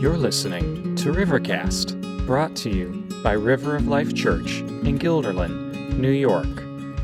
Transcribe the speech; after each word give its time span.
You're 0.00 0.16
listening 0.16 0.96
to 0.96 1.12
Rivercast, 1.12 2.24
brought 2.24 2.56
to 2.56 2.70
you 2.70 3.06
by 3.22 3.32
River 3.32 3.76
of 3.76 3.86
Life 3.86 4.14
Church 4.14 4.60
in 4.60 4.98
Guilderland, 4.98 5.98
New 5.98 6.10
York. 6.10 6.46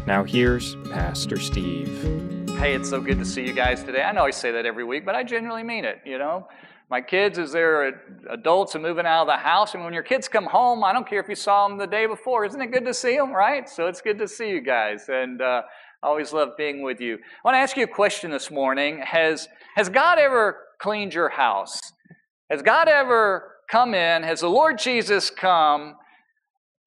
Now 0.07 0.25
here's 0.25 0.77
Pastor 0.91 1.39
Steve. 1.39 1.93
Hey, 2.59 2.73
it's 2.75 2.89
so 2.89 3.03
good 3.03 3.19
to 3.19 3.27
see 3.27 3.47
you 3.47 3.53
guys 3.53 3.85
today. 3.85 4.01
I 4.01 4.13
know 4.13 4.25
I 4.25 4.31
say 4.31 4.51
that 4.51 4.65
every 4.65 4.83
week, 4.83 5.05
but 5.05 5.15
I 5.15 5.25
genuinely 5.25 5.63
mean 5.63 5.85
it, 5.85 6.01
you 6.07 6.17
know. 6.17 6.49
My 6.89 7.03
kids, 7.03 7.39
as 7.39 7.53
they're 7.53 8.01
adults 8.31 8.75
and 8.75 8.83
moving 8.83 9.05
out 9.05 9.21
of 9.21 9.27
the 9.27 9.37
house, 9.37 9.75
and 9.75 9.85
when 9.85 9.93
your 9.93 10.03
kids 10.03 10.27
come 10.27 10.47
home, 10.47 10.83
I 10.83 10.95
don't 10.95 11.07
care 11.07 11.21
if 11.21 11.29
you 11.29 11.35
saw 11.35 11.69
them 11.69 11.77
the 11.77 11.87
day 11.87 12.07
before. 12.07 12.47
Isn't 12.47 12.63
it 12.63 12.73
good 12.73 12.87
to 12.87 12.95
see 12.95 13.19
them, 13.19 13.31
right? 13.31 13.69
So 13.69 13.89
it's 13.89 14.01
good 14.01 14.17
to 14.21 14.27
see 14.27 14.49
you 14.49 14.63
guys, 14.63 15.11
and 15.11 15.43
uh, 15.43 15.61
I 16.03 16.07
always 16.07 16.33
love 16.33 16.57
being 16.57 16.81
with 16.81 17.03
you. 17.03 17.17
I 17.17 17.19
want 17.45 17.57
to 17.57 17.59
ask 17.59 17.77
you 17.77 17.85
a 17.85 17.89
question 17.89 18.31
this 18.31 18.51
morning. 18.51 19.03
Has, 19.05 19.49
has 19.75 19.91
God 19.91 20.19
ever 20.19 20.63
cleaned 20.79 21.13
your 21.13 21.29
house? 21.29 21.79
Has 22.51 22.63
God 22.63 22.89
ever 22.89 23.53
come 23.69 23.95
in? 23.95 24.23
Has 24.23 24.41
the 24.41 24.49
Lord 24.49 24.79
Jesus 24.79 25.31
come 25.31 25.97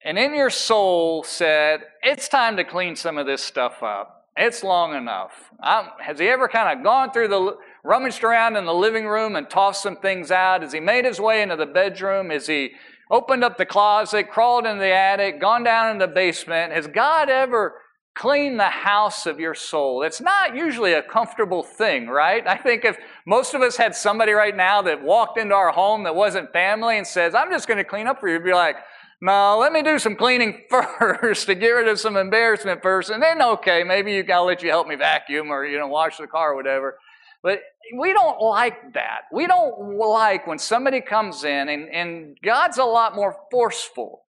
and 0.04 0.18
in 0.18 0.34
your 0.34 0.50
soul 0.50 1.22
said, 1.22 1.80
It's 2.02 2.28
time 2.28 2.56
to 2.56 2.64
clean 2.64 2.96
some 2.96 3.18
of 3.18 3.26
this 3.26 3.42
stuff 3.42 3.82
up? 3.82 4.16
It's 4.36 4.62
long 4.62 4.94
enough. 4.94 5.32
I'm, 5.62 5.86
has 6.00 6.18
He 6.18 6.28
ever 6.28 6.48
kind 6.48 6.78
of 6.78 6.82
gone 6.82 7.12
through 7.12 7.28
the, 7.28 7.56
rummaged 7.84 8.24
around 8.24 8.56
in 8.56 8.64
the 8.64 8.72
living 8.72 9.06
room 9.06 9.36
and 9.36 9.50
tossed 9.50 9.82
some 9.82 9.96
things 9.96 10.30
out? 10.30 10.62
Has 10.62 10.72
He 10.72 10.80
made 10.80 11.04
His 11.04 11.20
way 11.20 11.42
into 11.42 11.56
the 11.56 11.66
bedroom? 11.66 12.30
Has 12.30 12.46
He 12.46 12.70
opened 13.10 13.44
up 13.44 13.58
the 13.58 13.66
closet, 13.66 14.30
crawled 14.30 14.64
into 14.64 14.80
the 14.80 14.94
attic, 14.94 15.40
gone 15.40 15.62
down 15.62 15.90
in 15.90 15.98
the 15.98 16.08
basement? 16.08 16.72
Has 16.72 16.86
God 16.86 17.28
ever 17.28 17.74
clean 18.20 18.58
the 18.58 18.64
house 18.64 19.24
of 19.24 19.40
your 19.40 19.54
soul. 19.54 20.02
It's 20.02 20.20
not 20.20 20.54
usually 20.54 20.92
a 20.92 21.02
comfortable 21.02 21.62
thing, 21.62 22.06
right? 22.06 22.46
I 22.46 22.58
think 22.58 22.84
if 22.84 22.98
most 23.26 23.54
of 23.54 23.62
us 23.62 23.78
had 23.78 23.94
somebody 23.94 24.32
right 24.32 24.54
now 24.54 24.82
that 24.82 25.02
walked 25.02 25.38
into 25.38 25.54
our 25.54 25.72
home 25.72 26.04
that 26.04 26.14
wasn't 26.14 26.52
family 26.52 26.98
and 26.98 27.06
says, 27.06 27.34
I'm 27.34 27.50
just 27.50 27.66
going 27.66 27.78
to 27.78 27.84
clean 27.84 28.06
up 28.06 28.20
for 28.20 28.28
you, 28.28 28.34
you'd 28.34 28.44
be 28.44 28.52
like, 28.52 28.76
no, 29.22 29.58
let 29.58 29.72
me 29.72 29.82
do 29.82 29.98
some 29.98 30.16
cleaning 30.16 30.64
first 30.70 31.46
to 31.46 31.54
get 31.54 31.70
rid 31.70 31.88
of 31.88 31.98
some 31.98 32.18
embarrassment 32.18 32.82
first, 32.82 33.08
and 33.10 33.22
then 33.22 33.42
okay, 33.42 33.84
maybe 33.84 34.12
you 34.12 34.22
gotta 34.22 34.44
let 34.44 34.62
you 34.62 34.70
help 34.70 34.86
me 34.86 34.96
vacuum 34.96 35.50
or 35.50 35.66
you 35.66 35.78
know 35.78 35.88
wash 35.88 36.16
the 36.16 36.26
car 36.26 36.52
or 36.52 36.56
whatever. 36.56 36.96
But 37.42 37.60
we 37.98 38.14
don't 38.14 38.40
like 38.40 38.94
that. 38.94 39.22
We 39.32 39.46
don't 39.46 39.96
like 39.98 40.46
when 40.46 40.58
somebody 40.58 41.00
comes 41.00 41.44
in 41.44 41.68
and, 41.68 41.88
and 41.90 42.38
God's 42.42 42.78
a 42.78 42.84
lot 42.84 43.14
more 43.14 43.36
forceful. 43.50 44.22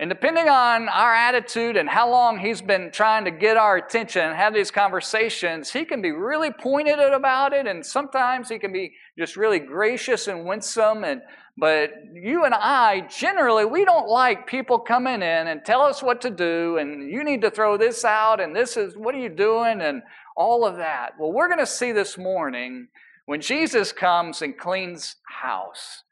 And 0.00 0.08
depending 0.08 0.48
on 0.48 0.88
our 0.88 1.12
attitude 1.12 1.76
and 1.76 1.88
how 1.88 2.08
long 2.08 2.38
he's 2.38 2.62
been 2.62 2.92
trying 2.92 3.24
to 3.24 3.32
get 3.32 3.56
our 3.56 3.76
attention 3.76 4.22
and 4.22 4.36
have 4.36 4.54
these 4.54 4.70
conversations, 4.70 5.72
he 5.72 5.84
can 5.84 6.00
be 6.00 6.12
really 6.12 6.52
pointed 6.52 7.00
about 7.00 7.52
it, 7.52 7.66
and 7.66 7.84
sometimes 7.84 8.48
he 8.48 8.60
can 8.60 8.72
be 8.72 8.92
just 9.18 9.36
really 9.36 9.58
gracious 9.58 10.28
and 10.28 10.44
winsome. 10.44 11.02
And 11.02 11.22
but 11.56 11.90
you 12.14 12.44
and 12.44 12.54
I 12.54 13.08
generally 13.08 13.64
we 13.64 13.84
don't 13.84 14.08
like 14.08 14.46
people 14.46 14.78
coming 14.78 15.14
in 15.14 15.48
and 15.48 15.64
tell 15.64 15.82
us 15.82 16.00
what 16.00 16.20
to 16.20 16.30
do, 16.30 16.78
and 16.78 17.10
you 17.10 17.24
need 17.24 17.42
to 17.42 17.50
throw 17.50 17.76
this 17.76 18.04
out, 18.04 18.40
and 18.40 18.54
this 18.54 18.76
is 18.76 18.96
what 18.96 19.16
are 19.16 19.20
you 19.20 19.28
doing, 19.28 19.80
and 19.80 20.02
all 20.36 20.64
of 20.64 20.76
that. 20.76 21.14
Well, 21.18 21.32
we're 21.32 21.48
going 21.48 21.58
to 21.58 21.66
see 21.66 21.90
this 21.90 22.16
morning 22.16 22.86
when 23.26 23.40
Jesus 23.40 23.90
comes 23.90 24.42
and 24.42 24.56
cleans 24.56 25.16
house. 25.42 26.04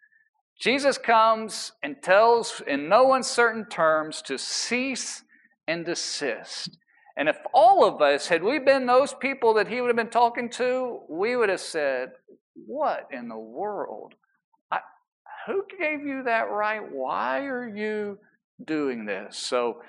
Jesus 0.58 0.96
comes 0.96 1.72
and 1.82 2.02
tells 2.02 2.62
in 2.66 2.88
no 2.88 3.12
uncertain 3.12 3.66
terms 3.66 4.22
to 4.22 4.38
cease 4.38 5.22
and 5.68 5.84
desist. 5.84 6.78
And 7.16 7.28
if 7.28 7.36
all 7.52 7.84
of 7.84 8.00
us, 8.00 8.28
had 8.28 8.42
we 8.42 8.58
been 8.58 8.86
those 8.86 9.14
people 9.14 9.54
that 9.54 9.68
he 9.68 9.80
would 9.80 9.88
have 9.88 9.96
been 9.96 10.10
talking 10.10 10.50
to, 10.50 11.00
we 11.08 11.36
would 11.36 11.48
have 11.48 11.60
said, 11.60 12.10
What 12.54 13.08
in 13.10 13.28
the 13.28 13.38
world? 13.38 14.14
I, 14.70 14.80
who 15.46 15.64
gave 15.78 16.06
you 16.06 16.22
that 16.24 16.50
right? 16.50 16.80
Why 16.90 17.46
are 17.46 17.68
you 17.68 18.18
doing 18.64 19.04
this? 19.04 19.36
So 19.36 19.82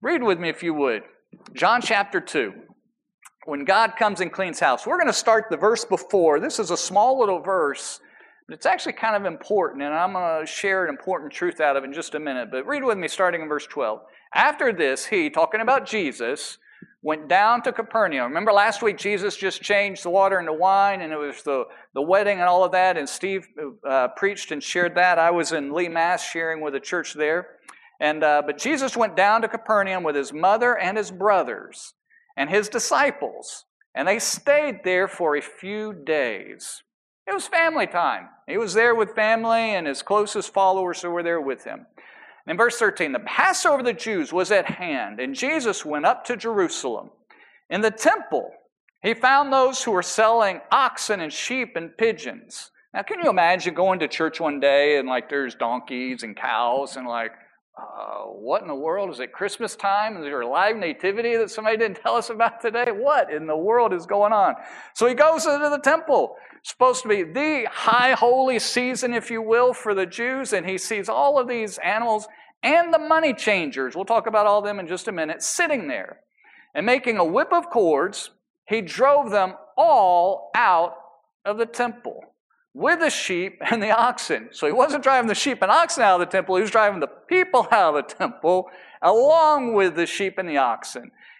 read 0.00 0.22
with 0.22 0.38
me 0.38 0.48
if 0.48 0.62
you 0.62 0.74
would. 0.74 1.02
John 1.54 1.80
chapter 1.80 2.20
2. 2.20 2.52
When 3.44 3.64
God 3.64 3.94
comes 3.98 4.20
and 4.20 4.32
cleans 4.32 4.60
house. 4.60 4.86
We're 4.86 4.98
going 4.98 5.08
to 5.08 5.12
start 5.12 5.46
the 5.50 5.56
verse 5.56 5.84
before. 5.84 6.38
This 6.38 6.60
is 6.60 6.70
a 6.70 6.76
small 6.76 7.18
little 7.18 7.40
verse 7.40 7.98
but 8.46 8.54
it's 8.54 8.66
actually 8.66 8.94
kind 8.94 9.16
of 9.16 9.24
important, 9.24 9.82
and 9.82 9.94
I'm 9.94 10.12
going 10.12 10.40
to 10.40 10.46
share 10.46 10.84
an 10.84 10.90
important 10.90 11.32
truth 11.32 11.60
out 11.60 11.76
of 11.76 11.84
it 11.84 11.86
in 11.86 11.92
just 11.92 12.14
a 12.14 12.20
minute. 12.20 12.50
But 12.50 12.66
read 12.66 12.84
with 12.84 12.98
me 12.98 13.08
starting 13.08 13.42
in 13.42 13.48
verse 13.48 13.66
12. 13.66 14.00
After 14.34 14.72
this, 14.72 15.06
he, 15.06 15.30
talking 15.30 15.60
about 15.60 15.86
Jesus, 15.86 16.58
went 17.02 17.28
down 17.28 17.62
to 17.62 17.72
Capernaum. 17.72 18.28
Remember 18.28 18.52
last 18.52 18.82
week, 18.82 18.96
Jesus 18.96 19.36
just 19.36 19.60
changed 19.60 20.04
the 20.04 20.10
water 20.10 20.38
into 20.38 20.52
wine, 20.52 21.00
and 21.00 21.12
it 21.12 21.16
was 21.16 21.42
the, 21.42 21.64
the 21.94 22.02
wedding 22.02 22.38
and 22.38 22.48
all 22.48 22.64
of 22.64 22.72
that, 22.72 22.96
and 22.96 23.08
Steve 23.08 23.46
uh, 23.88 24.08
preached 24.16 24.52
and 24.52 24.62
shared 24.62 24.94
that. 24.94 25.18
I 25.18 25.30
was 25.30 25.52
in 25.52 25.72
Lee, 25.72 25.88
Mass, 25.88 26.24
sharing 26.24 26.60
with 26.60 26.74
the 26.74 26.80
church 26.80 27.14
there. 27.14 27.58
And, 28.00 28.24
uh, 28.24 28.42
but 28.44 28.58
Jesus 28.58 28.96
went 28.96 29.16
down 29.16 29.42
to 29.42 29.48
Capernaum 29.48 30.02
with 30.02 30.16
his 30.16 30.32
mother 30.32 30.76
and 30.76 30.96
his 30.96 31.10
brothers 31.10 31.94
and 32.36 32.50
his 32.50 32.68
disciples, 32.68 33.64
and 33.94 34.08
they 34.08 34.18
stayed 34.18 34.80
there 34.84 35.06
for 35.06 35.36
a 35.36 35.42
few 35.42 35.92
days. 35.92 36.82
It 37.26 37.32
was 37.32 37.46
family 37.46 37.86
time. 37.86 38.28
He 38.48 38.58
was 38.58 38.74
there 38.74 38.94
with 38.94 39.14
family 39.14 39.74
and 39.74 39.86
his 39.86 40.02
closest 40.02 40.52
followers 40.52 41.02
who 41.02 41.10
were 41.10 41.22
there 41.22 41.40
with 41.40 41.64
him. 41.64 41.86
In 42.46 42.56
verse 42.56 42.76
13, 42.78 43.12
the 43.12 43.20
Passover 43.20 43.78
of 43.78 43.84
the 43.84 43.92
Jews 43.92 44.32
was 44.32 44.50
at 44.50 44.66
hand, 44.66 45.20
and 45.20 45.34
Jesus 45.34 45.84
went 45.84 46.04
up 46.04 46.24
to 46.24 46.36
Jerusalem. 46.36 47.10
In 47.70 47.80
the 47.80 47.90
temple, 47.92 48.50
he 49.02 49.14
found 49.14 49.52
those 49.52 49.82
who 49.82 49.92
were 49.92 50.02
selling 50.02 50.60
oxen 50.72 51.20
and 51.20 51.32
sheep 51.32 51.76
and 51.76 51.96
pigeons. 51.96 52.70
Now, 52.92 53.02
can 53.02 53.20
you 53.20 53.30
imagine 53.30 53.74
going 53.74 54.00
to 54.00 54.08
church 54.08 54.40
one 54.40 54.60
day 54.60 54.98
and 54.98 55.08
like 55.08 55.28
there's 55.30 55.54
donkeys 55.54 56.24
and 56.24 56.36
cows 56.36 56.96
and 56.96 57.06
like, 57.06 57.32
uh, 57.78 58.24
what 58.24 58.60
in 58.60 58.68
the 58.68 58.74
world? 58.74 59.10
Is 59.10 59.20
it 59.20 59.32
Christmas 59.32 59.76
time? 59.76 60.16
Is 60.18 60.24
there 60.24 60.42
a 60.42 60.46
live 60.46 60.76
nativity 60.76 61.36
that 61.36 61.50
somebody 61.50 61.78
didn't 61.78 62.02
tell 62.02 62.16
us 62.16 62.28
about 62.28 62.60
today? 62.60 62.90
What 62.90 63.32
in 63.32 63.46
the 63.46 63.56
world 63.56 63.94
is 63.94 64.04
going 64.04 64.32
on? 64.32 64.56
So 64.94 65.06
he 65.06 65.14
goes 65.14 65.46
into 65.46 65.70
the 65.70 65.78
temple 65.78 66.36
supposed 66.62 67.02
to 67.02 67.08
be 67.08 67.22
the 67.22 67.68
high 67.70 68.12
holy 68.12 68.58
season, 68.58 69.12
if 69.12 69.30
you 69.30 69.42
will, 69.42 69.72
for 69.72 69.94
the 69.94 70.06
Jews, 70.06 70.52
and 70.52 70.66
he 70.66 70.78
sees 70.78 71.08
all 71.08 71.38
of 71.38 71.48
these 71.48 71.78
animals 71.78 72.28
and 72.62 72.94
the 72.94 72.98
money 72.98 73.34
changers, 73.34 73.96
we'll 73.96 74.04
talk 74.04 74.26
about 74.26 74.46
all 74.46 74.60
of 74.60 74.64
them 74.64 74.78
in 74.78 74.86
just 74.86 75.08
a 75.08 75.12
minute, 75.12 75.42
sitting 75.42 75.88
there. 75.88 76.20
And 76.74 76.86
making 76.86 77.18
a 77.18 77.24
whip 77.24 77.52
of 77.52 77.68
cords, 77.70 78.30
he 78.66 78.80
drove 78.80 79.30
them 79.30 79.54
all 79.76 80.50
out 80.54 80.94
of 81.44 81.58
the 81.58 81.66
temple 81.66 82.24
with 82.72 83.00
the 83.00 83.10
sheep 83.10 83.58
and 83.70 83.82
the 83.82 83.90
oxen. 83.90 84.48
So 84.52 84.66
he 84.66 84.72
wasn't 84.72 85.02
driving 85.02 85.28
the 85.28 85.34
sheep 85.34 85.60
and 85.60 85.70
oxen 85.70 86.02
out 86.02 86.20
of 86.20 86.26
the 86.26 86.32
temple, 86.32 86.56
he 86.56 86.62
was 86.62 86.70
driving 86.70 87.00
the 87.00 87.08
people 87.08 87.66
out 87.72 87.96
of 87.96 88.08
the 88.08 88.14
temple 88.14 88.70
along 89.02 89.74
with 89.74 89.96
the 89.96 90.06
sheep 90.06 90.38
and 90.38 90.48
the 90.48 90.56
oxen. 90.56 91.10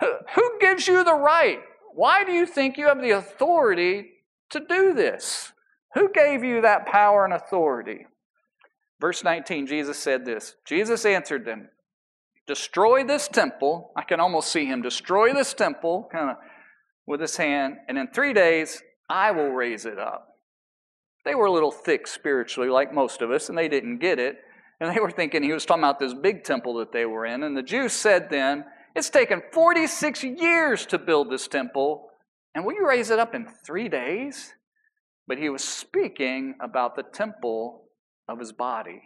Who 0.00 0.58
gives 0.60 0.86
you 0.86 1.04
the 1.04 1.14
right? 1.14 1.60
Why 1.94 2.24
do 2.24 2.32
you 2.32 2.46
think 2.46 2.76
you 2.76 2.86
have 2.86 3.00
the 3.00 3.12
authority 3.12 4.10
to 4.50 4.60
do 4.60 4.92
this? 4.94 5.52
Who 5.94 6.10
gave 6.12 6.42
you 6.42 6.60
that 6.62 6.86
power 6.86 7.24
and 7.24 7.32
authority? 7.32 8.06
Verse 9.00 9.22
19, 9.22 9.66
Jesus 9.66 9.98
said 9.98 10.24
this 10.24 10.56
Jesus 10.64 11.04
answered 11.04 11.44
them, 11.44 11.68
Destroy 12.46 13.04
this 13.04 13.28
temple. 13.28 13.92
I 13.96 14.02
can 14.02 14.20
almost 14.20 14.52
see 14.52 14.66
him 14.66 14.82
destroy 14.82 15.32
this 15.32 15.54
temple, 15.54 16.08
kind 16.10 16.30
of 16.30 16.36
with 17.06 17.20
his 17.20 17.36
hand, 17.36 17.76
and 17.88 17.98
in 17.98 18.08
three 18.08 18.32
days 18.32 18.82
I 19.08 19.30
will 19.30 19.50
raise 19.50 19.86
it 19.86 19.98
up. 19.98 20.38
They 21.24 21.34
were 21.34 21.46
a 21.46 21.52
little 21.52 21.70
thick 21.70 22.06
spiritually, 22.06 22.68
like 22.68 22.92
most 22.92 23.22
of 23.22 23.30
us, 23.30 23.48
and 23.48 23.56
they 23.56 23.68
didn't 23.68 23.98
get 23.98 24.18
it. 24.18 24.38
And 24.80 24.94
they 24.94 25.00
were 25.00 25.10
thinking 25.10 25.42
he 25.42 25.52
was 25.52 25.64
talking 25.64 25.82
about 25.82 25.98
this 25.98 26.12
big 26.12 26.44
temple 26.44 26.74
that 26.74 26.92
they 26.92 27.06
were 27.06 27.24
in. 27.24 27.42
And 27.42 27.56
the 27.56 27.62
Jews 27.62 27.92
said 27.92 28.28
then, 28.28 28.64
it's 28.94 29.10
taken 29.10 29.42
46 29.52 30.24
years 30.24 30.86
to 30.86 30.98
build 30.98 31.30
this 31.30 31.48
temple, 31.48 32.10
and 32.54 32.64
will 32.64 32.74
you 32.74 32.86
raise 32.86 33.10
it 33.10 33.18
up 33.18 33.34
in 33.34 33.46
three 33.46 33.88
days? 33.88 34.54
But 35.26 35.38
he 35.38 35.48
was 35.48 35.64
speaking 35.64 36.54
about 36.60 36.96
the 36.96 37.02
temple 37.02 37.84
of 38.28 38.38
his 38.38 38.52
body. 38.52 39.02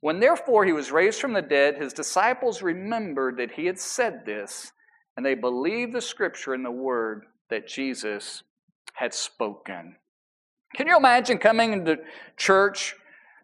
When 0.00 0.18
therefore 0.18 0.64
he 0.64 0.72
was 0.72 0.90
raised 0.90 1.20
from 1.20 1.32
the 1.32 1.42
dead, 1.42 1.76
his 1.76 1.92
disciples 1.92 2.62
remembered 2.62 3.36
that 3.36 3.52
he 3.52 3.66
had 3.66 3.78
said 3.78 4.24
this, 4.24 4.72
and 5.16 5.24
they 5.24 5.34
believed 5.34 5.92
the 5.92 6.00
scripture 6.00 6.54
and 6.54 6.64
the 6.64 6.70
word 6.70 7.24
that 7.50 7.68
Jesus 7.68 8.42
had 8.94 9.14
spoken. 9.14 9.96
Can 10.74 10.86
you 10.86 10.96
imagine 10.96 11.38
coming 11.38 11.72
into 11.72 11.98
church 12.36 12.94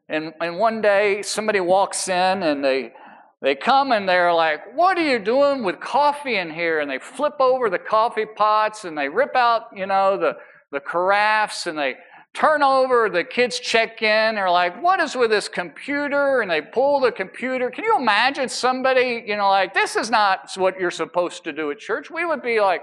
and, 0.09 0.32
and 0.41 0.59
one 0.59 0.81
day 0.81 1.23
somebody 1.23 1.61
walks 1.61 2.09
in 2.09 2.43
and 2.43 2.65
they, 2.65 2.93
they 3.40 3.55
come 3.55 3.93
and 3.93 4.08
they're 4.08 4.32
like, 4.32 4.75
What 4.75 4.99
are 4.99 5.06
you 5.06 5.19
doing 5.19 5.62
with 5.62 5.81
coffee 5.81 6.37
in 6.37 6.50
here? 6.50 6.81
And 6.81 6.90
they 6.90 6.99
flip 6.99 7.35
over 7.40 7.70
the 7.70 7.79
coffee 7.79 8.26
pots 8.26 8.85
and 8.85 8.96
they 8.96 9.08
rip 9.08 9.37
out, 9.37 9.67
you 9.75 9.87
know, 9.87 10.17
the, 10.17 10.37
the 10.73 10.81
carafes 10.81 11.67
and 11.67 11.79
they 11.79 11.96
turn 12.35 12.62
over, 12.62 13.08
the 13.08 13.25
kids 13.25 13.58
check 13.58 14.02
in, 14.02 14.35
they're 14.35 14.50
like, 14.50 14.82
What 14.82 15.00
is 15.00 15.14
with 15.14 15.31
this 15.31 15.49
computer? 15.49 16.40
And 16.40 16.50
they 16.50 16.61
pull 16.61 17.00
the 17.00 17.12
computer. 17.12 17.70
Can 17.70 17.85
you 17.85 17.96
imagine 17.96 18.49
somebody, 18.49 19.25
you 19.26 19.37
know, 19.37 19.49
like, 19.49 19.73
This 19.73 19.94
is 19.94 20.11
not 20.11 20.50
what 20.56 20.81
you're 20.81 20.91
supposed 20.91 21.44
to 21.44 21.52
do 21.52 21.70
at 21.70 21.79
church? 21.79 22.11
We 22.11 22.25
would 22.25 22.43
be 22.43 22.61
like, 22.61 22.82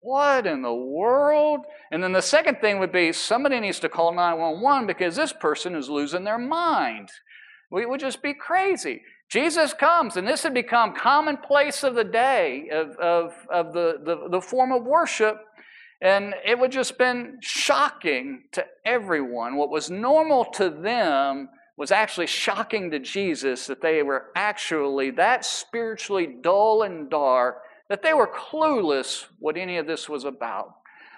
what 0.00 0.46
in 0.46 0.62
the 0.62 0.74
world? 0.74 1.60
And 1.90 2.02
then 2.02 2.12
the 2.12 2.22
second 2.22 2.60
thing 2.60 2.78
would 2.78 2.92
be 2.92 3.12
somebody 3.12 3.58
needs 3.58 3.80
to 3.80 3.88
call 3.88 4.14
911 4.14 4.86
because 4.86 5.16
this 5.16 5.32
person 5.32 5.74
is 5.74 5.88
losing 5.88 6.24
their 6.24 6.38
mind. 6.38 7.08
We 7.70 7.84
would 7.84 8.00
just 8.00 8.22
be 8.22 8.32
crazy. 8.32 9.02
Jesus 9.28 9.74
comes, 9.74 10.16
and 10.16 10.26
this 10.26 10.42
had 10.42 10.54
become 10.54 10.94
commonplace 10.94 11.82
of 11.82 11.94
the 11.94 12.04
day 12.04 12.68
of, 12.72 12.96
of, 12.96 13.34
of 13.50 13.72
the, 13.74 14.00
the, 14.02 14.28
the 14.30 14.40
form 14.40 14.72
of 14.72 14.84
worship. 14.84 15.44
And 16.00 16.34
it 16.46 16.58
would 16.58 16.72
just 16.72 16.96
been 16.96 17.38
shocking 17.40 18.44
to 18.52 18.64
everyone. 18.84 19.56
What 19.56 19.70
was 19.70 19.90
normal 19.90 20.44
to 20.52 20.70
them 20.70 21.48
was 21.76 21.90
actually 21.90 22.26
shocking 22.26 22.90
to 22.90 22.98
Jesus 22.98 23.66
that 23.66 23.82
they 23.82 24.02
were 24.02 24.26
actually 24.34 25.10
that 25.12 25.44
spiritually 25.44 26.26
dull 26.40 26.82
and 26.82 27.10
dark 27.10 27.62
that 27.88 28.02
they 28.02 28.14
were 28.14 28.26
clueless 28.26 29.24
what 29.38 29.56
any 29.56 29.78
of 29.78 29.86
this 29.86 30.08
was 30.08 30.24
about. 30.24 30.74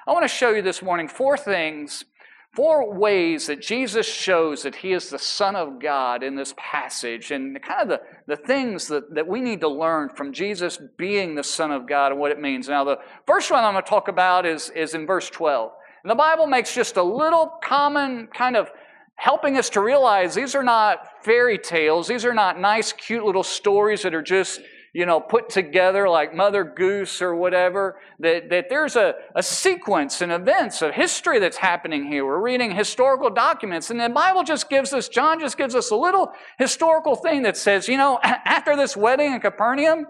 I 0.07 0.13
want 0.13 0.25
to 0.25 0.29
show 0.29 0.51
you 0.51 0.63
this 0.63 0.83
morning 0.83 1.09
four 1.09 1.37
things, 1.37 2.05
four 2.53 2.93
ways 2.93 3.47
that 3.47 3.61
Jesus 3.61 4.07
shows 4.07 4.65
that 4.65 4.75
he 4.75 4.93
is 4.93 5.09
the 5.09 5.19
Son 5.19 5.55
of 5.55 5.81
God 5.81 6.23
in 6.23 6.35
this 6.35 6.53
passage, 6.57 7.31
and 7.31 7.61
kind 7.63 7.83
of 7.83 7.89
the, 7.89 8.01
the 8.27 8.37
things 8.37 8.89
that, 8.89 9.15
that 9.15 9.27
we 9.27 9.41
need 9.41 9.61
to 9.61 9.69
learn 9.69 10.09
from 10.09 10.33
Jesus 10.33 10.79
being 10.99 11.35
the 11.35 11.45
Son 11.45 11.71
of 11.71 11.87
God 11.87 12.13
and 12.13 12.21
what 12.21 12.33
it 12.33 12.41
means. 12.41 12.69
Now, 12.69 12.85
the 12.85 12.99
first 13.27 13.51
one 13.51 13.63
I'm 13.63 13.75
going 13.75 13.85
to 13.85 13.89
talk 13.89 14.09
about 14.09 14.47
is, 14.47 14.71
is 14.71 14.95
in 14.95 15.07
verse 15.07 15.31
12. 15.31 15.73
And 16.03 16.11
the 16.11 16.17
Bible 16.17 16.47
makes 16.47 16.75
just 16.75 16.97
a 16.97 17.03
little 17.03 17.53
common 17.63 18.27
kind 18.29 18.57
of 18.57 18.71
helping 19.15 19.59
us 19.59 19.69
to 19.71 19.81
realize 19.81 20.35
these 20.35 20.55
are 20.55 20.63
not 20.63 21.25
fairy 21.25 21.59
tales, 21.59 22.09
these 22.09 22.25
are 22.25 22.35
not 22.35 22.59
nice, 22.59 22.93
cute 22.93 23.25
little 23.25 23.43
stories 23.43 24.03
that 24.03 24.15
are 24.15 24.23
just 24.23 24.61
you 24.93 25.07
know, 25.07 25.21
put 25.21 25.49
together 25.49 26.09
like 26.09 26.35
Mother 26.35 26.65
Goose 26.65 27.23
or 27.23 27.35
whatever, 27.35 27.99
that, 28.19 28.51
that 28.51 28.67
there's 28.69 28.97
a, 28.97 29.15
a 29.37 29.43
sequence 29.43 30.21
and 30.21 30.33
events 30.33 30.83
of 30.83 30.95
history 30.95 31.39
that's 31.39 31.59
happening 31.59 32.07
here. 32.07 32.27
We're 32.27 32.43
reading 32.43 32.75
historical 32.75 33.31
documents, 33.31 33.91
and 33.91 34.01
the 34.01 34.09
Bible 34.09 34.43
just 34.43 34.69
gives 34.69 34.93
us, 34.93 35.09
John 35.09 35.39
just 35.39 35.57
gives 35.57 35.75
us 35.75 35.91
a 35.91 35.97
little 35.97 36.33
historical 36.59 37.15
thing 37.15 37.43
that 37.43 37.57
says, 37.57 37.89
you 37.89 37.97
know, 37.97 38.19
after 38.23 38.77
this 38.77 38.97
wedding 38.97 39.33
in 39.33 39.41
Capernaum, 39.41 40.07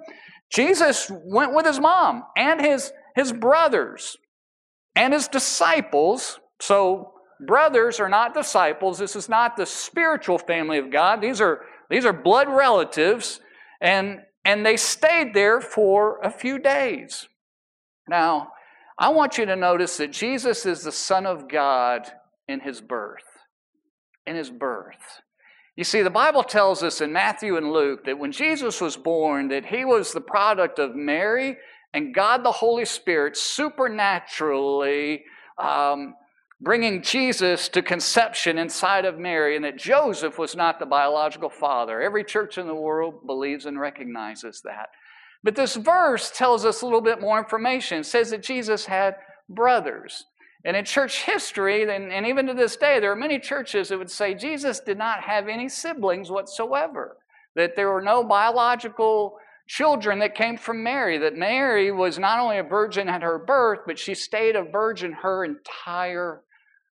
Jesus 0.51 1.11
went 1.11 1.55
with 1.55 1.67
his 1.67 1.79
mom 1.79 2.25
and 2.37 2.61
his, 2.61 2.93
his 3.15 3.33
brothers 3.33 4.17
and 4.97 5.13
his 5.13 5.29
disciples. 5.29 6.41
So, 6.61 7.13
brothers 7.47 8.01
are 8.01 8.09
not 8.09 8.35
disciples. 8.35 8.99
This 8.99 9.17
is 9.17 9.29
not 9.29 9.57
the 9.57 9.67
spiritual 9.67 10.39
family 10.39 10.79
of 10.79 10.91
God. 10.91 11.21
These 11.21 11.41
are, 11.41 11.61
these 11.89 12.05
are 12.05 12.13
blood 12.13 12.49
relatives. 12.49 13.41
And 13.81 14.21
and 14.45 14.65
they 14.65 14.77
stayed 14.77 15.35
there 15.35 15.61
for 15.61 16.19
a 16.23 16.31
few 16.31 16.59
days. 16.59 17.29
Now, 18.09 18.53
I 18.99 19.11
want 19.11 19.39
you 19.39 19.47
to 19.47 19.57
notice 19.57 19.97
that 19.97 20.13
Jesus 20.13 20.67
is 20.67 20.83
the 20.83 20.93
Son 20.93 21.27
of 21.27 21.49
God 21.49 22.11
in 22.49 22.61
his 22.61 22.81
birth. 22.81 23.25
In 24.27 24.37
his 24.37 24.51
birth. 24.51 25.23
You 25.77 25.85
see, 25.85 26.03
the 26.03 26.11
Bible 26.11 26.43
tells 26.43 26.83
us 26.83 27.01
in 27.01 27.13
Matthew 27.13 27.57
and 27.57 27.73
Luke 27.73 28.05
that 28.05 28.19
when 28.19 28.33
Jesus 28.33 28.81
was 28.81 28.97
born, 28.97 29.49
that 29.49 29.65
he 29.65 29.85
was 29.85 30.13
the 30.13 30.21
product 30.21 30.79
of 30.79 30.95
Mary 30.95 31.57
and 31.95 32.15
God 32.15 32.45
the 32.45 32.53
Holy 32.53 32.85
Spirit 32.85 33.37
supernaturally 33.37 35.25
um, 35.57 36.15
bringing 36.63 37.03
Jesus 37.03 37.69
to 37.71 37.83
conception 37.83 38.59
inside 38.59 39.05
of 39.07 39.19
Mary, 39.19 39.57
and 39.57 39.65
that 39.65 39.79
Joseph 39.79 40.39
was 40.39 40.55
not 40.55 40.79
the 40.79 40.87
biological 40.87 41.49
father. 41.49 42.03
Every 42.03 42.23
church 42.23 42.59
in 42.59 42.67
the 42.67 42.75
world 42.75 43.27
believes 43.27 43.65
and 43.65 43.81
recognizes 43.81 44.61
that. 44.65 44.91
But 45.43 45.55
this 45.55 45.77
verse 45.77 46.31
tells 46.31 46.67
us 46.67 46.83
a 46.83 46.85
little 46.85 47.01
bit 47.01 47.21
more 47.21 47.39
information. 47.39 48.01
It 48.01 48.07
says 48.07 48.31
that 48.31 48.43
Jesus 48.43 48.85
had 48.85 49.17
brothers. 49.49 50.27
And 50.65 50.77
in 50.77 50.85
church 50.85 51.23
history, 51.23 51.83
and, 51.83 52.13
and 52.13 52.27
even 52.27 52.47
to 52.47 52.53
this 52.53 52.77
day, 52.77 53.01
there 53.01 53.13
are 53.13 53.17
many 53.17 53.39
churches 53.39 53.89
that 53.89 53.99
would 53.99 54.11
say 54.11 54.35
Jesus 54.35 54.81
did 54.81 54.99
not 54.99 55.23
have 55.23 55.49
any 55.49 55.71
siblings 55.71 56.31
whatsoever, 56.31 57.17
that 57.57 57.75
there 57.75 57.91
were 57.91 58.03
no 58.03 58.23
biological 58.23 59.39
children 59.67 60.19
that 60.19 60.35
came 60.35 60.59
from 60.59 60.83
Mary, 60.83 61.17
that 61.17 61.37
Mary 61.37 61.91
was 61.91 62.19
not 62.19 62.39
only 62.39 62.59
a 62.59 62.63
virgin 62.63 63.09
at 63.09 63.23
her 63.23 63.39
birth, 63.39 63.79
but 63.87 63.99
she 63.99 64.15
stayed 64.15 64.57
a 64.57 64.63
virgin 64.63 65.13
her 65.13 65.43
entire 65.43 66.43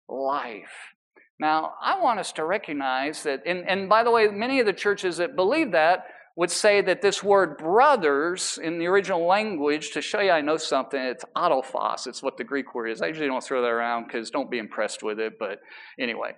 life. 0.08 0.94
Now, 1.38 1.74
I 1.82 2.00
want 2.00 2.18
us 2.18 2.32
to 2.32 2.44
recognize 2.44 3.22
that, 3.24 3.42
and, 3.44 3.68
and 3.68 3.88
by 3.88 4.02
the 4.02 4.10
way, 4.10 4.28
many 4.28 4.58
of 4.60 4.66
the 4.66 4.72
churches 4.72 5.18
that 5.18 5.36
believe 5.36 5.72
that 5.72 6.06
would 6.36 6.50
say 6.50 6.82
that 6.82 7.02
this 7.02 7.22
word 7.22 7.56
brothers 7.56 8.58
in 8.62 8.78
the 8.78 8.86
original 8.86 9.26
language, 9.26 9.92
to 9.92 10.02
show 10.02 10.20
you 10.20 10.30
I 10.30 10.42
know 10.42 10.58
something, 10.58 11.00
it's 11.00 11.24
adelphos. 11.34 12.06
It's 12.06 12.22
what 12.22 12.36
the 12.36 12.44
Greek 12.44 12.74
word 12.74 12.88
is. 12.88 13.00
I 13.00 13.06
usually 13.06 13.26
don't 13.26 13.42
throw 13.42 13.62
that 13.62 13.68
around 13.68 14.04
because 14.06 14.30
don't 14.30 14.50
be 14.50 14.58
impressed 14.58 15.02
with 15.02 15.18
it, 15.18 15.34
but 15.38 15.60
anyway. 15.98 16.32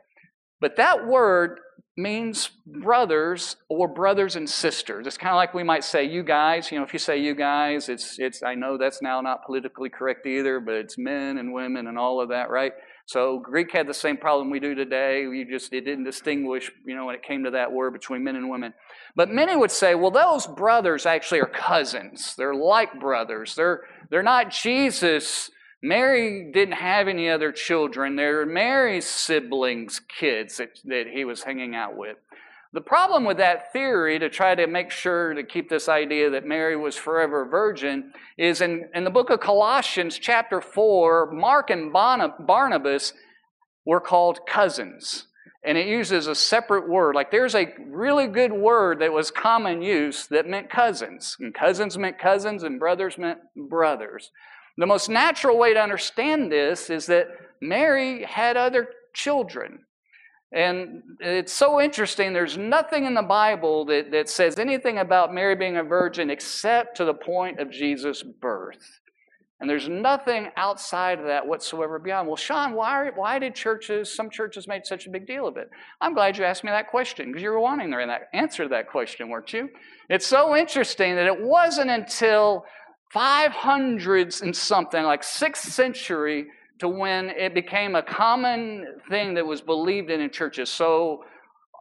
But 0.60 0.76
that 0.76 1.06
word 1.06 1.58
means 1.96 2.50
brothers 2.64 3.56
or 3.68 3.88
brothers 3.88 4.36
and 4.36 4.48
sisters. 4.48 5.06
It's 5.06 5.18
kind 5.18 5.32
of 5.32 5.36
like 5.36 5.52
we 5.52 5.64
might 5.64 5.82
say 5.82 6.04
you 6.04 6.22
guys. 6.22 6.70
You 6.70 6.78
know, 6.78 6.84
if 6.84 6.92
you 6.92 7.00
say 7.00 7.18
you 7.18 7.34
guys, 7.34 7.88
it's 7.88 8.18
it's 8.18 8.42
I 8.42 8.54
know 8.54 8.78
that's 8.78 9.02
now 9.02 9.20
not 9.20 9.44
politically 9.44 9.90
correct 9.90 10.26
either, 10.26 10.60
but 10.60 10.74
it's 10.74 10.96
men 10.96 11.38
and 11.38 11.52
women 11.52 11.88
and 11.88 11.98
all 11.98 12.20
of 12.20 12.28
that, 12.28 12.50
right? 12.50 12.72
So 13.08 13.38
Greek 13.38 13.72
had 13.72 13.86
the 13.86 13.94
same 13.94 14.18
problem 14.18 14.50
we 14.50 14.60
do 14.60 14.74
today. 14.74 15.22
You 15.22 15.46
just 15.50 15.72
it 15.72 15.80
didn't 15.80 16.04
distinguish, 16.04 16.70
you 16.84 16.94
know, 16.94 17.06
when 17.06 17.14
it 17.14 17.22
came 17.22 17.42
to 17.44 17.50
that 17.52 17.72
word 17.72 17.94
between 17.94 18.22
men 18.22 18.36
and 18.36 18.50
women. 18.50 18.74
But 19.16 19.30
many 19.30 19.56
would 19.56 19.70
say, 19.70 19.94
well, 19.94 20.10
those 20.10 20.46
brothers 20.46 21.06
actually 21.06 21.40
are 21.40 21.46
cousins. 21.46 22.34
They're 22.36 22.54
like 22.54 23.00
brothers. 23.00 23.54
They're 23.54 23.80
they're 24.10 24.22
not 24.22 24.50
Jesus. 24.50 25.50
Mary 25.82 26.50
didn't 26.52 26.74
have 26.74 27.08
any 27.08 27.30
other 27.30 27.50
children. 27.50 28.16
They're 28.16 28.44
Mary's 28.44 29.06
siblings' 29.06 30.00
kids 30.00 30.58
that, 30.58 30.78
that 30.84 31.06
he 31.10 31.24
was 31.24 31.44
hanging 31.44 31.74
out 31.74 31.96
with. 31.96 32.18
The 32.74 32.80
problem 32.82 33.24
with 33.24 33.38
that 33.38 33.72
theory, 33.72 34.18
to 34.18 34.28
try 34.28 34.54
to 34.54 34.66
make 34.66 34.90
sure 34.90 35.32
to 35.32 35.42
keep 35.42 35.70
this 35.70 35.88
idea 35.88 36.28
that 36.30 36.44
Mary 36.44 36.76
was 36.76 36.96
forever 36.96 37.42
a 37.42 37.48
virgin, 37.48 38.12
is 38.36 38.60
in, 38.60 38.90
in 38.94 39.04
the 39.04 39.10
book 39.10 39.30
of 39.30 39.40
Colossians, 39.40 40.18
chapter 40.18 40.60
4, 40.60 41.32
Mark 41.32 41.70
and 41.70 41.90
Barnabas 41.90 43.14
were 43.86 44.00
called 44.00 44.40
cousins. 44.46 45.28
And 45.64 45.78
it 45.78 45.86
uses 45.86 46.26
a 46.26 46.34
separate 46.34 46.88
word. 46.88 47.14
Like 47.14 47.30
there's 47.30 47.54
a 47.54 47.72
really 47.86 48.26
good 48.26 48.52
word 48.52 49.00
that 49.00 49.12
was 49.12 49.30
common 49.30 49.80
use 49.80 50.26
that 50.26 50.46
meant 50.46 50.68
cousins. 50.68 51.36
And 51.40 51.54
cousins 51.54 51.96
meant 51.96 52.18
cousins, 52.18 52.62
and 52.62 52.78
brothers 52.78 53.16
meant 53.16 53.38
brothers. 53.56 54.30
The 54.76 54.86
most 54.86 55.08
natural 55.08 55.58
way 55.58 55.72
to 55.72 55.80
understand 55.80 56.52
this 56.52 56.90
is 56.90 57.06
that 57.06 57.28
Mary 57.62 58.24
had 58.24 58.58
other 58.58 58.88
children. 59.14 59.80
And 60.50 61.02
it's 61.20 61.52
so 61.52 61.80
interesting. 61.80 62.32
There's 62.32 62.56
nothing 62.56 63.04
in 63.04 63.14
the 63.14 63.22
Bible 63.22 63.84
that, 63.86 64.10
that 64.12 64.30
says 64.30 64.58
anything 64.58 64.98
about 64.98 65.34
Mary 65.34 65.54
being 65.54 65.76
a 65.76 65.82
virgin 65.82 66.30
except 66.30 66.96
to 66.96 67.04
the 67.04 67.14
point 67.14 67.60
of 67.60 67.70
Jesus' 67.70 68.22
birth. 68.22 69.00
And 69.60 69.68
there's 69.68 69.88
nothing 69.88 70.48
outside 70.56 71.18
of 71.18 71.26
that 71.26 71.46
whatsoever 71.46 71.98
beyond. 71.98 72.28
Well, 72.28 72.36
Sean, 72.36 72.74
why, 72.74 73.10
why 73.14 73.40
did 73.40 73.56
churches, 73.56 74.14
some 74.14 74.30
churches 74.30 74.68
made 74.68 74.86
such 74.86 75.06
a 75.06 75.10
big 75.10 75.26
deal 75.26 75.48
of 75.48 75.56
it? 75.56 75.68
I'm 76.00 76.14
glad 76.14 76.38
you 76.38 76.44
asked 76.44 76.62
me 76.62 76.70
that 76.70 76.88
question 76.88 77.26
because 77.26 77.42
you 77.42 77.50
were 77.50 77.58
wanting 77.58 77.90
the 77.90 78.18
answer 78.32 78.62
to 78.62 78.68
that 78.68 78.88
question, 78.88 79.28
weren't 79.28 79.52
you? 79.52 79.68
It's 80.08 80.26
so 80.26 80.54
interesting 80.54 81.16
that 81.16 81.26
it 81.26 81.42
wasn't 81.42 81.90
until 81.90 82.64
500s 83.12 84.42
and 84.42 84.56
something, 84.56 85.02
like 85.02 85.22
6th 85.22 85.56
century, 85.56 86.46
to 86.78 86.88
when 86.88 87.30
it 87.30 87.54
became 87.54 87.94
a 87.94 88.02
common 88.02 88.86
thing 89.08 89.34
that 89.34 89.46
was 89.46 89.60
believed 89.60 90.10
in 90.10 90.20
in 90.20 90.30
churches. 90.30 90.68
So, 90.68 91.24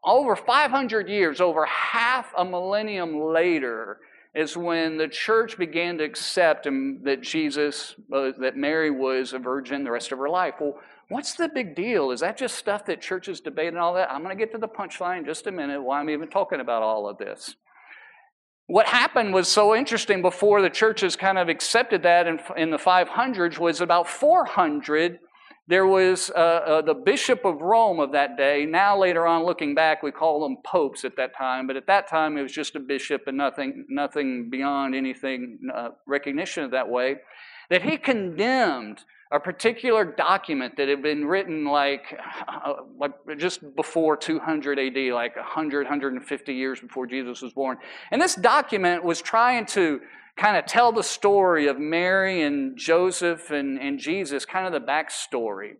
over 0.04 0.36
500 0.36 1.10
years, 1.10 1.42
over 1.42 1.66
half 1.66 2.32
a 2.38 2.46
millennium 2.46 3.20
later, 3.20 4.00
is 4.34 4.56
when 4.56 4.98
the 4.98 5.08
church 5.08 5.58
began 5.58 5.98
to 5.98 6.04
accept 6.04 6.66
that 6.66 7.22
Jesus, 7.22 7.96
uh, 8.14 8.32
that 8.40 8.56
Mary 8.56 8.92
was 8.92 9.34
a 9.34 9.40
virgin 9.40 9.84
the 9.84 9.92
rest 9.92 10.12
of 10.12 10.20
her 10.20 10.30
life. 10.30 10.56
Well, 10.60 10.80
what's 11.10 11.34
the 11.34 11.50
big 11.50 11.76
deal? 11.76 12.12
Is 12.12 12.20
that 12.20 12.38
just 12.38 12.56
stuff 12.56 12.86
that 12.86 13.02
churches 13.02 13.40
debate 13.40 13.70
and 13.70 13.80
all 13.80 13.96
that? 13.96 14.12
I'm 14.12 14.24
going 14.24 14.38
to 14.38 14.40
get 14.40 14.52
to 14.52 14.60
the 14.60 14.68
punchline 14.68 15.20
in 15.20 15.26
just 15.26 15.48
a 15.48 15.52
minute 15.52 15.82
why 15.82 16.00
I'm 16.00 16.10
even 16.10 16.28
talking 16.28 16.60
about 16.60 16.84
all 16.84 17.10
of 17.10 17.18
this. 17.18 17.56
What 18.68 18.88
happened 18.88 19.34
was 19.34 19.48
so 19.48 19.76
interesting 19.76 20.22
before 20.22 20.62
the 20.62 20.70
churches 20.70 21.16
kind 21.16 21.38
of 21.38 21.50
accepted 21.50 22.04
that 22.04 22.28
in, 22.28 22.40
in 22.56 22.70
the 22.70 22.78
500s 22.78 23.58
was 23.58 23.82
about 23.82 24.08
400 24.08 25.20
there 25.70 25.86
was 25.86 26.30
uh, 26.30 26.34
uh, 26.40 26.82
the 26.82 26.94
Bishop 26.94 27.44
of 27.44 27.62
Rome 27.62 28.00
of 28.00 28.14
that 28.14 28.38
day. 28.38 28.66
Now, 28.66 28.98
later 28.98 29.28
on, 29.28 29.44
looking 29.44 29.76
back, 29.76 30.02
we 30.02 30.12
call 30.12 30.42
them 30.42 30.58
popes 30.64 31.04
at 31.04 31.18
that 31.18 31.36
time, 31.36 31.68
but 31.68 31.76
at 31.76 31.88
that 31.88 32.08
time 32.08 32.38
it 32.38 32.42
was 32.42 32.54
just 32.54 32.78
a 32.78 32.80
bishop 32.80 33.24
and 33.28 33.38
nothing, 33.38 33.86
nothing 33.90 34.50
beyond 34.50 34.96
anything 34.96 35.60
uh, 35.74 35.90
recognition 36.06 36.64
of 36.64 36.72
that 36.72 36.88
way. 36.88 37.18
That 37.70 37.82
he 37.82 37.98
condemned 37.98 39.04
a 39.32 39.40
particular 39.40 40.06
document 40.06 40.78
that 40.78 40.88
had 40.88 41.02
been 41.02 41.26
written 41.26 41.66
like, 41.66 42.18
uh, 42.48 42.74
like 42.98 43.12
just 43.38 43.76
before 43.76 44.16
200 44.16 44.80
AD, 44.80 45.14
like 45.14 45.36
100, 45.36 45.84
150 45.86 46.54
years 46.54 46.80
before 46.80 47.06
Jesus 47.08 47.42
was 47.42 47.54
born. 47.54 47.78
And 48.12 48.22
this 48.22 48.36
document 48.36 49.04
was 49.04 49.22
trying 49.22 49.66
to 49.68 50.00
kind 50.38 50.56
of 50.56 50.66
tell 50.66 50.92
the 50.92 51.04
story 51.04 51.68
of 51.68 51.78
Mary 51.78 52.44
and 52.44 52.78
Joseph 52.78 53.52
and, 53.52 53.80
and 53.80 54.00
Jesus, 54.00 54.46
kind 54.46 54.66
of 54.66 54.72
the 54.72 54.88
backstory. 54.88 55.74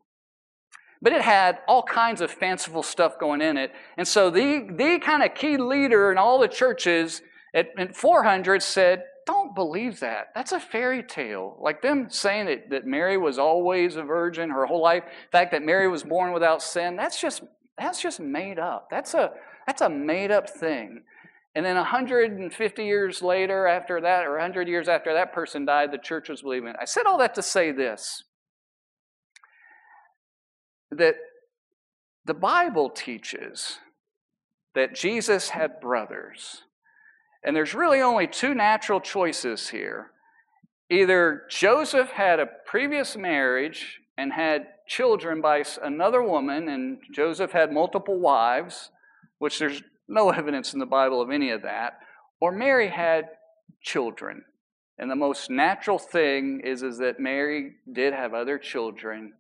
But 1.02 1.14
it 1.14 1.22
had 1.22 1.60
all 1.68 1.84
kinds 1.84 2.22
of 2.22 2.32
fanciful 2.32 2.84
stuff 2.84 3.20
going 3.20 3.42
in 3.42 3.56
it. 3.56 3.72
And 3.98 4.08
so 4.08 4.30
the, 4.30 4.68
the 4.70 5.00
kind 5.00 5.24
of 5.24 5.36
key 5.36 5.58
leader 5.58 6.12
in 6.12 6.18
all 6.18 6.40
the 6.40 6.48
churches 6.48 7.22
at, 7.54 7.68
at 7.78 7.96
400 7.96 8.62
said, 8.64 9.04
don't 9.28 9.54
believe 9.54 10.00
that. 10.00 10.30
That's 10.34 10.54
a 10.54 10.60
fairy 10.60 11.04
tale. 11.04 11.58
Like 11.60 11.82
them 11.84 12.08
saying 12.10 12.48
that, 12.48 12.70
that 12.72 12.88
Mary 12.88 13.18
was 13.18 13.38
always 13.38 13.96
a 13.96 14.04
virgin 14.04 14.50
her 14.50 14.66
whole 14.66 14.82
life, 14.82 15.04
the 15.06 15.38
fact 15.38 15.52
that 15.52 15.64
Mary 15.64 15.88
was 15.88 16.04
born 16.04 16.32
without 16.32 16.64
sin, 16.64 16.96
that's 16.96 17.22
just, 17.22 17.44
that's 17.78 18.02
just 18.02 18.20
made 18.20 18.58
up. 18.58 18.88
That's 18.90 19.14
a, 19.14 19.32
that's 19.68 19.82
a 19.82 19.90
made 19.90 20.32
up 20.32 20.50
thing. 20.50 21.04
And 21.54 21.66
then 21.66 21.76
150 21.76 22.86
years 22.86 23.22
later, 23.22 23.68
after 23.68 24.02
that, 24.02 24.26
or 24.26 24.34
100 24.34 24.68
years 24.68 24.88
after 24.88 25.14
that 25.14 25.34
person 25.34 25.66
died, 25.66 25.92
the 25.92 25.98
church 25.98 26.30
was 26.30 26.42
believing. 26.42 26.74
I 26.80 26.86
said 26.86 27.06
all 27.06 27.18
that 27.20 27.36
to 27.36 27.42
say 27.42 27.72
this 27.72 28.24
that 30.92 31.16
the 32.26 32.34
Bible 32.34 32.90
teaches 32.90 33.80
that 34.74 34.96
Jesus 34.96 35.50
had 35.50 35.82
brothers. 35.82 36.62
And 37.48 37.56
there's 37.56 37.74
really 37.74 38.02
only 38.02 38.28
two 38.28 38.54
natural 38.54 39.00
choices 39.00 39.70
here. 39.70 40.12
Either 40.90 41.44
Joseph 41.50 42.10
had 42.10 42.42
a 42.42 42.46
previous 42.66 43.16
marriage 43.16 44.02
and 44.18 44.34
had 44.34 44.68
children 44.86 45.40
by 45.40 45.64
another 45.82 46.22
woman, 46.22 46.68
and 46.68 46.98
Joseph 47.10 47.54
had 47.54 47.72
multiple 47.72 48.20
wives, 48.20 48.92
which 49.40 49.60
there's 49.60 49.82
no 50.10 50.30
evidence 50.42 50.74
in 50.74 50.80
the 50.80 50.86
Bible 50.86 51.22
of 51.22 51.32
any 51.32 51.52
of 51.52 51.62
that. 51.62 52.00
Or 52.42 52.52
Mary 52.52 52.90
had 52.90 53.30
children. 53.82 54.44
And 54.98 55.10
the 55.10 55.16
most 55.16 55.50
natural 55.50 56.00
thing 56.00 56.60
is, 56.66 56.84
is 56.84 56.98
that 56.98 57.18
Mary 57.18 57.76
did 57.90 58.12
have 58.12 58.34
other 58.34 58.58
children, 58.58 59.32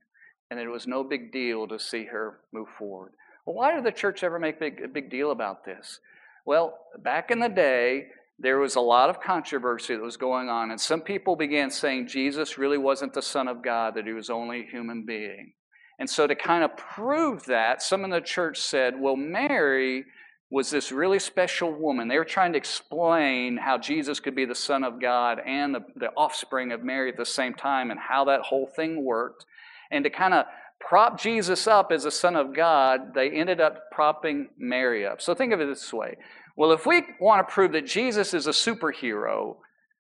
and 0.50 0.62
it 0.62 0.70
was 0.70 0.88
no 0.88 1.04
big 1.04 1.34
deal 1.34 1.68
to 1.68 1.78
see 1.78 2.06
her 2.06 2.40
move 2.54 2.70
forward. 2.80 3.12
Well, 3.46 3.58
why 3.58 3.76
did 3.76 3.84
the 3.84 3.92
church 3.92 4.24
ever 4.24 4.40
make 4.40 4.62
big, 4.62 4.80
a 4.82 4.88
big 4.88 5.10
deal 5.10 5.32
about 5.32 5.66
this? 5.66 6.00
Well, 6.48 6.80
back 6.98 7.30
in 7.30 7.40
the 7.40 7.50
day, 7.50 8.06
there 8.40 8.58
was 8.58 8.78
a 8.78 8.80
lot 8.80 9.10
of 9.10 9.20
controversy 9.20 9.96
that 9.96 10.02
was 10.02 10.16
going 10.16 10.48
on, 10.48 10.72
and 10.72 10.80
some 10.80 11.02
people 11.02 11.36
began 11.36 11.70
saying 11.70 12.08
Jesus 12.08 12.58
really 12.58 12.78
wasn't 12.78 13.14
the 13.14 13.22
Son 13.22 13.50
of 13.50 13.62
God, 13.62 13.96
that 13.96 14.08
he 14.08 14.14
was 14.14 14.30
only 14.30 14.62
a 14.62 14.72
human 14.72 15.04
being. 15.06 15.52
And 16.00 16.10
so, 16.10 16.26
to 16.26 16.36
kind 16.36 16.64
of 16.64 16.78
prove 16.78 17.44
that, 17.48 17.82
some 17.82 18.06
in 18.06 18.12
the 18.12 18.22
church 18.22 18.62
said, 18.62 18.94
well, 18.98 19.18
Mary 19.18 20.06
was 20.50 20.70
this 20.70 20.90
really 20.90 21.20
special 21.20 21.74
woman. 21.74 22.08
They 22.08 22.18
were 22.18 22.24
trying 22.24 22.54
to 22.54 22.58
explain 22.58 23.58
how 23.58 23.78
Jesus 23.78 24.22
could 24.22 24.34
be 24.34 24.46
the 24.46 24.56
Son 24.56 24.86
of 24.86 25.02
God 25.02 25.42
and 25.46 25.76
the, 25.76 25.82
the 25.98 26.12
offspring 26.16 26.72
of 26.72 26.82
Mary 26.82 27.10
at 27.10 27.18
the 27.18 27.26
same 27.26 27.56
time 27.56 27.92
and 27.92 28.00
how 28.00 28.24
that 28.24 28.44
whole 28.44 28.68
thing 28.74 29.04
worked. 29.04 29.46
And 29.92 30.06
to 30.06 30.10
kind 30.10 30.34
of 30.34 30.46
prop 30.80 31.20
Jesus 31.20 31.68
up 31.68 31.92
as 31.92 32.06
a 32.06 32.12
Son 32.12 32.36
of 32.36 32.56
God, 32.56 33.14
they 33.14 33.30
ended 33.30 33.60
up 33.60 33.84
propping 33.92 34.50
Mary 34.58 35.06
up. 35.06 35.22
So 35.22 35.34
think 35.34 35.54
of 35.54 35.60
it 35.60 35.68
this 35.68 35.92
way. 35.92 36.16
Well, 36.56 36.72
if 36.72 36.86
we 36.86 37.04
want 37.20 37.48
to 37.48 37.54
prove 37.54 37.72
that 37.74 37.86
Jesus 37.86 38.34
is 38.34 38.48
a 38.48 38.52
superhero, 38.52 39.58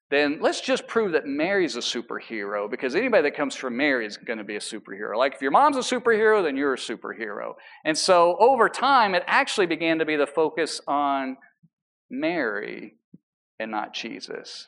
then 0.09 0.39
let's 0.41 0.61
just 0.61 0.87
prove 0.87 1.11
that 1.11 1.25
Mary's 1.25 1.75
a 1.75 1.79
superhero 1.79 2.69
because 2.71 2.95
anybody 2.95 3.23
that 3.23 3.35
comes 3.35 3.55
from 3.55 3.75
Mary 3.75 4.05
is 4.05 4.15
going 4.15 4.37
to 4.37 4.45
be 4.45 4.55
a 4.55 4.59
superhero. 4.59 5.17
Like 5.17 5.35
if 5.35 5.41
your 5.41 5.51
mom's 5.51 5.75
a 5.75 5.81
superhero, 5.81 6.41
then 6.41 6.55
you're 6.55 6.73
a 6.73 6.77
superhero. 6.77 7.53
And 7.83 7.97
so 7.97 8.37
over 8.39 8.69
time, 8.69 9.15
it 9.15 9.23
actually 9.27 9.67
began 9.67 9.99
to 9.99 10.05
be 10.05 10.15
the 10.15 10.25
focus 10.25 10.79
on 10.87 11.37
Mary 12.09 12.95
and 13.59 13.69
not 13.69 13.93
Jesus. 13.93 14.67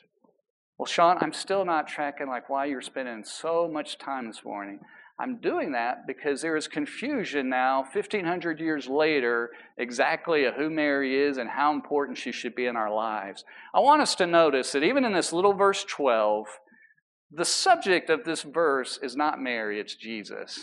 Well, 0.78 0.86
Sean, 0.86 1.16
I'm 1.20 1.32
still 1.32 1.64
not 1.64 1.88
tracking 1.88 2.28
like 2.28 2.50
why 2.50 2.66
you're 2.66 2.82
spending 2.82 3.24
so 3.24 3.68
much 3.70 3.98
time 3.98 4.26
this 4.26 4.44
morning. 4.44 4.80
I'm 5.20 5.36
doing 5.36 5.72
that 5.72 6.06
because 6.06 6.40
there 6.40 6.56
is 6.56 6.66
confusion 6.66 7.50
now, 7.50 7.82
1500 7.92 8.58
years 8.58 8.88
later, 8.88 9.50
exactly 9.76 10.44
of 10.44 10.54
who 10.54 10.70
Mary 10.70 11.22
is 11.22 11.36
and 11.36 11.50
how 11.50 11.74
important 11.74 12.16
she 12.16 12.32
should 12.32 12.54
be 12.54 12.64
in 12.64 12.74
our 12.74 12.92
lives. 12.92 13.44
I 13.74 13.80
want 13.80 14.00
us 14.00 14.14
to 14.16 14.26
notice 14.26 14.72
that 14.72 14.82
even 14.82 15.04
in 15.04 15.12
this 15.12 15.30
little 15.30 15.52
verse 15.52 15.84
12, 15.84 16.46
the 17.30 17.44
subject 17.44 18.08
of 18.08 18.24
this 18.24 18.42
verse 18.42 18.98
is 19.02 19.14
not 19.14 19.38
Mary, 19.38 19.78
it's 19.78 19.94
Jesus. 19.94 20.58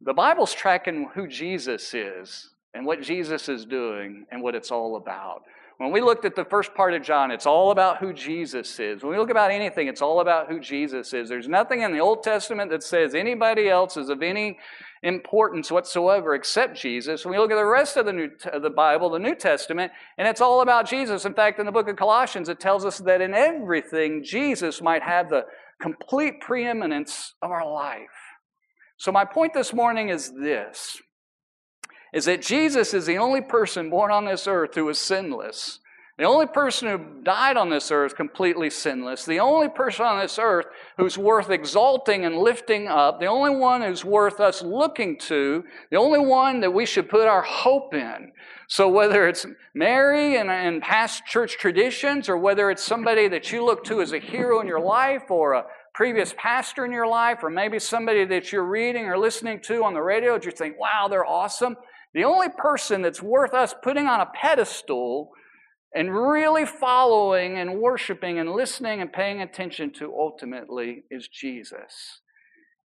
The 0.00 0.14
Bible's 0.14 0.54
tracking 0.54 1.10
who 1.14 1.26
Jesus 1.26 1.92
is 1.94 2.50
and 2.74 2.86
what 2.86 3.02
Jesus 3.02 3.48
is 3.48 3.64
doing 3.64 4.26
and 4.30 4.40
what 4.40 4.54
it's 4.54 4.70
all 4.70 4.96
about. 4.96 5.42
When 5.78 5.92
we 5.92 6.00
looked 6.00 6.24
at 6.24 6.34
the 6.34 6.44
first 6.44 6.74
part 6.74 6.92
of 6.92 7.02
John, 7.02 7.30
it's 7.30 7.46
all 7.46 7.70
about 7.70 7.98
who 7.98 8.12
Jesus 8.12 8.80
is. 8.80 9.02
When 9.02 9.12
we 9.12 9.18
look 9.18 9.30
about 9.30 9.52
anything, 9.52 9.86
it's 9.86 10.02
all 10.02 10.20
about 10.20 10.48
who 10.48 10.58
Jesus 10.58 11.14
is. 11.14 11.28
There's 11.28 11.46
nothing 11.46 11.82
in 11.82 11.92
the 11.92 12.00
Old 12.00 12.24
Testament 12.24 12.72
that 12.72 12.82
says 12.82 13.14
anybody 13.14 13.68
else 13.68 13.96
is 13.96 14.08
of 14.08 14.20
any 14.20 14.58
importance 15.04 15.70
whatsoever 15.70 16.34
except 16.34 16.76
Jesus. 16.76 17.24
When 17.24 17.30
we 17.32 17.38
look 17.38 17.52
at 17.52 17.56
the 17.56 17.64
rest 17.64 17.96
of 17.96 18.06
the, 18.06 18.12
New, 18.12 18.28
the 18.60 18.70
Bible, 18.70 19.08
the 19.08 19.20
New 19.20 19.36
Testament, 19.36 19.92
and 20.18 20.26
it's 20.26 20.40
all 20.40 20.62
about 20.62 20.88
Jesus. 20.88 21.24
In 21.24 21.34
fact, 21.34 21.60
in 21.60 21.66
the 21.66 21.70
book 21.70 21.88
of 21.88 21.94
Colossians, 21.94 22.48
it 22.48 22.58
tells 22.58 22.84
us 22.84 22.98
that 22.98 23.20
in 23.20 23.32
everything, 23.32 24.24
Jesus 24.24 24.82
might 24.82 25.04
have 25.04 25.30
the 25.30 25.44
complete 25.80 26.40
preeminence 26.40 27.34
of 27.40 27.52
our 27.52 27.70
life. 27.70 28.08
So, 28.96 29.12
my 29.12 29.24
point 29.24 29.54
this 29.54 29.72
morning 29.72 30.08
is 30.08 30.32
this 30.32 31.00
is 32.12 32.24
that 32.24 32.42
Jesus 32.42 32.94
is 32.94 33.06
the 33.06 33.18
only 33.18 33.40
person 33.40 33.90
born 33.90 34.10
on 34.10 34.24
this 34.24 34.46
earth 34.46 34.74
who 34.74 34.88
is 34.88 34.98
sinless. 34.98 35.80
The 36.18 36.24
only 36.24 36.46
person 36.46 36.88
who 36.88 37.22
died 37.22 37.56
on 37.56 37.70
this 37.70 37.92
earth 37.92 38.16
completely 38.16 38.70
sinless. 38.70 39.24
The 39.24 39.38
only 39.38 39.68
person 39.68 40.04
on 40.04 40.18
this 40.18 40.36
earth 40.36 40.66
who's 40.96 41.16
worth 41.16 41.48
exalting 41.48 42.24
and 42.24 42.36
lifting 42.36 42.88
up. 42.88 43.20
The 43.20 43.26
only 43.26 43.54
one 43.54 43.82
who's 43.82 44.04
worth 44.04 44.40
us 44.40 44.60
looking 44.60 45.16
to. 45.20 45.62
The 45.92 45.96
only 45.96 46.18
one 46.18 46.58
that 46.60 46.72
we 46.72 46.86
should 46.86 47.08
put 47.08 47.28
our 47.28 47.42
hope 47.42 47.94
in. 47.94 48.32
So 48.66 48.88
whether 48.88 49.28
it's 49.28 49.46
Mary 49.74 50.36
and, 50.36 50.50
and 50.50 50.82
past 50.82 51.24
church 51.24 51.56
traditions, 51.56 52.28
or 52.28 52.36
whether 52.36 52.68
it's 52.68 52.82
somebody 52.82 53.28
that 53.28 53.52
you 53.52 53.64
look 53.64 53.84
to 53.84 54.02
as 54.02 54.12
a 54.12 54.18
hero 54.18 54.60
in 54.60 54.66
your 54.66 54.80
life, 54.80 55.30
or 55.30 55.52
a 55.52 55.66
previous 55.94 56.34
pastor 56.36 56.84
in 56.84 56.90
your 56.90 57.06
life, 57.06 57.44
or 57.44 57.48
maybe 57.48 57.78
somebody 57.78 58.24
that 58.24 58.50
you're 58.50 58.66
reading 58.66 59.04
or 59.06 59.16
listening 59.16 59.60
to 59.60 59.84
on 59.84 59.94
the 59.94 60.02
radio 60.02 60.34
that 60.34 60.44
you 60.44 60.50
think, 60.50 60.78
wow, 60.80 61.06
they're 61.08 61.24
awesome. 61.24 61.76
The 62.14 62.24
only 62.24 62.48
person 62.48 63.02
that's 63.02 63.22
worth 63.22 63.54
us 63.54 63.74
putting 63.82 64.06
on 64.06 64.20
a 64.20 64.26
pedestal 64.26 65.30
and 65.94 66.14
really 66.14 66.66
following 66.66 67.58
and 67.58 67.80
worshiping 67.80 68.38
and 68.38 68.52
listening 68.52 69.00
and 69.00 69.12
paying 69.12 69.40
attention 69.42 69.92
to 69.94 70.12
ultimately 70.14 71.04
is 71.10 71.28
Jesus. 71.28 72.20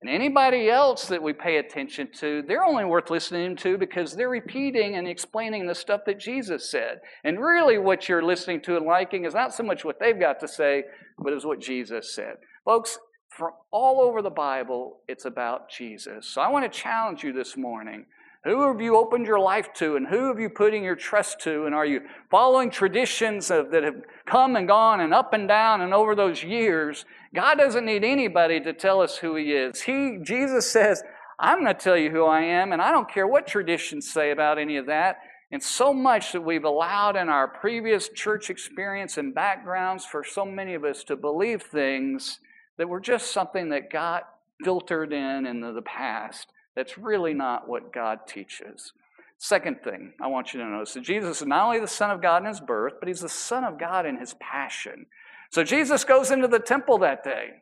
And 0.01 0.09
anybody 0.09 0.69
else 0.69 1.05
that 1.05 1.23
we 1.23 1.31
pay 1.31 1.57
attention 1.57 2.09
to, 2.19 2.43
they're 2.45 2.65
only 2.65 2.83
worth 2.83 3.09
listening 3.09 3.55
to 3.57 3.77
because 3.77 4.13
they're 4.13 4.27
repeating 4.29 4.95
and 4.95 5.07
explaining 5.07 5.65
the 5.65 5.73
stuff 5.75 6.01
that 6.07 6.19
Jesus 6.19 6.69
said. 6.69 6.99
And 7.23 7.39
really, 7.39 7.77
what 7.77 8.09
you're 8.09 8.21
listening 8.21 8.59
to 8.63 8.75
and 8.75 8.85
liking 8.85 9.23
is 9.23 9.33
not 9.33 9.53
so 9.53 9.63
much 9.63 9.85
what 9.85 10.01
they've 10.01 10.19
got 10.19 10.41
to 10.41 10.47
say, 10.47 10.83
but 11.17 11.31
is 11.31 11.45
what 11.45 11.61
Jesus 11.61 12.13
said. 12.13 12.35
Folks, 12.65 12.99
from 13.29 13.51
all 13.71 14.01
over 14.01 14.21
the 14.21 14.29
Bible, 14.29 14.99
it's 15.07 15.23
about 15.23 15.69
Jesus. 15.69 16.27
So 16.27 16.41
I 16.41 16.49
want 16.49 16.69
to 16.69 16.79
challenge 16.79 17.23
you 17.23 17.31
this 17.31 17.55
morning 17.55 18.05
who 18.43 18.67
have 18.67 18.81
you 18.81 18.97
opened 18.97 19.25
your 19.25 19.39
life 19.39 19.73
to, 19.75 19.95
and 19.95 20.07
who 20.07 20.27
have 20.27 20.39
you 20.39 20.49
putting 20.49 20.83
your 20.83 20.97
trust 20.97 21.39
to? 21.41 21.65
And 21.65 21.73
are 21.73 21.85
you 21.85 22.01
following 22.29 22.69
traditions 22.69 23.49
of, 23.49 23.71
that 23.71 23.83
have 23.83 24.01
come 24.25 24.57
and 24.57 24.67
gone 24.67 24.99
and 24.99 25.13
up 25.13 25.31
and 25.31 25.47
down 25.47 25.79
and 25.79 25.93
over 25.93 26.13
those 26.13 26.43
years? 26.43 27.05
God 27.33 27.57
doesn't 27.57 27.85
need 27.85 28.03
anybody 28.03 28.59
to 28.59 28.73
tell 28.73 29.01
us 29.01 29.17
who 29.17 29.35
He 29.35 29.53
is. 29.53 29.83
He, 29.83 30.19
Jesus 30.21 30.69
says, 30.69 31.01
I'm 31.39 31.61
going 31.61 31.73
to 31.73 31.81
tell 31.81 31.97
you 31.97 32.11
who 32.11 32.25
I 32.25 32.41
am, 32.41 32.73
and 32.73 32.81
I 32.81 32.91
don't 32.91 33.09
care 33.09 33.27
what 33.27 33.47
traditions 33.47 34.11
say 34.11 34.31
about 34.31 34.59
any 34.59 34.75
of 34.75 34.87
that. 34.87 35.17
And 35.51 35.61
so 35.63 35.93
much 35.93 36.31
that 36.33 36.41
we've 36.41 36.63
allowed 36.65 37.15
in 37.15 37.29
our 37.29 37.47
previous 37.47 38.09
church 38.09 38.49
experience 38.49 39.17
and 39.17 39.33
backgrounds 39.33 40.05
for 40.05 40.23
so 40.23 40.45
many 40.45 40.73
of 40.73 40.83
us 40.83 41.03
to 41.05 41.15
believe 41.15 41.61
things 41.61 42.39
that 42.77 42.89
were 42.89 42.99
just 42.99 43.31
something 43.31 43.69
that 43.69 43.91
got 43.91 44.23
filtered 44.63 45.13
in 45.13 45.45
in 45.45 45.61
the 45.61 45.81
past. 45.83 46.47
That's 46.75 46.97
really 46.97 47.33
not 47.33 47.67
what 47.67 47.93
God 47.93 48.19
teaches. 48.27 48.93
Second 49.37 49.81
thing 49.83 50.13
I 50.21 50.27
want 50.27 50.53
you 50.53 50.59
to 50.61 50.65
notice 50.65 50.93
that 50.93 51.03
Jesus 51.03 51.41
is 51.41 51.47
not 51.47 51.65
only 51.65 51.79
the 51.79 51.87
Son 51.87 52.11
of 52.11 52.21
God 52.21 52.43
in 52.43 52.47
his 52.47 52.61
birth, 52.61 52.93
but 52.99 53.07
he's 53.07 53.21
the 53.21 53.29
Son 53.29 53.63
of 53.63 53.77
God 53.77 54.05
in 54.05 54.17
his 54.17 54.35
passion. 54.39 55.05
So 55.49 55.63
Jesus 55.63 56.03
goes 56.03 56.31
into 56.31 56.47
the 56.47 56.59
temple 56.59 56.99
that 56.99 57.23
day. 57.23 57.61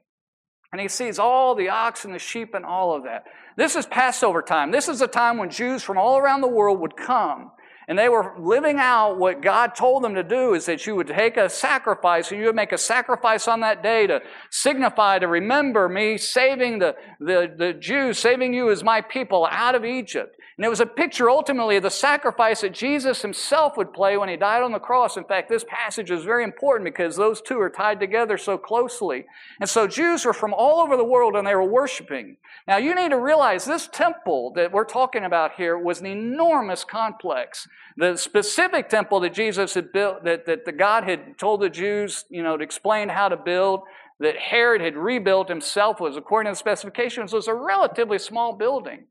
And 0.71 0.79
he 0.79 0.87
sees 0.87 1.19
all 1.19 1.53
the 1.53 1.69
oxen, 1.69 2.13
the 2.13 2.19
sheep, 2.19 2.53
and 2.53 2.65
all 2.65 2.95
of 2.95 3.03
that. 3.03 3.25
This 3.57 3.75
is 3.75 3.85
Passover 3.85 4.41
time. 4.41 4.71
This 4.71 4.87
is 4.87 5.01
a 5.01 5.07
time 5.07 5.37
when 5.37 5.49
Jews 5.49 5.83
from 5.83 5.97
all 5.97 6.17
around 6.17 6.41
the 6.41 6.47
world 6.47 6.79
would 6.79 6.95
come 6.95 7.51
and 7.91 7.99
they 7.99 8.07
were 8.07 8.33
living 8.39 8.77
out 8.77 9.17
what 9.17 9.41
God 9.41 9.75
told 9.75 10.05
them 10.05 10.15
to 10.15 10.23
do 10.23 10.53
is 10.53 10.65
that 10.67 10.87
you 10.87 10.95
would 10.95 11.07
take 11.07 11.35
a 11.35 11.49
sacrifice 11.49 12.31
and 12.31 12.39
you 12.39 12.45
would 12.45 12.55
make 12.55 12.71
a 12.71 12.77
sacrifice 12.77 13.49
on 13.49 13.59
that 13.59 13.83
day 13.83 14.07
to 14.07 14.21
signify, 14.49 15.19
to 15.19 15.27
remember 15.27 15.89
me 15.89 16.17
saving 16.17 16.79
the, 16.79 16.95
the, 17.19 17.53
the 17.53 17.73
Jews, 17.73 18.17
saving 18.17 18.53
you 18.53 18.71
as 18.71 18.81
my 18.81 19.01
people 19.01 19.45
out 19.51 19.75
of 19.75 19.83
Egypt. 19.83 20.37
And 20.57 20.65
it 20.65 20.69
was 20.69 20.79
a 20.79 20.85
picture 20.85 21.29
ultimately 21.29 21.77
of 21.77 21.83
the 21.83 21.89
sacrifice 21.89 22.61
that 22.61 22.71
Jesus 22.73 23.23
himself 23.23 23.75
would 23.75 23.91
play 23.91 24.15
when 24.15 24.29
he 24.29 24.37
died 24.37 24.63
on 24.63 24.71
the 24.71 24.79
cross. 24.79 25.17
In 25.17 25.23
fact, 25.23 25.49
this 25.49 25.65
passage 25.67 26.11
is 26.11 26.23
very 26.23 26.43
important 26.43 26.85
because 26.85 27.17
those 27.17 27.41
two 27.41 27.59
are 27.59 27.69
tied 27.69 27.99
together 27.99 28.37
so 28.37 28.57
closely. 28.57 29.25
And 29.59 29.69
so 29.69 29.87
Jews 29.87 30.23
were 30.23 30.33
from 30.33 30.53
all 30.53 30.79
over 30.79 30.95
the 30.95 31.03
world 31.03 31.35
and 31.35 31.47
they 31.47 31.55
were 31.55 31.63
worshiping. 31.63 32.37
Now 32.67 32.77
you 32.77 32.93
need 32.95 33.09
to 33.09 33.19
realize 33.19 33.65
this 33.65 33.89
temple 33.91 34.53
that 34.55 34.71
we're 34.71 34.85
talking 34.85 35.25
about 35.25 35.55
here 35.55 35.77
was 35.77 35.99
an 35.99 36.05
enormous 36.05 36.83
complex. 36.83 37.67
The 37.97 38.15
specific 38.15 38.89
temple 38.89 39.19
that 39.21 39.33
Jesus 39.33 39.73
had 39.73 39.91
built, 39.91 40.23
that, 40.23 40.45
that 40.45 40.65
the 40.65 40.71
God 40.71 41.03
had 41.03 41.37
told 41.37 41.61
the 41.61 41.69
Jews, 41.69 42.25
you 42.29 42.41
know, 42.41 42.57
to 42.57 42.63
explain 42.63 43.09
how 43.09 43.27
to 43.27 43.37
build, 43.37 43.81
that 44.19 44.37
Herod 44.37 44.81
had 44.81 44.95
rebuilt 44.95 45.49
himself 45.49 45.99
was, 45.99 46.15
according 46.15 46.51
to 46.51 46.53
the 46.53 46.59
specifications, 46.59 47.33
was 47.33 47.47
a 47.47 47.53
relatively 47.53 48.19
small 48.19 48.55
building. 48.55 49.05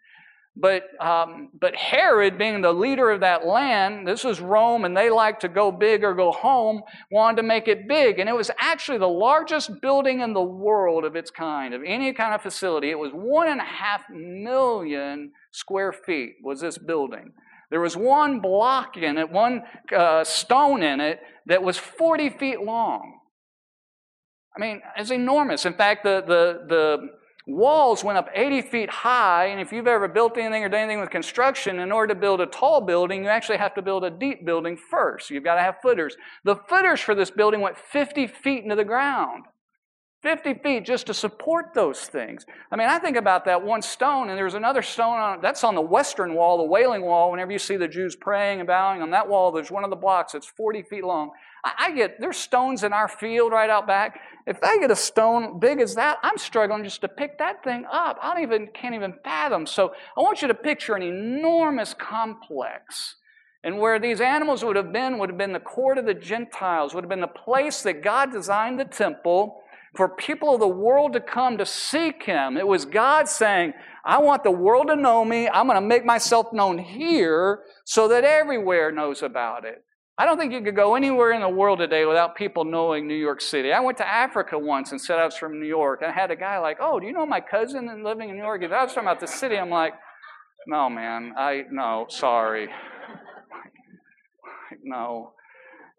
But, 0.56 0.82
um, 1.00 1.50
but 1.58 1.76
Herod, 1.76 2.36
being 2.36 2.60
the 2.60 2.72
leader 2.72 3.10
of 3.10 3.20
that 3.20 3.46
land, 3.46 4.06
this 4.06 4.24
was 4.24 4.40
Rome, 4.40 4.84
and 4.84 4.96
they 4.96 5.08
like 5.08 5.40
to 5.40 5.48
go 5.48 5.70
big 5.70 6.02
or 6.02 6.12
go 6.12 6.32
home, 6.32 6.82
wanted 7.10 7.36
to 7.36 7.42
make 7.44 7.68
it 7.68 7.88
big. 7.88 8.18
And 8.18 8.28
it 8.28 8.34
was 8.34 8.50
actually 8.58 8.98
the 8.98 9.08
largest 9.08 9.80
building 9.80 10.20
in 10.20 10.32
the 10.32 10.42
world 10.42 11.04
of 11.04 11.16
its 11.16 11.30
kind, 11.30 11.72
of 11.72 11.82
any 11.86 12.12
kind 12.12 12.34
of 12.34 12.42
facility. 12.42 12.90
It 12.90 12.98
was 12.98 13.12
one 13.12 13.48
and 13.48 13.60
a 13.60 13.64
half 13.64 14.02
million 14.10 15.32
square 15.52 15.92
feet 15.92 16.36
was 16.42 16.60
this 16.60 16.78
building. 16.78 17.32
There 17.70 17.80
was 17.80 17.96
one 17.96 18.40
block 18.40 18.96
in 18.96 19.16
it, 19.16 19.30
one 19.30 19.62
uh, 19.96 20.24
stone 20.24 20.82
in 20.82 21.00
it 21.00 21.20
that 21.46 21.62
was 21.62 21.78
40 21.78 22.30
feet 22.30 22.60
long. 22.60 23.20
I 24.56 24.60
mean, 24.60 24.82
it's 24.96 25.12
enormous. 25.12 25.64
In 25.64 25.74
fact, 25.74 26.02
the, 26.02 26.22
the, 26.26 26.66
the 26.68 27.08
walls 27.46 28.02
went 28.02 28.18
up 28.18 28.28
80 28.34 28.62
feet 28.62 28.90
high, 28.90 29.46
and 29.46 29.60
if 29.60 29.72
you've 29.72 29.86
ever 29.86 30.08
built 30.08 30.36
anything 30.36 30.64
or 30.64 30.68
done 30.68 30.80
anything 30.80 31.00
with 31.00 31.10
construction, 31.10 31.78
in 31.78 31.92
order 31.92 32.14
to 32.14 32.20
build 32.20 32.40
a 32.40 32.46
tall 32.46 32.80
building, 32.80 33.22
you 33.22 33.30
actually 33.30 33.58
have 33.58 33.74
to 33.74 33.82
build 33.82 34.04
a 34.04 34.10
deep 34.10 34.44
building 34.44 34.76
first. 34.76 35.30
You've 35.30 35.44
got 35.44 35.54
to 35.54 35.62
have 35.62 35.76
footers. 35.80 36.16
The 36.44 36.56
footers 36.56 37.00
for 37.00 37.14
this 37.14 37.30
building 37.30 37.60
went 37.60 37.78
50 37.78 38.26
feet 38.26 38.64
into 38.64 38.74
the 38.74 38.84
ground. 38.84 39.44
50 40.22 40.54
feet 40.54 40.84
just 40.84 41.06
to 41.06 41.14
support 41.14 41.72
those 41.74 42.00
things. 42.00 42.44
I 42.70 42.76
mean, 42.76 42.88
I 42.88 42.98
think 42.98 43.16
about 43.16 43.46
that 43.46 43.62
one 43.62 43.80
stone, 43.80 44.28
and 44.28 44.36
there's 44.36 44.54
another 44.54 44.82
stone 44.82 45.18
on 45.18 45.38
it. 45.38 45.42
that's 45.42 45.64
on 45.64 45.74
the 45.74 45.80
western 45.80 46.34
wall, 46.34 46.58
the 46.58 46.64
Wailing 46.64 47.02
Wall. 47.02 47.30
Whenever 47.30 47.52
you 47.52 47.58
see 47.58 47.76
the 47.76 47.88
Jews 47.88 48.16
praying 48.16 48.60
and 48.60 48.66
bowing 48.66 49.00
on 49.00 49.10
that 49.12 49.28
wall, 49.28 49.50
there's 49.50 49.70
one 49.70 49.82
of 49.82 49.88
the 49.88 49.96
blocks 49.96 50.32
that's 50.32 50.46
40 50.46 50.82
feet 50.82 51.04
long. 51.04 51.30
I, 51.64 51.72
I 51.78 51.92
get 51.92 52.20
there's 52.20 52.36
stones 52.36 52.84
in 52.84 52.92
our 52.92 53.08
field 53.08 53.52
right 53.52 53.70
out 53.70 53.86
back. 53.86 54.20
If 54.46 54.58
I 54.62 54.78
get 54.78 54.90
a 54.90 54.96
stone 54.96 55.58
big 55.58 55.80
as 55.80 55.94
that, 55.94 56.18
I'm 56.22 56.36
struggling 56.36 56.84
just 56.84 57.00
to 57.00 57.08
pick 57.08 57.38
that 57.38 57.64
thing 57.64 57.86
up. 57.90 58.18
I 58.20 58.34
don't 58.34 58.42
even 58.42 58.68
can't 58.74 58.94
even 58.94 59.14
fathom. 59.24 59.66
So 59.66 59.94
I 60.18 60.20
want 60.20 60.42
you 60.42 60.48
to 60.48 60.54
picture 60.54 60.94
an 60.94 61.02
enormous 61.02 61.94
complex. 61.94 63.16
And 63.62 63.78
where 63.78 63.98
these 63.98 64.20
animals 64.20 64.64
would 64.64 64.76
have 64.76 64.92
been 64.92 65.18
would 65.18 65.30
have 65.30 65.38
been 65.38 65.52
the 65.52 65.60
court 65.60 65.96
of 65.96 66.04
the 66.04 66.14
Gentiles, 66.14 66.94
would 66.94 67.04
have 67.04 67.10
been 67.10 67.20
the 67.20 67.26
place 67.26 67.82
that 67.82 68.02
God 68.02 68.32
designed 68.32 68.78
the 68.78 68.84
temple 68.84 69.59
for 69.94 70.08
people 70.08 70.54
of 70.54 70.60
the 70.60 70.68
world 70.68 71.12
to 71.14 71.20
come 71.20 71.58
to 71.58 71.66
seek 71.66 72.22
him. 72.22 72.56
It 72.56 72.66
was 72.66 72.84
God 72.84 73.28
saying, 73.28 73.72
I 74.04 74.18
want 74.18 74.44
the 74.44 74.50
world 74.50 74.88
to 74.88 74.96
know 74.96 75.24
me. 75.24 75.48
I'm 75.48 75.66
going 75.66 75.80
to 75.80 75.86
make 75.86 76.04
myself 76.04 76.52
known 76.52 76.78
here 76.78 77.60
so 77.84 78.08
that 78.08 78.24
everywhere 78.24 78.92
knows 78.92 79.22
about 79.22 79.64
it. 79.64 79.84
I 80.16 80.26
don't 80.26 80.38
think 80.38 80.52
you 80.52 80.60
could 80.60 80.76
go 80.76 80.96
anywhere 80.96 81.32
in 81.32 81.40
the 81.40 81.48
world 81.48 81.78
today 81.78 82.04
without 82.04 82.36
people 82.36 82.64
knowing 82.64 83.08
New 83.08 83.14
York 83.14 83.40
City. 83.40 83.72
I 83.72 83.80
went 83.80 83.96
to 83.98 84.06
Africa 84.06 84.58
once 84.58 84.90
and 84.92 85.00
said 85.00 85.18
I 85.18 85.24
was 85.24 85.34
from 85.34 85.58
New 85.58 85.66
York. 85.66 86.02
And 86.02 86.10
I 86.10 86.14
had 86.14 86.30
a 86.30 86.36
guy 86.36 86.58
like, 86.58 86.76
Oh, 86.78 87.00
do 87.00 87.06
you 87.06 87.12
know 87.12 87.24
my 87.24 87.40
cousin 87.40 88.04
living 88.04 88.28
in 88.28 88.36
New 88.36 88.42
York? 88.42 88.62
If 88.62 88.70
I 88.70 88.84
was 88.84 88.92
talking 88.92 89.08
about 89.08 89.20
the 89.20 89.26
city, 89.26 89.56
I'm 89.56 89.70
like, 89.70 89.94
No, 90.66 90.90
man, 90.90 91.32
I, 91.38 91.62
no, 91.70 92.06
sorry. 92.10 92.68
no. 94.84 95.32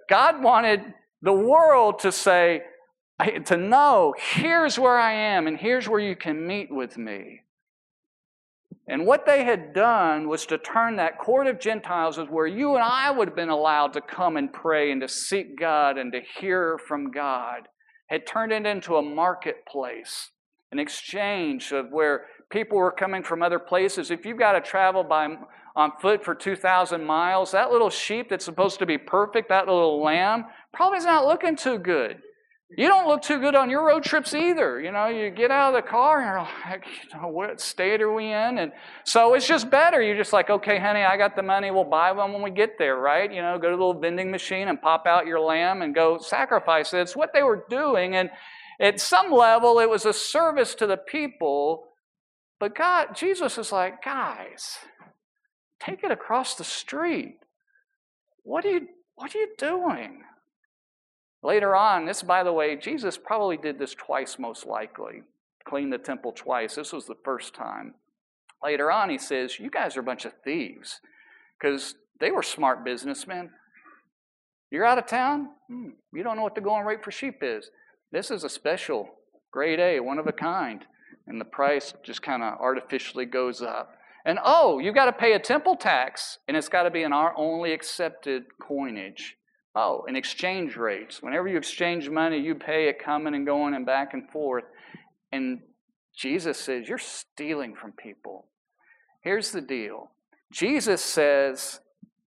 God 0.07 0.43
wanted 0.43 0.81
the 1.23 1.33
world 1.33 1.99
to 1.99 2.11
say, 2.11 2.61
to 3.45 3.57
know 3.57 4.13
here's 4.17 4.79
where 4.79 4.97
I 4.97 5.13
am 5.13 5.47
and 5.47 5.57
here's 5.57 5.87
where 5.87 5.99
you 5.99 6.15
can 6.15 6.45
meet 6.45 6.71
with 6.71 6.97
me. 6.97 7.41
And 8.87 9.05
what 9.05 9.25
they 9.25 9.43
had 9.43 9.73
done 9.73 10.27
was 10.27 10.45
to 10.47 10.57
turn 10.57 10.97
that 10.97 11.19
court 11.19 11.47
of 11.47 11.59
Gentiles 11.59 12.17
where 12.29 12.47
you 12.47 12.75
and 12.75 12.83
I 12.83 13.11
would 13.11 13.29
have 13.29 13.35
been 13.35 13.49
allowed 13.49 13.93
to 13.93 14.01
come 14.01 14.37
and 14.37 14.51
pray 14.51 14.91
and 14.91 15.01
to 15.01 15.07
seek 15.07 15.57
God 15.57 15.97
and 15.97 16.11
to 16.11 16.19
hear 16.39 16.77
from 16.77 17.11
God, 17.11 17.67
had 18.07 18.27
turned 18.27 18.51
it 18.51 18.65
into 18.65 18.97
a 18.97 19.01
marketplace, 19.01 20.31
an 20.71 20.79
exchange 20.79 21.71
of 21.71 21.91
where 21.91 22.25
people 22.49 22.77
were 22.77 22.91
coming 22.91 23.23
from 23.23 23.41
other 23.41 23.59
places. 23.59 24.11
If 24.11 24.25
you've 24.25 24.39
got 24.39 24.53
to 24.53 24.61
travel 24.61 25.03
by 25.03 25.37
on 25.73 25.91
foot 26.01 26.23
for 26.23 26.35
2,000 26.35 27.03
miles, 27.05 27.51
that 27.51 27.71
little 27.71 27.89
sheep 27.89 28.29
that's 28.29 28.43
supposed 28.43 28.79
to 28.79 28.85
be 28.85 28.97
perfect, 28.97 29.47
that 29.47 29.67
little 29.67 30.03
lamb, 30.03 30.45
probably 30.73 30.97
is 30.97 31.05
not 31.05 31.25
looking 31.25 31.55
too 31.55 31.77
good. 31.77 32.17
You 32.77 32.87
don't 32.87 33.05
look 33.05 33.21
too 33.21 33.39
good 33.39 33.53
on 33.53 33.69
your 33.69 33.85
road 33.85 34.03
trips 34.03 34.33
either. 34.33 34.79
You 34.79 34.93
know, 34.93 35.07
you 35.07 35.29
get 35.29 35.51
out 35.51 35.73
of 35.75 35.83
the 35.83 35.87
car 35.87 36.19
and 36.19 36.27
you're 36.27 36.71
like, 36.71 36.85
you 37.13 37.19
know, 37.19 37.27
what 37.27 37.59
state 37.59 38.01
are 38.01 38.13
we 38.13 38.27
in? 38.27 38.59
And 38.59 38.71
so 39.03 39.33
it's 39.33 39.47
just 39.47 39.69
better. 39.69 40.01
You're 40.01 40.15
just 40.15 40.31
like, 40.31 40.49
okay, 40.49 40.79
honey, 40.79 41.03
I 41.03 41.17
got 41.17 41.35
the 41.35 41.43
money. 41.43 41.69
We'll 41.69 41.83
buy 41.83 42.13
one 42.13 42.31
when 42.31 42.41
we 42.41 42.49
get 42.49 42.77
there, 42.77 42.95
right? 42.95 43.31
You 43.31 43.41
know, 43.41 43.57
go 43.57 43.69
to 43.69 43.75
the 43.75 43.83
little 43.83 43.99
vending 43.99 44.31
machine 44.31 44.69
and 44.69 44.81
pop 44.81 45.05
out 45.05 45.27
your 45.27 45.41
lamb 45.41 45.81
and 45.81 45.93
go 45.93 46.17
sacrifice 46.17 46.93
it. 46.93 47.01
It's 47.01 47.15
what 47.15 47.31
they 47.33 47.43
were 47.43 47.65
doing. 47.69 48.15
And 48.15 48.29
at 48.79 49.01
some 49.01 49.31
level, 49.31 49.79
it 49.79 49.89
was 49.89 50.05
a 50.05 50.13
service 50.13 50.73
to 50.75 50.87
the 50.87 50.97
people. 50.97 51.87
But 52.59 52.73
God, 52.73 53.15
Jesus 53.15 53.57
is 53.57 53.73
like, 53.73 54.01
guys, 54.01 54.77
take 55.81 56.03
it 56.05 56.11
across 56.11 56.55
the 56.55 56.63
street. 56.63 57.35
What 58.43 58.63
are 58.65 58.71
you, 58.71 58.87
what 59.15 59.35
are 59.35 59.39
you 59.39 59.49
doing? 59.57 60.23
Later 61.43 61.75
on, 61.75 62.05
this, 62.05 62.21
by 62.21 62.43
the 62.43 62.53
way, 62.53 62.75
Jesus 62.75 63.17
probably 63.17 63.57
did 63.57 63.79
this 63.79 63.95
twice, 63.95 64.37
most 64.37 64.65
likely. 64.65 65.23
Cleaned 65.65 65.91
the 65.91 65.97
temple 65.97 66.31
twice. 66.31 66.75
This 66.75 66.93
was 66.93 67.05
the 67.05 67.15
first 67.23 67.55
time. 67.55 67.95
Later 68.63 68.91
on, 68.91 69.09
he 69.09 69.17
says, 69.17 69.59
You 69.59 69.69
guys 69.69 69.97
are 69.97 70.01
a 70.01 70.03
bunch 70.03 70.25
of 70.25 70.33
thieves. 70.43 71.01
Because 71.59 71.95
they 72.19 72.31
were 72.31 72.43
smart 72.43 72.85
businessmen. 72.85 73.49
You're 74.69 74.85
out 74.85 74.99
of 74.99 75.07
town? 75.07 75.49
Hmm, 75.67 75.89
you 76.13 76.23
don't 76.23 76.37
know 76.37 76.43
what 76.43 76.55
the 76.55 76.61
going 76.61 76.85
rate 76.85 77.03
for 77.03 77.11
sheep 77.11 77.39
is. 77.41 77.69
This 78.11 78.31
is 78.31 78.43
a 78.43 78.49
special, 78.49 79.09
grade 79.51 79.79
A, 79.79 79.99
one 79.99 80.19
of 80.19 80.27
a 80.27 80.31
kind. 80.31 80.85
And 81.27 81.41
the 81.41 81.45
price 81.45 81.93
just 82.03 82.21
kind 82.21 82.43
of 82.43 82.59
artificially 82.59 83.25
goes 83.25 83.61
up. 83.61 83.95
And 84.25 84.37
oh, 84.43 84.79
you've 84.79 84.95
got 84.95 85.05
to 85.05 85.13
pay 85.13 85.33
a 85.33 85.39
temple 85.39 85.75
tax, 85.75 86.37
and 86.47 86.55
it's 86.55 86.69
got 86.69 86.83
to 86.83 86.91
be 86.91 87.01
in 87.01 87.13
our 87.13 87.33
only 87.35 87.73
accepted 87.73 88.43
coinage. 88.61 89.37
Oh, 89.73 90.03
and 90.07 90.17
exchange 90.17 90.75
rates. 90.75 91.21
Whenever 91.21 91.47
you 91.47 91.57
exchange 91.57 92.09
money, 92.09 92.37
you 92.37 92.55
pay 92.55 92.89
it 92.89 93.03
coming 93.03 93.33
and 93.33 93.45
going 93.45 93.73
and 93.73 93.85
back 93.85 94.13
and 94.13 94.29
forth. 94.29 94.65
And 95.31 95.61
Jesus 96.15 96.57
says, 96.57 96.89
You're 96.89 96.97
stealing 96.97 97.75
from 97.75 97.93
people. 97.93 98.47
Here's 99.21 99.51
the 99.51 99.61
deal 99.61 100.11
Jesus 100.51 101.01
says, 101.01 101.79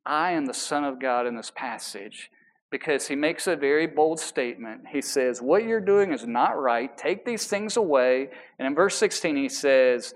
I 0.06 0.32
am 0.32 0.46
the 0.46 0.54
Son 0.54 0.84
of 0.84 1.00
God 1.00 1.26
in 1.26 1.36
this 1.36 1.52
passage 1.54 2.30
because 2.70 3.06
he 3.06 3.14
makes 3.14 3.46
a 3.46 3.56
very 3.56 3.86
bold 3.86 4.18
statement. 4.18 4.82
He 4.90 5.00
says, 5.00 5.40
What 5.40 5.64
you're 5.64 5.80
doing 5.80 6.12
is 6.12 6.26
not 6.26 6.58
right. 6.58 6.96
Take 6.96 7.24
these 7.24 7.46
things 7.46 7.76
away. 7.76 8.30
And 8.58 8.66
in 8.66 8.74
verse 8.74 8.96
16, 8.96 9.36
he 9.36 9.48
says, 9.48 10.14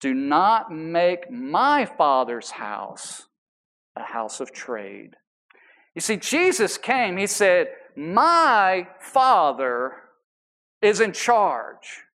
Do 0.00 0.14
not 0.14 0.70
make 0.70 1.30
my 1.30 1.84
Father's 1.84 2.50
house 2.50 3.26
a 3.96 4.02
house 4.02 4.40
of 4.40 4.52
trade. 4.52 5.16
You 6.00 6.02
see, 6.02 6.16
Jesus 6.16 6.78
came, 6.78 7.18
he 7.18 7.26
said, 7.26 7.66
My 7.94 8.88
Father 9.00 9.92
is 10.80 10.98
in 10.98 11.12
charge. 11.12 12.06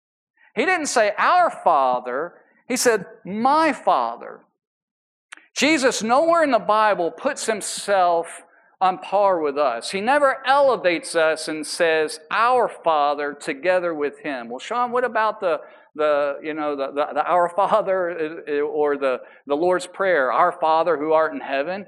He 0.55 0.65
didn't 0.65 0.87
say 0.87 1.13
our 1.19 1.51
Father, 1.51 2.33
he 2.67 2.77
said, 2.77 3.05
My 3.23 3.73
Father. 3.73 4.39
Jesus, 5.55 6.01
nowhere 6.01 6.43
in 6.43 6.49
the 6.49 6.57
Bible, 6.57 7.11
puts 7.11 7.45
himself 7.45 8.41
on 8.81 8.97
par 8.97 9.39
with 9.39 9.55
us. 9.55 9.91
He 9.91 10.01
never 10.01 10.41
elevates 10.47 11.15
us 11.15 11.47
and 11.47 11.63
says, 11.63 12.19
Our 12.31 12.67
Father 12.67 13.35
together 13.35 13.93
with 13.93 14.17
him. 14.17 14.49
Well, 14.49 14.57
Sean, 14.57 14.91
what 14.91 15.03
about 15.03 15.41
the 15.41 15.61
the 15.93 16.39
you 16.43 16.55
know 16.55 16.75
the, 16.75 16.87
the, 16.87 17.05
the 17.13 17.23
our 17.23 17.49
father 17.55 18.41
or 18.61 18.97
the, 18.97 19.21
the 19.47 19.55
lord's 19.55 19.87
prayer 19.87 20.29
our 20.29 20.51
father 20.51 20.97
who 20.97 21.13
art 21.13 21.33
in 21.33 21.39
heaven 21.39 21.85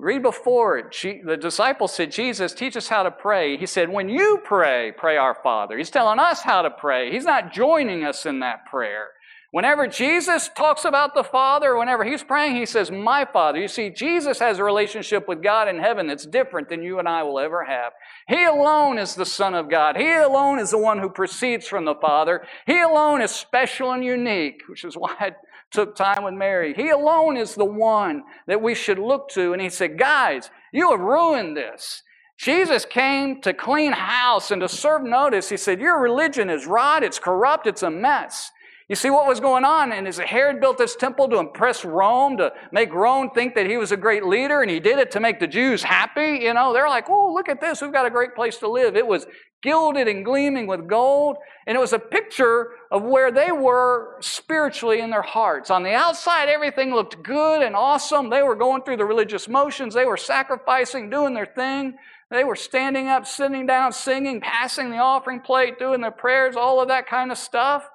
Read 0.00 0.22
before 0.22 0.78
it. 0.78 0.96
The 1.24 1.36
disciples 1.36 1.94
said, 1.94 2.10
Jesus, 2.10 2.54
teach 2.54 2.74
us 2.74 2.88
how 2.88 3.02
to 3.02 3.10
pray. 3.10 3.58
He 3.58 3.66
said, 3.66 3.90
When 3.90 4.08
you 4.08 4.40
pray, 4.42 4.92
pray 4.96 5.18
our 5.18 5.36
Father. 5.42 5.76
He's 5.76 5.90
telling 5.90 6.18
us 6.18 6.40
how 6.40 6.62
to 6.62 6.70
pray. 6.70 7.12
He's 7.12 7.24
not 7.24 7.52
joining 7.52 8.04
us 8.04 8.24
in 8.24 8.40
that 8.40 8.64
prayer. 8.64 9.08
Whenever 9.52 9.88
Jesus 9.88 10.48
talks 10.56 10.84
about 10.84 11.14
the 11.14 11.24
Father, 11.24 11.76
whenever 11.76 12.04
he's 12.04 12.22
praying, 12.22 12.56
he 12.56 12.64
says, 12.64 12.90
My 12.90 13.26
Father. 13.30 13.58
You 13.58 13.68
see, 13.68 13.90
Jesus 13.90 14.38
has 14.38 14.58
a 14.58 14.64
relationship 14.64 15.28
with 15.28 15.42
God 15.42 15.68
in 15.68 15.80
heaven 15.80 16.06
that's 16.06 16.24
different 16.24 16.70
than 16.70 16.82
you 16.82 16.98
and 16.98 17.08
I 17.08 17.24
will 17.24 17.38
ever 17.38 17.64
have. 17.64 17.92
He 18.26 18.44
alone 18.44 18.96
is 18.96 19.14
the 19.16 19.26
Son 19.26 19.54
of 19.54 19.68
God. 19.68 19.96
He 19.96 20.10
alone 20.12 20.60
is 20.60 20.70
the 20.70 20.78
one 20.78 21.00
who 21.00 21.10
proceeds 21.10 21.66
from 21.66 21.84
the 21.84 21.96
Father. 21.96 22.46
He 22.64 22.80
alone 22.80 23.20
is 23.20 23.32
special 23.32 23.92
and 23.92 24.04
unique, 24.04 24.62
which 24.68 24.84
is 24.84 24.94
why 24.94 25.32
took 25.70 25.94
time 25.94 26.24
with 26.24 26.34
Mary. 26.34 26.74
He 26.74 26.88
alone 26.88 27.36
is 27.36 27.54
the 27.54 27.64
one 27.64 28.24
that 28.46 28.62
we 28.62 28.74
should 28.74 28.98
look 28.98 29.28
to. 29.30 29.52
And 29.52 29.62
he 29.62 29.70
said, 29.70 29.98
Guys, 29.98 30.50
you 30.72 30.90
have 30.90 31.00
ruined 31.00 31.56
this. 31.56 32.02
Jesus 32.36 32.86
came 32.86 33.42
to 33.42 33.52
clean 33.52 33.92
house 33.92 34.50
and 34.50 34.62
to 34.62 34.68
serve 34.68 35.02
notice. 35.02 35.50
He 35.50 35.56
said, 35.56 35.80
Your 35.80 36.00
religion 36.00 36.48
is 36.48 36.66
rot, 36.66 37.02
it's 37.02 37.18
corrupt, 37.18 37.66
it's 37.66 37.82
a 37.82 37.90
mess. 37.90 38.50
You 38.90 38.96
see 38.96 39.08
what 39.08 39.28
was 39.28 39.38
going 39.38 39.64
on? 39.64 39.92
And 39.92 40.08
as 40.08 40.18
Herod 40.18 40.60
built 40.60 40.76
this 40.76 40.96
temple 40.96 41.28
to 41.28 41.38
impress 41.38 41.84
Rome, 41.84 42.36
to 42.38 42.52
make 42.72 42.92
Rome 42.92 43.30
think 43.30 43.54
that 43.54 43.70
he 43.70 43.76
was 43.76 43.92
a 43.92 43.96
great 43.96 44.24
leader, 44.24 44.62
and 44.62 44.70
he 44.70 44.80
did 44.80 44.98
it 44.98 45.12
to 45.12 45.20
make 45.20 45.38
the 45.38 45.46
Jews 45.46 45.84
happy, 45.84 46.40
you 46.42 46.52
know, 46.52 46.72
they're 46.72 46.88
like, 46.88 47.08
oh, 47.08 47.32
look 47.32 47.48
at 47.48 47.60
this, 47.60 47.80
we've 47.80 47.92
got 47.92 48.04
a 48.04 48.10
great 48.10 48.34
place 48.34 48.56
to 48.56 48.68
live. 48.68 48.96
It 48.96 49.06
was 49.06 49.28
gilded 49.62 50.08
and 50.08 50.24
gleaming 50.24 50.66
with 50.66 50.88
gold, 50.88 51.36
and 51.68 51.76
it 51.76 51.78
was 51.78 51.92
a 51.92 52.00
picture 52.00 52.70
of 52.90 53.04
where 53.04 53.30
they 53.30 53.52
were 53.52 54.16
spiritually 54.22 54.98
in 54.98 55.10
their 55.10 55.22
hearts. 55.22 55.70
On 55.70 55.84
the 55.84 55.94
outside, 55.94 56.48
everything 56.48 56.92
looked 56.92 57.22
good 57.22 57.62
and 57.62 57.76
awesome. 57.76 58.28
They 58.28 58.42
were 58.42 58.56
going 58.56 58.82
through 58.82 58.96
the 58.96 59.04
religious 59.04 59.48
motions, 59.48 59.94
they 59.94 60.04
were 60.04 60.16
sacrificing, 60.16 61.10
doing 61.10 61.34
their 61.34 61.46
thing. 61.46 61.94
They 62.28 62.42
were 62.42 62.56
standing 62.56 63.06
up, 63.06 63.24
sitting 63.24 63.66
down, 63.66 63.92
singing, 63.92 64.40
passing 64.40 64.90
the 64.90 64.98
offering 64.98 65.40
plate, 65.40 65.78
doing 65.78 66.00
their 66.00 66.10
prayers, 66.10 66.56
all 66.56 66.80
of 66.80 66.88
that 66.88 67.08
kind 67.08 67.30
of 67.30 67.38
stuff. 67.38 67.88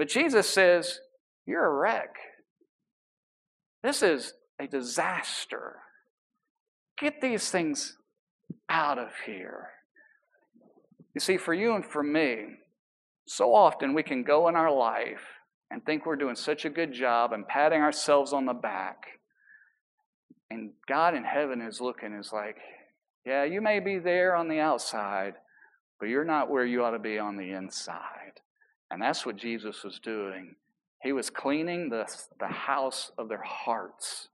But 0.00 0.08
Jesus 0.08 0.48
says, 0.48 0.98
You're 1.44 1.66
a 1.66 1.74
wreck. 1.74 2.16
This 3.82 4.02
is 4.02 4.32
a 4.58 4.66
disaster. 4.66 5.76
Get 6.98 7.20
these 7.20 7.50
things 7.50 7.98
out 8.70 8.96
of 8.96 9.10
here. 9.26 9.68
You 11.14 11.20
see, 11.20 11.36
for 11.36 11.52
you 11.52 11.74
and 11.74 11.84
for 11.84 12.02
me, 12.02 12.46
so 13.26 13.54
often 13.54 13.92
we 13.92 14.02
can 14.02 14.22
go 14.22 14.48
in 14.48 14.56
our 14.56 14.72
life 14.72 15.20
and 15.70 15.84
think 15.84 16.06
we're 16.06 16.16
doing 16.16 16.34
such 16.34 16.64
a 16.64 16.70
good 16.70 16.94
job 16.94 17.34
and 17.34 17.46
patting 17.46 17.82
ourselves 17.82 18.32
on 18.32 18.46
the 18.46 18.54
back. 18.54 19.04
And 20.50 20.70
God 20.88 21.14
in 21.14 21.24
heaven 21.24 21.60
is 21.60 21.78
looking, 21.78 22.14
is 22.14 22.32
like, 22.32 22.56
yeah, 23.26 23.44
you 23.44 23.60
may 23.60 23.80
be 23.80 23.98
there 23.98 24.34
on 24.34 24.48
the 24.48 24.60
outside, 24.60 25.34
but 25.98 26.08
you're 26.08 26.24
not 26.24 26.48
where 26.48 26.64
you 26.64 26.82
ought 26.82 26.92
to 26.92 26.98
be 26.98 27.18
on 27.18 27.36
the 27.36 27.50
inside. 27.50 28.19
And 28.90 29.00
that's 29.00 29.24
what 29.24 29.36
Jesus 29.36 29.84
was 29.84 29.98
doing. 30.00 30.56
He 31.02 31.12
was 31.12 31.30
cleaning 31.30 31.88
the, 31.88 32.06
the 32.38 32.48
house 32.48 33.10
of 33.16 33.28
their 33.28 33.42
hearts. 33.42 34.28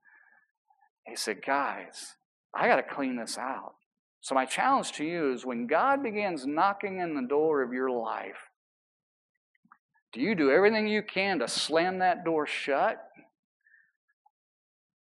He 1.06 1.14
said, 1.14 1.44
Guys, 1.44 2.16
I 2.54 2.68
got 2.68 2.76
to 2.76 2.82
clean 2.82 3.16
this 3.16 3.38
out. 3.38 3.74
So, 4.20 4.34
my 4.34 4.44
challenge 4.44 4.92
to 4.92 5.04
you 5.04 5.32
is 5.32 5.46
when 5.46 5.66
God 5.66 6.02
begins 6.02 6.46
knocking 6.46 6.98
in 6.98 7.14
the 7.14 7.28
door 7.28 7.62
of 7.62 7.72
your 7.72 7.90
life, 7.90 8.50
do 10.12 10.20
you 10.20 10.34
do 10.34 10.50
everything 10.50 10.88
you 10.88 11.02
can 11.02 11.38
to 11.40 11.48
slam 11.48 11.98
that 11.98 12.24
door 12.24 12.46
shut? 12.46 13.06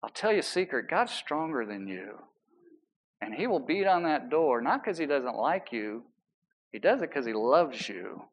I'll 0.02 0.10
tell 0.10 0.32
you 0.32 0.40
a 0.40 0.42
secret 0.42 0.90
God's 0.90 1.12
stronger 1.12 1.64
than 1.64 1.88
you. 1.88 2.18
And 3.22 3.32
He 3.32 3.46
will 3.46 3.60
beat 3.60 3.86
on 3.86 4.02
that 4.02 4.28
door, 4.28 4.60
not 4.60 4.84
because 4.84 4.98
He 4.98 5.06
doesn't 5.06 5.36
like 5.36 5.72
you, 5.72 6.02
He 6.72 6.78
does 6.78 7.00
it 7.00 7.08
because 7.08 7.24
He 7.24 7.32
loves 7.32 7.88
you. 7.88 8.24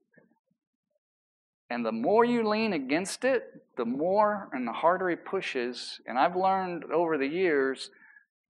And 1.71 1.85
the 1.85 1.91
more 1.93 2.25
you 2.25 2.45
lean 2.45 2.73
against 2.73 3.23
it, 3.23 3.63
the 3.77 3.85
more 3.85 4.49
and 4.51 4.67
the 4.67 4.73
harder 4.73 5.09
he 5.09 5.15
pushes. 5.15 6.01
And 6.05 6.19
I've 6.19 6.35
learned 6.35 6.83
over 6.91 7.17
the 7.17 7.27
years, 7.27 7.91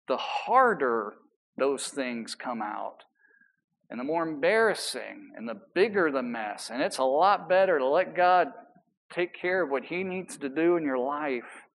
the 0.07 0.17
harder 0.17 1.13
those 1.55 1.89
things 1.89 2.34
come 2.34 2.63
out. 2.63 3.03
And 3.91 3.99
the 3.99 4.03
more 4.03 4.27
embarrassing 4.27 5.34
and 5.38 5.47
the 5.47 5.62
bigger 5.75 6.12
the 6.12 6.23
mess. 6.23 6.71
And 6.73 6.81
it's 6.81 6.97
a 6.97 7.03
lot 7.03 7.47
better 7.47 7.77
to 7.77 7.86
let 7.86 8.15
God 8.15 8.47
take 9.13 9.39
care 9.39 9.62
of 9.62 9.69
what 9.69 9.84
he 9.86 10.03
needs 10.03 10.38
to 10.38 10.49
do 10.49 10.77
in 10.77 10.84
your 10.84 10.97
life. 10.97 11.67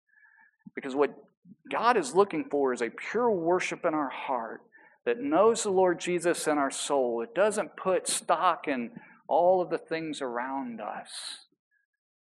Because 0.73 0.95
what 0.95 1.15
God 1.71 1.95
is 1.95 2.15
looking 2.15 2.45
for 2.49 2.73
is 2.73 2.81
a 2.81 2.89
pure 2.89 3.29
worship 3.29 3.85
in 3.85 3.93
our 3.93 4.09
heart 4.09 4.61
that 5.05 5.19
knows 5.19 5.61
the 5.61 5.69
Lord 5.69 5.99
Jesus 5.99 6.47
in 6.47 6.57
our 6.57 6.71
soul. 6.71 7.21
It 7.21 7.35
doesn't 7.35 7.77
put 7.77 8.07
stock 8.07 8.67
in 8.67 8.89
all 9.27 9.61
of 9.61 9.69
the 9.69 9.77
things 9.77 10.21
around 10.21 10.81
us. 10.81 11.09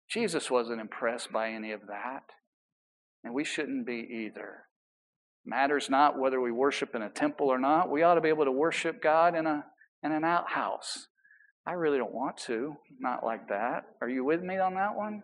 Jesus 0.10 0.52
wasn't 0.52 0.82
impressed 0.82 1.32
by 1.32 1.50
any 1.50 1.72
of 1.72 1.82
that, 1.88 2.24
and 3.24 3.34
we 3.34 3.44
shouldn't 3.44 3.86
be 3.86 4.28
either. 4.28 4.66
Matters 5.46 5.90
not 5.90 6.20
whether 6.20 6.40
we 6.40 6.52
worship 6.52 6.96
in 6.96 7.02
a 7.02 7.10
temple 7.10 7.48
or 7.48 7.60
not. 7.60 7.90
We 7.90 8.04
ought 8.04 8.16
to 8.16 8.22
be 8.22 8.30
able 8.30 8.46
to 8.46 8.52
worship 8.52 9.02
God 9.02 9.36
in 9.36 9.46
a 9.46 9.66
in 10.04 10.12
an 10.12 10.24
outhouse. 10.24 11.08
I 11.66 11.74
really 11.74 11.98
don't 11.98 12.14
want 12.14 12.38
to, 12.46 12.76
not 13.00 13.26
like 13.26 13.48
that. 13.48 13.86
Are 14.02 14.10
you 14.10 14.26
with 14.26 14.42
me 14.42 14.58
on 14.58 14.76
that 14.76 14.96
one? 14.96 15.24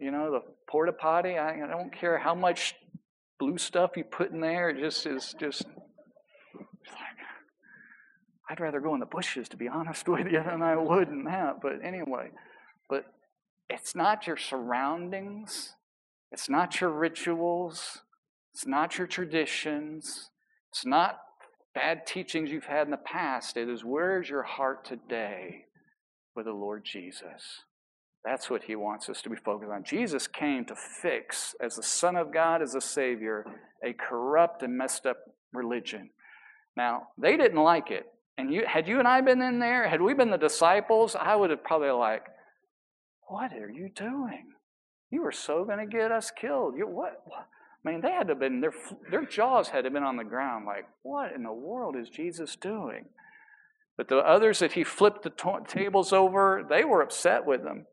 You 0.00 0.10
know, 0.10 0.32
the 0.32 0.40
porta 0.68 0.92
potty. 0.92 1.38
I, 1.38 1.52
I 1.52 1.68
don't 1.68 1.92
care 1.92 2.18
how 2.18 2.34
much 2.34 2.74
blue 3.38 3.58
stuff 3.58 3.92
you 3.96 4.04
put 4.04 4.32
in 4.32 4.40
there. 4.40 4.70
It 4.70 4.80
just 4.80 5.06
is 5.06 5.34
just 5.38 5.64
I'd 8.48 8.60
rather 8.60 8.80
go 8.80 8.94
in 8.94 9.00
the 9.00 9.06
bushes, 9.06 9.48
to 9.50 9.56
be 9.56 9.68
honest 9.72 10.08
with 10.08 10.26
you, 10.30 10.42
than 10.42 10.62
I 10.62 10.76
would 10.76 11.08
in 11.08 11.24
that. 11.24 11.60
But 11.62 11.84
anyway, 11.84 12.30
but 12.88 13.06
it's 13.68 13.94
not 13.94 14.26
your 14.26 14.36
surroundings, 14.36 15.74
it's 16.30 16.48
not 16.48 16.80
your 16.80 16.90
rituals, 16.90 17.98
it's 18.54 18.66
not 18.66 18.98
your 18.98 19.06
traditions, 19.06 20.30
it's 20.70 20.84
not 20.84 21.20
bad 21.74 22.06
teachings 22.06 22.50
you've 22.50 22.64
had 22.64 22.86
in 22.86 22.90
the 22.90 22.96
past. 22.98 23.56
It 23.56 23.68
is 23.68 23.84
where's 23.84 24.28
your 24.28 24.42
heart 24.42 24.84
today 24.84 25.66
with 26.34 26.46
the 26.46 26.52
Lord 26.52 26.84
Jesus? 26.84 27.62
That's 28.24 28.48
what 28.48 28.64
he 28.64 28.76
wants 28.76 29.08
us 29.08 29.20
to 29.22 29.30
be 29.30 29.36
focused 29.36 29.72
on. 29.72 29.82
Jesus 29.84 30.28
came 30.28 30.64
to 30.66 30.76
fix, 30.76 31.54
as 31.60 31.74
the 31.74 31.82
Son 31.82 32.14
of 32.14 32.32
God, 32.32 32.62
as 32.62 32.74
a 32.74 32.80
Savior, 32.80 33.44
a 33.84 33.92
corrupt 33.94 34.62
and 34.62 34.76
messed 34.78 35.06
up 35.06 35.16
religion. 35.52 36.10
Now, 36.76 37.08
they 37.18 37.36
didn't 37.36 37.60
like 37.60 37.90
it. 37.90 38.06
And 38.38 38.52
you, 38.52 38.64
had 38.66 38.88
you 38.88 38.98
and 38.98 39.06
I 39.06 39.20
been 39.20 39.42
in 39.42 39.58
there, 39.58 39.88
had 39.88 40.00
we 40.00 40.14
been 40.14 40.30
the 40.30 40.38
disciples, 40.38 41.14
I 41.14 41.36
would 41.36 41.50
have 41.50 41.62
probably 41.62 41.90
like, 41.90 42.26
what 43.28 43.52
are 43.52 43.70
you 43.70 43.90
doing? 43.94 44.52
You 45.10 45.22
were 45.22 45.32
so 45.32 45.64
going 45.64 45.78
to 45.78 45.86
get 45.86 46.10
us 46.10 46.30
killed. 46.30 46.74
You 46.76 46.86
what? 46.86 47.22
what? 47.24 47.46
I 47.84 47.90
mean, 47.90 48.00
they 48.00 48.12
had 48.12 48.28
to 48.28 48.32
have 48.32 48.40
been 48.40 48.60
their 48.60 48.72
their 49.10 49.24
jaws 49.24 49.68
had 49.68 49.78
to 49.78 49.84
have 49.84 49.92
been 49.92 50.02
on 50.04 50.16
the 50.16 50.24
ground. 50.24 50.66
Like, 50.66 50.86
what 51.02 51.32
in 51.32 51.42
the 51.42 51.52
world 51.52 51.96
is 51.96 52.08
Jesus 52.08 52.56
doing? 52.56 53.06
But 53.96 54.08
the 54.08 54.18
others 54.18 54.60
that 54.60 54.72
he 54.72 54.84
flipped 54.84 55.22
the 55.22 55.30
t- 55.30 55.50
tables 55.66 56.12
over, 56.12 56.64
they 56.68 56.84
were 56.84 57.02
upset 57.02 57.44
with 57.44 57.62
him. 57.62 57.86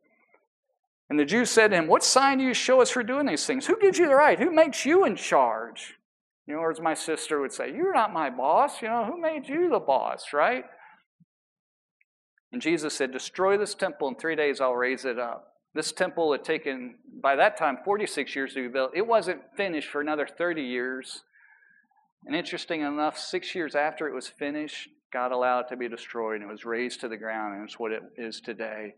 And 1.10 1.20
the 1.20 1.26
Jews 1.26 1.50
said 1.50 1.72
to 1.72 1.78
him, 1.78 1.88
What 1.88 2.04
sign 2.04 2.38
do 2.38 2.44
you 2.44 2.54
show 2.54 2.82
us 2.82 2.92
for 2.92 3.04
doing 3.04 3.26
these 3.26 3.46
things? 3.46 3.66
Who 3.66 3.80
gives 3.80 3.98
you 3.98 4.08
the 4.08 4.16
right? 4.16 4.40
Who 4.40 4.52
makes 4.52 4.86
you 4.86 5.06
in 5.06 5.16
charge? 5.16 5.96
You 6.50 6.56
know, 6.56 6.62
or 6.62 6.72
as 6.72 6.82
my 6.82 6.96
sister 6.96 7.40
would 7.40 7.54
say, 7.54 7.72
You're 7.72 7.94
not 7.94 8.12
my 8.12 8.32
boss. 8.32 8.82
You 8.82 8.88
know, 8.88 9.06
who 9.06 9.22
made 9.22 9.48
you 9.48 9.70
the 9.70 9.80
boss, 9.80 10.34
right? 10.34 10.66
And 12.52 12.60
Jesus 12.60 12.96
said, 12.96 13.12
Destroy 13.12 13.56
this 13.56 13.76
temple, 13.76 14.08
in 14.08 14.16
three 14.16 14.36
days 14.36 14.60
I'll 14.60 14.74
raise 14.74 15.06
it 15.06 15.20
up. 15.20 15.54
This 15.76 15.92
temple 15.92 16.32
had 16.32 16.44
taken, 16.44 16.96
by 17.22 17.36
that 17.36 17.56
time, 17.56 17.78
46 17.86 18.36
years 18.36 18.56
to 18.56 18.64
be 18.64 18.68
built. 18.68 18.92
It 18.96 19.06
wasn't 19.06 19.42
finished 19.56 19.90
for 19.90 20.02
another 20.02 20.26
30 20.26 20.64
years. 20.64 21.22
And 22.26 22.36
interesting 22.36 22.82
enough, 22.82 23.20
six 23.20 23.54
years 23.54 23.76
after 23.76 24.08
it 24.08 24.16
was 24.16 24.28
finished, 24.28 24.90
God 25.14 25.32
allowed 25.32 25.62
it 25.62 25.70
to 25.70 25.78
be 25.78 25.88
destroyed 25.88 26.42
and 26.42 26.50
it 26.50 26.52
was 26.52 26.66
razed 26.66 27.02
to 27.02 27.08
the 27.08 27.16
ground, 27.16 27.56
and 27.56 27.64
it's 27.64 27.78
what 27.78 27.92
it 27.92 28.02
is 28.18 28.42
today. 28.42 28.96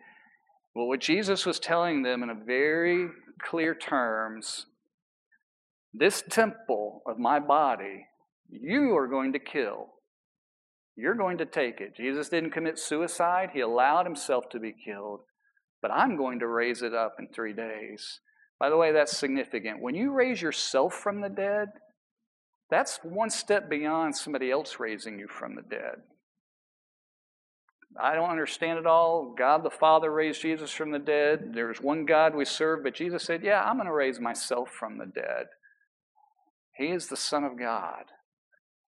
Well, 0.74 0.88
what 0.88 1.02
Jesus 1.02 1.46
was 1.46 1.60
telling 1.60 2.02
them 2.02 2.24
in 2.24 2.30
a 2.30 2.34
very 2.34 3.10
clear 3.42 3.76
terms 3.76 4.68
this 5.93 6.23
temple 6.30 7.01
of 7.06 7.19
my 7.19 7.39
body, 7.39 8.06
you 8.49 8.95
are 8.95 9.08
going 9.08 9.34
to 9.34 9.39
kill. 9.39 9.88
You're 10.95 11.15
going 11.15 11.38
to 11.39 11.45
take 11.45 11.82
it. 11.82 11.95
Jesus 11.95 12.30
didn't 12.30 12.51
commit 12.51 12.77
suicide, 12.77 13.51
he 13.54 13.62
allowed 13.62 14.06
himself 14.06 14.49
to 14.49 14.60
be 14.60 14.73
killed. 14.73 15.21
But 15.82 15.91
I'm 15.91 16.15
going 16.15 16.39
to 16.39 16.47
raise 16.47 16.82
it 16.84 16.93
up 16.93 17.15
in 17.17 17.27
three 17.27 17.54
days. 17.54 18.19
By 18.60 18.69
the 18.69 18.77
way, 18.77 18.91
that's 18.91 19.17
significant. 19.17 19.82
When 19.82 19.95
you 19.95 20.12
raise 20.12 20.41
yourself 20.41 20.93
from 20.93 21.21
the 21.21 21.30
dead, 21.30 21.69
that's 22.69 22.99
one 23.04 23.32
step 23.32 23.69
beyond 23.69 24.15
somebody 24.15 24.51
else 24.51 24.80
raising 24.80 25.17
you 25.17 25.27
from 25.27 25.56
the 25.56 25.63
dead. 25.63 26.04
I 27.99 28.15
don't 28.15 28.30
understand 28.30 28.80
it 28.80 28.86
all. 28.86 29.34
God 29.38 29.63
the 29.63 29.69
Father 29.69 30.12
raised 30.12 30.41
Jesus 30.41 30.71
from 30.71 30.91
the 30.91 30.99
dead. 30.99 31.51
There's 31.54 31.82
one 31.82 32.06
God 32.06 32.36
we 32.36 32.45
serve, 32.45 32.84
but 32.84 32.95
Jesus 32.95 33.23
said, 33.23 33.43
Yeah, 33.43 33.62
I'm 33.62 33.75
going 33.75 33.88
to 33.88 33.93
raise 33.93 34.19
myself 34.19 34.69
from 34.69 34.97
the 34.97 35.08
dead. 35.08 35.47
He 36.73 36.88
is 36.88 37.07
the 37.07 37.17
Son 37.17 37.43
of 37.43 37.57
God. 37.57 38.05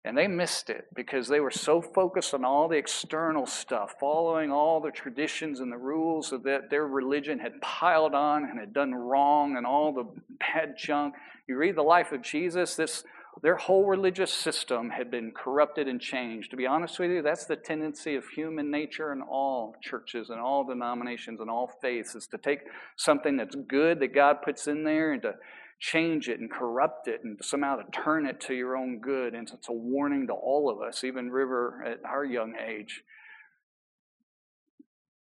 And 0.05 0.17
they 0.17 0.29
missed 0.29 0.71
it 0.71 0.85
because 0.95 1.27
they 1.27 1.41
were 1.41 1.51
so 1.51 1.83
focused 1.83 2.33
on 2.33 2.45
all 2.45 2.69
the 2.69 2.77
external 2.77 3.45
stuff, 3.45 3.95
following 3.99 4.53
all 4.53 4.81
the 4.81 4.93
traditions 4.93 5.59
and 5.59 5.73
the 5.73 5.77
rules 5.77 6.31
that 6.31 6.71
their 6.71 6.87
religion 6.87 7.41
had 7.41 7.61
piled 7.61 8.15
on 8.15 8.45
and 8.45 8.59
had 8.59 8.73
done 8.73 8.95
wrong 8.95 9.57
and 9.57 9.67
all 9.67 9.93
the 9.93 10.07
bad 10.39 10.77
junk. 10.79 11.15
You 11.49 11.57
read 11.57 11.75
the 11.75 11.83
life 11.83 12.13
of 12.13 12.23
Jesus, 12.23 12.77
this 12.77 13.03
their 13.43 13.57
whole 13.57 13.85
religious 13.85 14.33
system 14.33 14.89
had 14.91 15.11
been 15.11 15.31
corrupted 15.31 15.89
and 15.89 16.01
changed. 16.01 16.51
To 16.53 16.57
be 16.57 16.67
honest 16.67 16.99
with 16.99 17.11
you, 17.11 17.21
that's 17.21 17.45
the 17.45 17.57
tendency 17.57 18.15
of 18.15 18.27
human 18.29 18.71
nature 18.71 19.13
in 19.13 19.21
all 19.21 19.75
churches 19.83 20.31
and 20.31 20.41
all 20.41 20.65
denominations 20.65 21.41
and 21.41 21.51
all 21.51 21.71
faiths 21.83 22.15
is 22.15 22.27
to 22.29 22.39
take 22.39 22.61
something 22.97 23.37
that's 23.37 23.55
good 23.55 24.01
that 24.01 24.15
God 24.15 24.41
puts 24.43 24.69
in 24.69 24.85
there 24.85 25.13
and 25.13 25.21
to 25.23 25.35
change 25.79 26.29
it 26.29 26.41
and 26.41 26.51
corrupt 26.51 27.09
it 27.09 27.21
and 27.23 27.39
somehow 27.43 27.77
to 27.77 27.91
turn 27.91 28.27
it 28.27 28.41
to 28.41 28.55
your 28.55 28.77
own 28.77 29.01
good. 29.01 29.35
And 29.35 29.49
it's 29.53 29.69
a 29.69 29.73
warning 29.73 30.27
to 30.29 30.33
all 30.33 30.71
of 30.71 30.81
us, 30.81 31.05
even 31.05 31.31
River 31.31 31.85
at 31.87 32.05
our 32.05 32.25
young 32.25 32.55
age. 32.57 33.03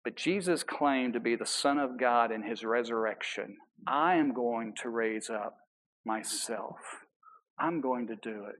But 0.03 0.17
Jesus 0.17 0.63
claimed 0.63 1.13
to 1.15 1.21
be 1.21 1.37
the 1.37 1.47
Son 1.47 1.79
of 1.79 1.99
God 1.99 2.33
in 2.33 2.43
his 2.43 2.65
resurrection. 2.65 3.59
I 3.87 4.17
am 4.17 4.33
going 4.33 4.75
to 4.83 4.89
raise 4.89 5.29
up 5.31 5.59
myself. 6.05 6.77
I'm 7.59 7.81
going 7.81 8.07
to 8.09 8.17
do 8.17 8.47
it. 8.49 8.57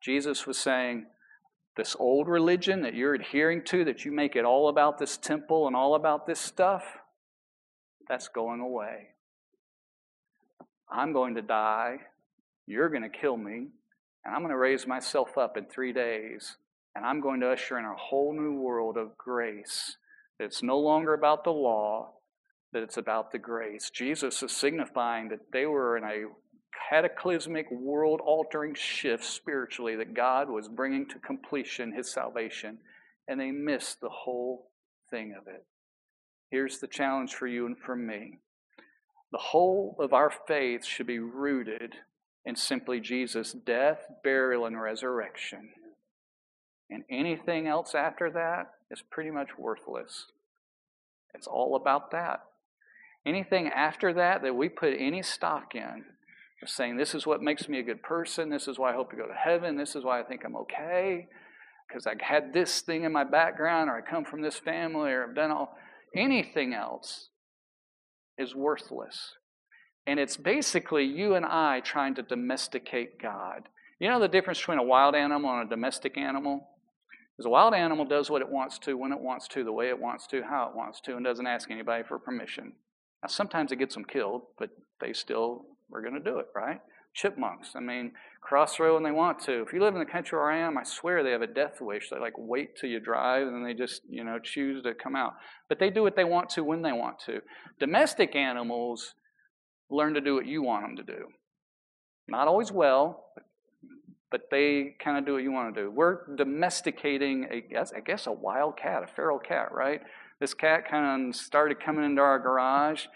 Jesus 0.00 0.46
was 0.46 0.58
saying, 0.58 1.06
This 1.76 1.94
old 1.98 2.26
religion 2.26 2.82
that 2.82 2.94
you're 2.94 3.14
adhering 3.14 3.62
to, 3.66 3.84
that 3.84 4.04
you 4.04 4.10
make 4.10 4.34
it 4.34 4.44
all 4.44 4.68
about 4.68 4.98
this 4.98 5.16
temple 5.16 5.66
and 5.66 5.76
all 5.76 5.94
about 5.94 6.26
this 6.26 6.40
stuff, 6.40 6.82
that's 8.08 8.28
going 8.28 8.60
away. 8.60 9.10
I'm 10.90 11.12
going 11.12 11.34
to 11.36 11.42
die. 11.42 11.98
You're 12.66 12.88
going 12.88 13.02
to 13.02 13.08
kill 13.08 13.36
me. 13.36 13.68
And 14.24 14.34
I'm 14.34 14.40
going 14.40 14.50
to 14.50 14.56
raise 14.56 14.86
myself 14.86 15.38
up 15.38 15.56
in 15.56 15.66
three 15.66 15.92
days. 15.92 16.56
And 16.94 17.04
I'm 17.04 17.20
going 17.20 17.40
to 17.40 17.50
usher 17.50 17.78
in 17.78 17.84
a 17.84 17.94
whole 17.94 18.32
new 18.32 18.54
world 18.54 18.96
of 18.96 19.16
grace. 19.16 19.96
It's 20.38 20.62
no 20.62 20.78
longer 20.78 21.14
about 21.14 21.44
the 21.44 21.52
law, 21.52 22.14
that 22.72 22.82
it's 22.82 22.96
about 22.96 23.30
the 23.30 23.38
grace. 23.38 23.90
Jesus 23.90 24.42
is 24.42 24.52
signifying 24.52 25.28
that 25.28 25.52
they 25.52 25.66
were 25.66 25.96
in 25.96 26.04
a 26.04 26.24
cataclysmic, 26.88 27.70
world 27.70 28.20
altering 28.24 28.74
shift 28.74 29.24
spiritually 29.24 29.96
that 29.96 30.14
God 30.14 30.48
was 30.48 30.68
bringing 30.68 31.06
to 31.08 31.18
completion 31.18 31.92
his 31.92 32.10
salvation, 32.10 32.78
and 33.28 33.40
they 33.40 33.50
missed 33.50 34.00
the 34.00 34.08
whole 34.08 34.70
thing 35.10 35.34
of 35.38 35.46
it. 35.46 35.64
Here's 36.50 36.78
the 36.78 36.88
challenge 36.88 37.34
for 37.34 37.46
you 37.46 37.66
and 37.66 37.78
for 37.78 37.94
me 37.94 38.38
the 39.32 39.38
whole 39.38 39.96
of 39.98 40.12
our 40.12 40.30
faith 40.30 40.84
should 40.84 41.06
be 41.06 41.18
rooted 41.18 41.94
in 42.44 42.56
simply 42.56 43.00
Jesus' 43.00 43.52
death, 43.52 44.06
burial, 44.24 44.66
and 44.66 44.80
resurrection. 44.80 45.70
And 46.88 47.04
anything 47.08 47.66
else 47.66 47.94
after 47.94 48.30
that 48.30 48.72
is 48.90 49.02
pretty 49.10 49.30
much 49.30 49.50
worthless. 49.58 50.26
It's 51.34 51.46
all 51.46 51.76
about 51.76 52.10
that. 52.10 52.40
Anything 53.24 53.68
after 53.68 54.12
that 54.14 54.42
that 54.42 54.56
we 54.56 54.68
put 54.68 54.94
any 54.98 55.22
stock 55.22 55.74
in, 55.74 56.04
just 56.58 56.74
saying, 56.74 56.96
this 56.96 57.14
is 57.14 57.26
what 57.26 57.42
makes 57.42 57.68
me 57.68 57.78
a 57.78 57.84
good 57.84 58.02
person, 58.02 58.50
this 58.50 58.66
is 58.66 58.78
why 58.78 58.90
I 58.90 58.94
hope 58.94 59.10
to 59.10 59.16
go 59.16 59.26
to 59.26 59.34
heaven, 59.34 59.76
this 59.76 59.94
is 59.94 60.04
why 60.04 60.20
I 60.20 60.24
think 60.24 60.42
I'm 60.44 60.56
okay, 60.56 61.28
because 61.86 62.06
I 62.06 62.14
had 62.20 62.52
this 62.52 62.80
thing 62.80 63.04
in 63.04 63.12
my 63.12 63.24
background, 63.24 63.90
or 63.90 63.96
I 63.96 64.00
come 64.00 64.24
from 64.24 64.42
this 64.42 64.58
family, 64.58 65.12
or 65.12 65.24
I've 65.24 65.34
done 65.34 65.50
all 65.50 65.76
anything 66.16 66.74
else 66.74 67.28
is 68.40 68.54
worthless. 68.54 69.34
And 70.06 70.18
it's 70.18 70.36
basically 70.36 71.04
you 71.04 71.34
and 71.34 71.44
I 71.44 71.80
trying 71.80 72.14
to 72.14 72.22
domesticate 72.22 73.20
God. 73.20 73.68
You 74.00 74.08
know 74.08 74.18
the 74.18 74.28
difference 74.28 74.58
between 74.58 74.78
a 74.78 74.82
wild 74.82 75.14
animal 75.14 75.50
and 75.50 75.66
a 75.66 75.70
domestic 75.70 76.16
animal? 76.16 76.66
Because 77.36 77.46
a 77.46 77.50
wild 77.50 77.74
animal 77.74 78.04
does 78.06 78.30
what 78.30 78.42
it 78.42 78.48
wants 78.48 78.78
to, 78.80 78.94
when 78.94 79.12
it 79.12 79.20
wants 79.20 79.46
to, 79.48 79.62
the 79.62 79.72
way 79.72 79.88
it 79.88 80.00
wants 80.00 80.26
to, 80.28 80.42
how 80.42 80.68
it 80.68 80.76
wants 80.76 81.00
to, 81.02 81.16
and 81.16 81.24
doesn't 81.24 81.46
ask 81.46 81.70
anybody 81.70 82.02
for 82.02 82.18
permission. 82.18 82.72
Now, 83.22 83.28
sometimes 83.28 83.72
it 83.72 83.76
gets 83.76 83.94
them 83.94 84.04
killed, 84.04 84.42
but 84.58 84.70
they 85.00 85.12
still 85.12 85.66
are 85.92 86.00
going 86.00 86.14
to 86.14 86.20
do 86.20 86.38
it, 86.38 86.46
right? 86.54 86.80
Chipmunks, 87.14 87.72
I 87.74 87.80
mean, 87.80 88.12
cross 88.40 88.78
road 88.78 88.94
when 88.94 89.02
they 89.02 89.10
want 89.10 89.40
to. 89.40 89.62
If 89.62 89.72
you 89.72 89.80
live 89.80 89.94
in 89.94 90.00
the 90.00 90.06
country 90.06 90.38
where 90.38 90.50
I 90.50 90.58
am, 90.58 90.78
I 90.78 90.84
swear 90.84 91.22
they 91.22 91.32
have 91.32 91.42
a 91.42 91.46
death 91.46 91.80
wish. 91.80 92.08
They 92.08 92.18
like 92.18 92.34
wait 92.36 92.76
till 92.76 92.88
you 92.88 93.00
drive 93.00 93.46
and 93.46 93.54
then 93.54 93.64
they 93.64 93.74
just, 93.74 94.02
you 94.08 94.24
know, 94.24 94.38
choose 94.38 94.82
to 94.84 94.94
come 94.94 95.16
out. 95.16 95.34
But 95.68 95.78
they 95.78 95.90
do 95.90 96.02
what 96.02 96.16
they 96.16 96.24
want 96.24 96.50
to 96.50 96.64
when 96.64 96.82
they 96.82 96.92
want 96.92 97.18
to. 97.26 97.40
Domestic 97.78 98.34
animals 98.36 99.14
learn 99.90 100.14
to 100.14 100.20
do 100.20 100.34
what 100.34 100.46
you 100.46 100.62
want 100.62 100.84
them 100.84 100.96
to 100.96 101.02
do. 101.02 101.26
Not 102.28 102.46
always 102.46 102.70
well, 102.70 103.26
but 104.30 104.42
they 104.50 104.94
kind 105.02 105.18
of 105.18 105.26
do 105.26 105.34
what 105.34 105.42
you 105.42 105.50
want 105.50 105.74
to 105.74 105.82
do. 105.82 105.90
We're 105.90 106.36
domesticating, 106.36 107.48
a, 107.50 107.78
I 107.96 108.00
guess, 108.00 108.26
a 108.26 108.32
wild 108.32 108.76
cat, 108.76 109.02
a 109.02 109.08
feral 109.08 109.40
cat, 109.40 109.72
right? 109.72 110.00
This 110.38 110.54
cat 110.54 110.88
kind 110.88 111.28
of 111.28 111.36
started 111.36 111.84
coming 111.84 112.04
into 112.04 112.22
our 112.22 112.38
garage 112.38 113.06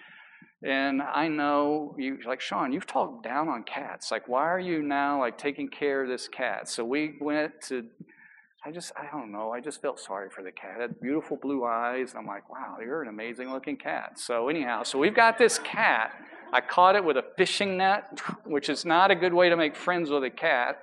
and 0.65 1.03
I 1.03 1.29
know 1.29 1.95
you 1.99 2.19
like 2.27 2.41
Sean, 2.41 2.73
you've 2.73 2.87
talked 2.87 3.23
down 3.23 3.49
on 3.49 3.65
cats. 3.65 4.11
Like, 4.11 4.29
why 4.29 4.45
are 4.49 4.59
you 4.59 4.83
now 4.83 5.21
like 5.21 5.37
taking 5.37 5.69
care 5.69 6.03
of 6.03 6.09
this 6.09 6.27
cat? 6.27 6.69
So 6.69 6.85
we 6.85 7.17
went 7.21 7.61
to 7.69 7.85
I 8.65 8.71
just 8.71 8.93
I 8.97 9.07
don't 9.13 9.31
know, 9.31 9.53
I 9.53 9.61
just 9.61 9.83
felt 9.83 10.01
sorry 10.01 10.31
for 10.31 10.43
the 10.43 10.51
cat. 10.51 10.77
It 10.79 10.81
had 10.81 11.01
beautiful 11.01 11.37
blue 11.37 11.65
eyes. 11.65 12.11
And 12.11 12.19
I'm 12.19 12.27
like, 12.27 12.49
wow, 12.49 12.79
you're 12.81 13.03
an 13.03 13.09
amazing 13.09 13.53
looking 13.53 13.77
cat. 13.77 14.19
So 14.19 14.49
anyhow, 14.49 14.85
so 14.85 14.99
we've 14.99 15.15
got 15.15 15.37
this 15.37 15.59
cat 15.59 16.15
I 16.55 16.61
caught 16.61 16.95
it 16.95 17.05
with 17.05 17.17
a 17.17 17.25
fishing 17.37 17.79
net, 17.79 18.21
which 18.45 18.69
is 18.69 18.85
not 18.85 19.11
a 19.11 19.17
good 19.17 19.35
way 19.35 19.49
to 19.49 19.57
make 19.57 19.75
friends 19.75 20.09
with 20.09 20.23
a 20.23 20.31
cat, 20.31 20.81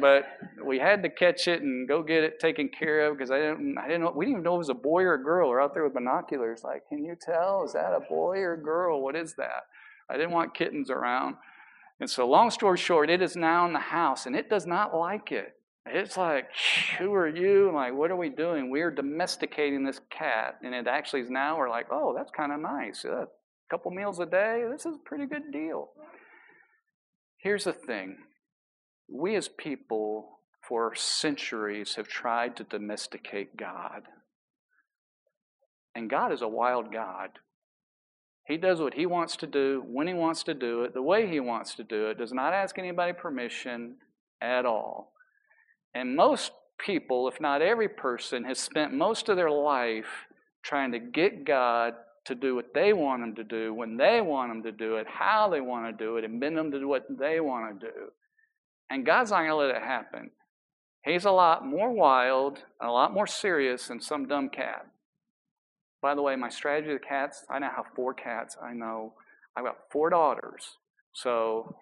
but 0.00 0.24
we 0.64 0.78
had 0.78 1.02
to 1.02 1.08
catch 1.08 1.48
it 1.48 1.62
and 1.62 1.88
go 1.88 2.00
get 2.00 2.22
it 2.22 2.38
taken 2.38 2.68
care 2.68 3.08
of 3.08 3.18
because 3.18 3.32
I 3.32 3.38
didn't, 3.38 3.76
I 3.76 3.88
didn't 3.88 4.02
know, 4.02 4.12
we 4.14 4.26
didn't 4.26 4.34
even 4.34 4.44
know 4.44 4.54
it 4.54 4.58
was 4.58 4.68
a 4.68 4.74
boy 4.74 5.02
or 5.02 5.14
a 5.14 5.22
girl. 5.22 5.48
We're 5.48 5.60
out 5.60 5.74
there 5.74 5.82
with 5.82 5.94
binoculars, 5.94 6.62
like, 6.62 6.88
can 6.88 7.04
you 7.04 7.16
tell? 7.20 7.64
Is 7.64 7.72
that 7.72 7.92
a 7.92 7.98
boy 8.08 8.38
or 8.38 8.52
a 8.52 8.62
girl? 8.62 9.02
What 9.02 9.16
is 9.16 9.34
that? 9.34 9.64
I 10.08 10.16
didn't 10.16 10.30
want 10.30 10.54
kittens 10.54 10.90
around. 10.90 11.34
And 11.98 12.08
so, 12.08 12.28
long 12.28 12.52
story 12.52 12.78
short, 12.78 13.10
it 13.10 13.20
is 13.20 13.34
now 13.34 13.66
in 13.66 13.72
the 13.72 13.80
house 13.80 14.26
and 14.26 14.36
it 14.36 14.48
does 14.48 14.64
not 14.64 14.96
like 14.96 15.32
it. 15.32 15.56
It's 15.86 16.16
like, 16.16 16.50
who 17.00 17.12
are 17.14 17.28
you? 17.28 17.72
Like, 17.74 17.94
what 17.94 18.12
are 18.12 18.16
we 18.16 18.28
doing? 18.28 18.70
We're 18.70 18.92
domesticating 18.92 19.82
this 19.82 20.00
cat. 20.08 20.60
And 20.62 20.72
it 20.72 20.86
actually 20.86 21.22
is 21.22 21.30
now, 21.30 21.58
we're 21.58 21.68
like, 21.68 21.86
oh, 21.90 22.14
that's 22.16 22.30
kind 22.30 22.52
of 22.52 22.60
nice. 22.60 23.04
Uh, 23.04 23.24
couple 23.70 23.90
meals 23.90 24.18
a 24.18 24.26
day, 24.26 24.64
this 24.70 24.84
is 24.84 24.96
a 24.96 25.04
pretty 25.04 25.26
good 25.26 25.52
deal. 25.52 25.90
Here's 27.38 27.64
the 27.64 27.72
thing 27.72 28.18
we 29.08 29.36
as 29.36 29.48
people 29.48 30.40
for 30.60 30.94
centuries 30.94 31.94
have 31.94 32.06
tried 32.06 32.56
to 32.56 32.64
domesticate 32.64 33.56
God. 33.56 34.02
And 35.94 36.08
God 36.08 36.32
is 36.32 36.42
a 36.42 36.48
wild 36.48 36.92
God. 36.92 37.30
He 38.46 38.56
does 38.56 38.80
what 38.80 38.94
He 38.94 39.06
wants 39.06 39.36
to 39.38 39.46
do, 39.46 39.82
when 39.86 40.06
He 40.06 40.14
wants 40.14 40.42
to 40.44 40.54
do 40.54 40.82
it, 40.82 40.94
the 40.94 41.02
way 41.02 41.28
He 41.28 41.40
wants 41.40 41.74
to 41.76 41.84
do 41.84 42.06
it, 42.06 42.18
does 42.18 42.32
not 42.32 42.52
ask 42.52 42.78
anybody 42.78 43.12
permission 43.12 43.96
at 44.40 44.66
all. 44.66 45.12
And 45.94 46.14
most 46.14 46.52
people, 46.78 47.28
if 47.28 47.40
not 47.40 47.62
every 47.62 47.88
person, 47.88 48.44
has 48.44 48.58
spent 48.58 48.92
most 48.92 49.28
of 49.28 49.36
their 49.36 49.50
life 49.50 50.26
trying 50.62 50.92
to 50.92 50.98
get 50.98 51.44
God 51.44 51.94
to 52.30 52.34
do 52.34 52.54
what 52.54 52.72
they 52.74 52.92
want 52.92 53.22
them 53.22 53.34
to 53.34 53.44
do, 53.44 53.74
when 53.74 53.96
they 53.96 54.20
want 54.20 54.50
them 54.50 54.62
to 54.62 54.72
do 54.72 54.96
it, 54.96 55.06
how 55.06 55.48
they 55.48 55.60
want 55.60 55.86
to 55.86 56.04
do 56.04 56.16
it, 56.16 56.24
and 56.24 56.40
bend 56.40 56.56
them 56.56 56.70
to 56.70 56.84
what 56.86 57.06
they 57.08 57.40
want 57.40 57.80
to 57.80 57.86
do. 57.86 57.92
And 58.88 59.06
God's 59.06 59.30
not 59.30 59.38
going 59.38 59.50
to 59.50 59.56
let 59.56 59.70
it 59.70 59.82
happen. 59.82 60.30
He's 61.04 61.24
a 61.24 61.30
lot 61.30 61.66
more 61.66 61.90
wild 61.92 62.58
and 62.80 62.88
a 62.88 62.92
lot 62.92 63.12
more 63.12 63.26
serious 63.26 63.88
than 63.88 64.00
some 64.00 64.26
dumb 64.26 64.48
cat. 64.48 64.86
By 66.02 66.14
the 66.14 66.22
way, 66.22 66.34
my 66.36 66.48
strategy 66.48 66.92
of 66.92 67.02
cats, 67.02 67.44
I 67.50 67.58
now 67.58 67.72
have 67.76 67.86
four 67.94 68.14
cats. 68.14 68.56
I 68.62 68.72
know 68.72 69.14
I've 69.56 69.64
got 69.64 69.76
four 69.90 70.10
daughters. 70.10 70.78
So 71.12 71.76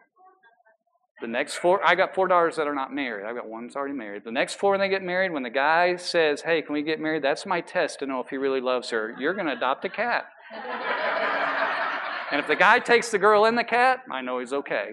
the 1.20 1.26
next 1.26 1.54
four, 1.54 1.84
I 1.84 1.94
got 1.94 2.14
four 2.14 2.28
daughters 2.28 2.56
that 2.56 2.66
are 2.66 2.74
not 2.74 2.94
married. 2.94 3.26
I've 3.26 3.36
got 3.36 3.48
one 3.48 3.64
that's 3.64 3.76
already 3.76 3.94
married. 3.94 4.24
The 4.24 4.32
next 4.32 4.54
four, 4.54 4.72
when 4.72 4.80
they 4.80 4.88
get 4.88 5.02
married, 5.02 5.32
when 5.32 5.42
the 5.42 5.50
guy 5.50 5.96
says, 5.96 6.42
Hey, 6.42 6.62
can 6.62 6.72
we 6.72 6.82
get 6.82 7.00
married? 7.00 7.22
That's 7.22 7.46
my 7.46 7.60
test 7.60 8.00
to 8.00 8.06
know 8.06 8.20
if 8.20 8.28
he 8.28 8.36
really 8.36 8.60
loves 8.60 8.90
her. 8.90 9.14
You're 9.18 9.34
going 9.34 9.46
to 9.46 9.52
adopt 9.52 9.84
a 9.84 9.88
cat. 9.88 10.26
and 12.32 12.40
if 12.40 12.46
the 12.46 12.56
guy 12.56 12.78
takes 12.78 13.10
the 13.10 13.18
girl 13.18 13.44
and 13.44 13.56
the 13.56 13.64
cat, 13.64 14.00
I 14.10 14.20
know 14.22 14.38
he's 14.38 14.52
okay. 14.52 14.90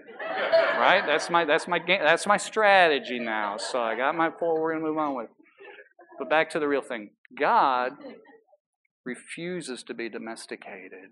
Right? 0.77 1.03
That's 1.05 1.29
my, 1.29 1.45
that's 1.45 1.67
my, 1.67 1.79
that's 1.87 2.27
my 2.27 2.37
strategy 2.37 3.19
now. 3.19 3.57
So 3.57 3.79
I 3.79 3.95
got 3.95 4.15
my 4.15 4.29
four 4.39 4.61
we're 4.61 4.73
to 4.73 4.79
move 4.79 4.97
on 4.97 5.15
with. 5.15 5.29
But 6.19 6.29
back 6.29 6.49
to 6.51 6.59
the 6.59 6.67
real 6.67 6.81
thing 6.81 7.11
God 7.37 7.93
refuses 9.05 9.83
to 9.83 9.93
be 9.93 10.09
domesticated. 10.09 11.11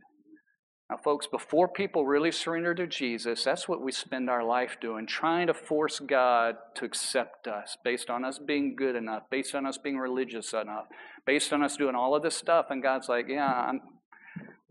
Now, 0.90 0.98
folks, 1.04 1.28
before 1.28 1.68
people 1.68 2.06
really 2.06 2.32
surrender 2.32 2.76
to 2.76 2.86
Jesus, 2.86 3.44
that's 3.44 3.70
what 3.70 3.82
we 3.82 3.92
spend 3.92 4.30
our 4.30 4.44
life 4.44 4.78
doing, 4.82 5.08
trying 5.08 5.48
to 5.48 5.54
force 5.54 6.00
God 6.00 6.56
to 6.76 6.86
accept 6.86 7.48
us 7.48 7.78
based 7.84 8.10
on 8.10 8.26
us 8.26 8.38
being 8.38 8.76
good 8.76 8.96
enough, 8.96 9.24
based 9.32 9.56
on 9.56 9.66
us 9.66 9.78
being 9.78 9.98
religious 9.98 10.52
enough, 10.54 10.86
based 11.26 11.54
on 11.54 11.64
us 11.64 11.78
doing 11.78 11.96
all 11.96 12.16
of 12.16 12.22
this 12.22 12.36
stuff. 12.36 12.68
And 12.70 12.84
God's 12.84 13.08
like, 13.08 13.28
yeah, 13.30 13.48
I'm, 13.48 13.82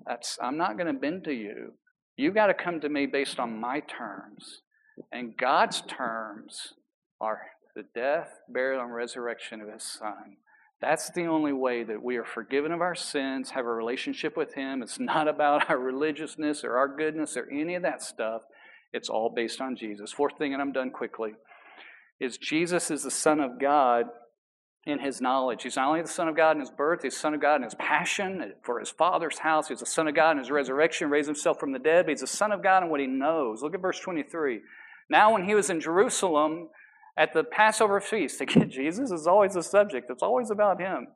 that's, 0.07 0.39
I'm 0.43 0.57
not 0.57 0.77
going 0.77 0.93
to 0.93 0.99
bend 0.99 1.25
to 1.25 1.33
you. 1.33 1.75
You've 2.17 2.35
got 2.35 2.47
to 2.47 2.55
come 2.55 2.81
to 2.81 2.89
me 2.89 3.07
based 3.07 3.39
on 3.39 3.61
my 3.61 3.81
terms. 3.81 4.63
And 5.11 5.37
God's 5.37 5.83
terms 5.83 6.75
are 7.21 7.41
the 7.75 7.85
death, 7.95 8.29
burial, 8.49 8.83
and 8.83 8.95
resurrection 8.95 9.61
of 9.61 9.73
His 9.73 9.83
Son. 9.83 10.37
That's 10.81 11.11
the 11.11 11.27
only 11.27 11.53
way 11.53 11.85
that 11.85 12.03
we 12.03 12.17
are 12.17 12.25
forgiven 12.25 12.73
of 12.73 12.81
our 12.81 12.95
sins, 12.95 13.51
have 13.51 13.65
a 13.65 13.73
relationship 13.73 14.37
with 14.37 14.55
Him. 14.55 14.83
It's 14.83 14.99
not 14.99 15.29
about 15.35 15.71
our 15.71 15.79
religiousness 15.79 16.65
or 16.65 16.77
our 16.77 16.89
goodness 16.89 17.37
or 17.37 17.49
any 17.51 17.75
of 17.75 17.83
that 17.83 18.03
stuff. 18.03 18.43
It's 18.93 19.09
all 19.09 19.33
based 19.35 19.61
on 19.61 19.77
Jesus. 19.77 20.13
Fourth 20.13 20.37
thing, 20.37 20.53
and 20.53 20.61
I'm 20.61 20.73
done 20.73 20.91
quickly, 20.91 21.33
is 22.21 22.37
Jesus 22.37 22.91
is 22.91 23.05
the 23.05 23.11
Son 23.11 23.41
of 23.41 23.59
God 23.59 24.07
in 24.85 24.99
his 24.99 25.21
knowledge. 25.21 25.63
He's 25.63 25.77
not 25.77 25.89
only 25.89 26.03
the 26.03 26.09
Son 26.09 26.29
of 26.29 26.37
God 26.37 26.57
in 26.57 26.61
his 26.61 26.71
birth, 26.71 27.03
he's 27.03 27.15
the 27.15 27.21
Son 27.21 27.35
of 27.35 27.41
God 27.41 27.57
in 27.57 27.63
his 27.63 27.75
passion 27.75 28.53
for 28.63 28.81
his 28.81 28.91
Father's 28.91 29.39
house. 29.39 29.69
He's 29.69 29.81
the 29.81 29.87
Son 29.87 30.09
of 30.09 30.15
God 30.15 30.33
in 30.33 30.39
his 30.39 30.51
resurrection, 30.51 31.11
raised 31.11 31.29
himself 31.29 31.61
from 31.61 31.73
the 31.73 31.79
dead, 31.79 32.07
but 32.07 32.11
he's 32.11 32.21
the 32.21 32.27
Son 32.27 32.53
of 32.53 32.63
God 32.63 32.83
in 32.83 32.89
what 32.89 33.01
he 33.01 33.07
knows. 33.07 33.63
Look 33.63 33.75
at 33.75 33.81
verse 33.81 34.01
23. 34.01 34.61
Now, 35.09 35.33
when 35.33 35.45
he 35.45 35.55
was 35.55 35.71
in 35.71 35.81
Jerusalem, 35.81 36.69
at 37.17 37.33
the 37.33 37.45
Passover 37.45 38.01
feast. 38.01 38.41
Again, 38.41 38.71
Jesus 38.71 39.11
is 39.11 39.27
always 39.27 39.55
the 39.55 39.63
subject, 39.63 40.11
it's 40.11 40.23
always 40.23 40.51
about 40.51 40.81
him. 40.81 41.09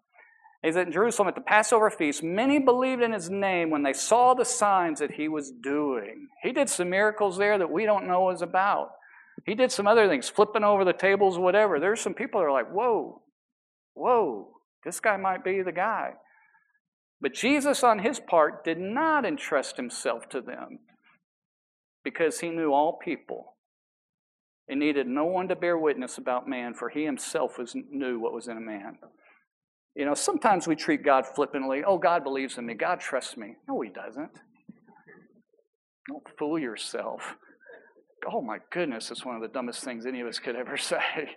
He's 0.63 0.77
at 0.77 0.91
Jerusalem 0.91 1.29
at 1.29 1.35
the 1.35 1.43
Passover 1.43 1.91
feast. 1.91 2.23
Many 2.23 2.59
believed 2.59 3.03
in 3.03 3.13
his 3.13 3.31
name 3.31 3.71
when 3.71 3.83
they 3.83 3.93
saw 3.93 4.35
the 4.35 4.45
signs 4.45 4.99
that 4.99 5.13
he 5.13 5.29
was 5.29 5.53
doing. 5.53 6.29
He 6.43 6.51
did 6.51 6.69
some 6.69 6.91
miracles 6.91 7.37
there 7.37 7.59
that 7.59 7.71
we 7.71 7.85
don't 7.85 8.09
know 8.09 8.31
is 8.31 8.43
about. 8.43 8.91
He 9.45 9.55
did 9.55 9.71
some 9.71 9.87
other 9.87 10.09
things, 10.09 10.29
flipping 10.29 10.65
over 10.65 10.85
the 10.85 10.95
tables, 10.95 11.39
whatever. 11.39 11.79
There's 11.79 12.01
some 12.01 12.15
people 12.15 12.41
that 12.41 12.47
are 12.47 12.53
like, 12.53 12.71
whoa, 12.73 13.21
whoa, 13.97 14.53
this 14.85 15.01
guy 15.01 15.17
might 15.17 15.43
be 15.43 15.63
the 15.63 15.73
guy. 15.73 16.13
But 17.21 17.35
Jesus, 17.35 17.83
on 17.83 17.99
his 17.99 18.21
part, 18.21 18.65
did 18.65 18.79
not 18.79 19.25
entrust 19.25 19.77
himself 19.77 20.29
to 20.29 20.41
them 20.41 20.81
because 22.05 22.41
he 22.41 22.51
knew 22.51 22.73
all 22.73 22.99
people 23.03 23.57
and 24.69 24.81
needed 24.81 25.07
no 25.07 25.25
one 25.25 25.49
to 25.49 25.57
bear 25.57 25.79
witness 25.79 26.19
about 26.19 26.49
man, 26.49 26.75
for 26.75 26.89
he 26.89 27.05
himself 27.05 27.59
was, 27.59 27.75
knew 27.91 28.19
what 28.19 28.33
was 28.33 28.49
in 28.49 28.57
a 28.57 28.61
man. 28.61 28.99
You 29.95 30.05
know, 30.05 30.15
sometimes 30.15 30.67
we 30.67 30.77
treat 30.77 31.05
God 31.05 31.25
flippantly. 31.27 31.83
Oh, 31.87 31.97
God 31.97 32.23
believes 32.23 32.59
in 32.59 32.67
me. 32.67 32.75
God 32.75 33.01
trusts 33.01 33.37
me. 33.37 33.57
No, 33.67 33.81
he 33.81 33.89
doesn't. 33.89 34.31
Don't 36.09 36.23
fool 36.39 36.59
yourself. 36.59 37.37
Oh, 38.31 38.43
my 38.43 38.59
goodness, 38.71 39.11
it's 39.11 39.25
one 39.25 39.37
of 39.37 39.43
the 39.43 39.49
dumbest 39.49 39.83
things 39.83 40.05
any 40.05 40.21
of 40.21 40.27
us 40.27 40.39
could 40.39 40.57
ever 40.57 40.77
say. 40.77 41.37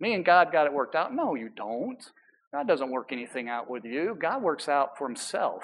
Me 0.00 0.14
and 0.14 0.24
God 0.24 0.50
got 0.50 0.66
it 0.66 0.72
worked 0.72 0.94
out. 0.94 1.14
No, 1.14 1.34
you 1.34 1.50
don't. 1.54 2.02
God 2.52 2.66
doesn't 2.66 2.90
work 2.90 3.10
anything 3.12 3.48
out 3.48 3.70
with 3.70 3.84
you. 3.84 4.16
God 4.20 4.42
works 4.42 4.68
out 4.68 4.98
for 4.98 5.06
himself 5.06 5.62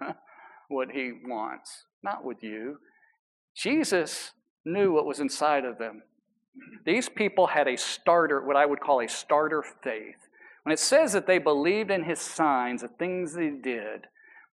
what 0.68 0.90
he 0.90 1.12
wants, 1.24 1.84
not 2.02 2.24
with 2.24 2.42
you. 2.42 2.78
Jesus 3.56 4.32
knew 4.64 4.92
what 4.92 5.06
was 5.06 5.20
inside 5.20 5.64
of 5.64 5.78
them. 5.78 6.02
These 6.84 7.08
people 7.08 7.46
had 7.46 7.68
a 7.68 7.76
starter, 7.76 8.44
what 8.44 8.56
I 8.56 8.66
would 8.66 8.80
call 8.80 9.00
a 9.00 9.08
starter 9.08 9.62
faith. 9.82 10.16
When 10.64 10.72
it 10.72 10.78
says 10.78 11.12
that 11.14 11.26
they 11.26 11.38
believed 11.38 11.90
in 11.90 12.04
his 12.04 12.20
signs, 12.20 12.82
the 12.82 12.88
things 12.88 13.32
that 13.32 13.42
he 13.42 13.50
did, 13.50 14.06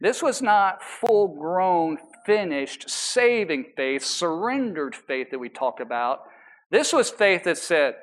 this 0.00 0.22
was 0.22 0.42
not 0.42 0.82
full 0.82 1.28
grown, 1.28 1.98
finished, 2.26 2.90
saving 2.90 3.72
faith, 3.76 4.04
surrendered 4.04 4.94
faith 4.94 5.28
that 5.30 5.38
we 5.38 5.48
talk 5.48 5.80
about. 5.80 6.24
This 6.70 6.92
was 6.92 7.10
faith 7.10 7.44
that 7.44 7.56
said, 7.56 7.94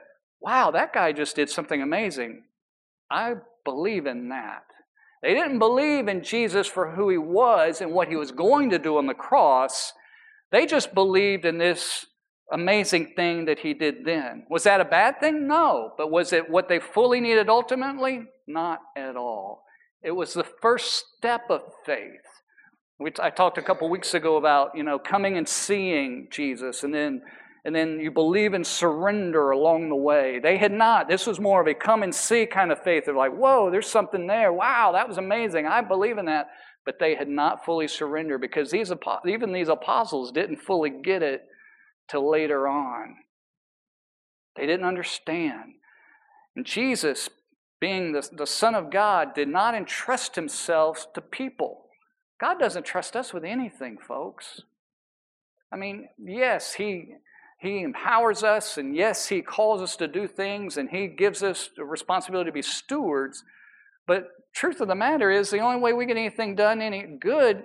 wow, 0.42 0.72
that 0.72 0.94
guy 0.94 1.12
just 1.12 1.36
did 1.36 1.50
something 1.50 1.82
amazing. 1.82 2.44
I 3.10 3.36
believe 3.64 4.06
in 4.06 4.30
that. 4.30 4.64
They 5.22 5.34
didn't 5.34 5.60
believe 5.60 6.08
in 6.08 6.24
Jesus 6.24 6.68
for 6.68 6.92
who 6.92 7.10
he 7.10 7.18
was 7.18 7.80
and 7.80 7.92
what 7.92 8.08
he 8.08 8.16
was 8.16 8.32
going 8.32 8.72
to 8.72 8.80
do 8.80 8.98
on 8.98 9.06
the 9.06 9.14
cross. 9.14 9.94
They 10.52 10.66
just 10.66 10.96
believed 10.96 11.46
in 11.46 11.60
this 11.60 12.08
amazing 12.52 13.14
thing 13.16 13.46
that 13.46 13.60
he 13.60 13.74
did 13.74 14.04
then. 14.04 14.46
Was 14.50 14.64
that 14.64 14.82
a 14.82 14.86
bad 14.86 15.20
thing? 15.20 15.48
No. 15.48 15.94
But 15.98 16.10
was 16.10 16.34
it 16.34 16.50
what 16.50 16.68
they 16.68 16.80
fully 16.80 17.22
needed 17.22 17.50
ultimately? 17.50 18.24
Not 18.48 18.80
at 18.98 19.16
all. 19.16 19.64
It 20.04 20.12
was 20.12 20.34
the 20.34 20.48
first 20.62 21.06
step 21.18 21.44
of 21.50 21.62
faith. 21.86 22.26
Which 22.98 23.20
I 23.20 23.30
talked 23.30 23.58
a 23.58 23.64
couple 23.64 23.90
weeks 23.90 24.14
ago 24.14 24.38
about, 24.38 24.72
you 24.76 24.84
know, 24.84 25.00
coming 25.00 25.38
and 25.38 25.48
seeing 25.48 26.28
Jesus 26.32 26.84
and 26.84 26.94
then 26.94 27.22
and 27.64 27.76
then 27.76 28.00
you 28.00 28.10
believe 28.10 28.54
and 28.54 28.66
surrender 28.66 29.52
along 29.52 29.90
the 29.90 29.96
way. 29.96 30.40
They 30.40 30.58
had 30.58 30.72
not. 30.72 31.08
This 31.08 31.28
was 31.28 31.40
more 31.40 31.62
of 31.62 31.68
a 31.68 31.74
come 31.76 32.02
and 32.02 32.14
see 32.14 32.46
kind 32.48 32.72
of 32.72 32.82
faith. 32.84 33.06
They're 33.06 33.16
like, 33.16 33.36
whoa, 33.36 33.70
there's 33.70 33.90
something 33.90 34.26
there. 34.26 34.52
Wow, 34.52 34.92
that 34.94 35.08
was 35.08 35.18
amazing. 35.18 35.68
I 35.68 35.82
believe 35.82 36.18
in 36.18 36.26
that. 36.26 36.50
But 36.86 36.98
they 37.00 37.14
had 37.14 37.30
not 37.30 37.64
fully 37.64 37.88
surrendered 37.88 38.42
because 38.42 38.72
these 38.72 38.92
even 39.28 39.54
these 39.54 39.70
apostles 39.70 40.32
didn't 40.32 40.58
fully 40.58 40.90
get 40.90 41.22
it 41.22 41.46
till 42.10 42.30
later 42.30 42.68
on. 42.68 43.18
They 44.56 44.66
didn't 44.66 44.88
understand. 44.88 45.76
And 46.56 46.66
Jesus, 46.66 47.30
being 47.80 48.14
the, 48.14 48.28
the 48.32 48.48
Son 48.48 48.74
of 48.74 48.90
God, 48.90 49.36
did 49.36 49.48
not 49.48 49.76
entrust 49.76 50.36
himself 50.36 51.14
to 51.14 51.22
people. 51.22 51.86
God 52.40 52.58
doesn't 52.60 52.88
trust 52.88 53.16
us 53.16 53.32
with 53.34 53.44
anything, 53.44 54.00
folks. 54.00 54.62
I 55.72 55.78
mean, 55.78 56.10
yes, 56.18 56.74
He 56.74 57.14
He 57.62 57.84
empowers 57.84 58.44
us, 58.44 58.80
and 58.80 58.96
yes, 58.96 59.28
He 59.28 59.44
calls 59.44 59.84
us 59.84 59.96
to 59.98 60.08
do 60.08 60.28
things, 60.28 60.78
and 60.78 60.90
He 60.90 61.06
gives 61.06 61.44
us 61.44 61.70
the 61.78 61.86
responsibility 61.86 62.50
to 62.50 62.54
be 62.54 62.64
stewards. 62.64 63.44
But 64.08 64.30
truth 64.52 64.82
of 64.82 64.88
the 64.88 64.96
matter 64.96 65.30
is, 65.30 65.52
the 65.52 65.60
only 65.60 65.80
way 65.80 65.94
we 65.94 66.08
get 66.08 66.18
anything 66.18 66.56
done, 66.56 66.82
any 66.82 67.04
good 67.20 67.64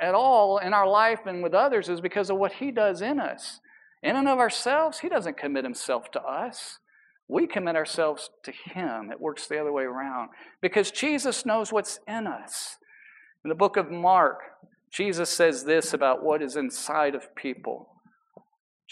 at 0.00 0.14
all 0.14 0.58
in 0.58 0.72
our 0.72 0.88
life 0.88 1.26
and 1.26 1.42
with 1.42 1.54
others, 1.54 1.88
is 1.88 2.00
because 2.00 2.30
of 2.30 2.36
what 2.36 2.52
He 2.52 2.70
does 2.70 3.02
in 3.02 3.18
us. 3.18 3.58
In 4.00 4.14
and 4.14 4.28
of 4.28 4.38
ourselves, 4.38 5.00
He 5.00 5.08
doesn't 5.08 5.36
commit 5.36 5.64
Himself 5.64 6.12
to 6.12 6.22
us. 6.22 6.78
We 7.26 7.48
commit 7.48 7.74
ourselves 7.74 8.30
to 8.44 8.52
Him. 8.52 9.10
It 9.10 9.20
works 9.20 9.48
the 9.48 9.60
other 9.60 9.72
way 9.72 9.82
around 9.82 10.30
because 10.60 10.92
Jesus 10.92 11.44
knows 11.44 11.72
what's 11.72 11.98
in 12.06 12.28
us. 12.28 12.76
In 13.44 13.48
the 13.48 13.56
book 13.56 13.76
of 13.76 13.90
Mark, 13.90 14.38
Jesus 14.92 15.30
says 15.30 15.64
this 15.64 15.92
about 15.92 16.22
what 16.22 16.42
is 16.42 16.54
inside 16.54 17.16
of 17.16 17.34
people. 17.34 17.91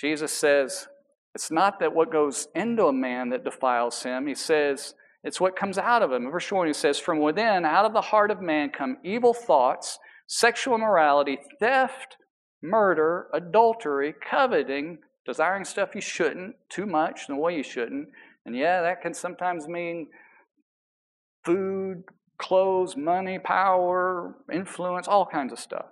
Jesus 0.00 0.32
says, 0.32 0.88
It's 1.34 1.50
not 1.50 1.78
that 1.80 1.94
what 1.94 2.12
goes 2.12 2.48
into 2.54 2.86
a 2.86 2.92
man 2.92 3.28
that 3.30 3.44
defiles 3.44 4.02
him. 4.02 4.26
He 4.26 4.34
says, 4.34 4.94
It's 5.22 5.40
what 5.40 5.56
comes 5.56 5.76
out 5.76 6.02
of 6.02 6.10
him. 6.10 6.24
In 6.24 6.30
verse 6.30 6.50
1, 6.50 6.66
he 6.66 6.72
says, 6.72 6.98
From 6.98 7.20
within, 7.20 7.64
out 7.64 7.84
of 7.84 7.92
the 7.92 8.00
heart 8.00 8.30
of 8.30 8.40
man, 8.40 8.70
come 8.70 8.96
evil 9.04 9.34
thoughts, 9.34 9.98
sexual 10.26 10.74
immorality, 10.74 11.38
theft, 11.58 12.16
murder, 12.62 13.26
adultery, 13.34 14.14
coveting, 14.28 14.98
desiring 15.26 15.64
stuff 15.64 15.94
you 15.94 16.00
shouldn't, 16.00 16.56
too 16.70 16.86
much 16.86 17.28
in 17.28 17.34
the 17.34 17.40
way 17.40 17.56
you 17.56 17.62
shouldn't. 17.62 18.08
And 18.46 18.56
yeah, 18.56 18.80
that 18.80 19.02
can 19.02 19.12
sometimes 19.12 19.68
mean 19.68 20.08
food, 21.44 22.04
clothes, 22.38 22.96
money, 22.96 23.38
power, 23.38 24.34
influence, 24.52 25.06
all 25.06 25.26
kinds 25.26 25.52
of 25.52 25.58
stuff. 25.58 25.86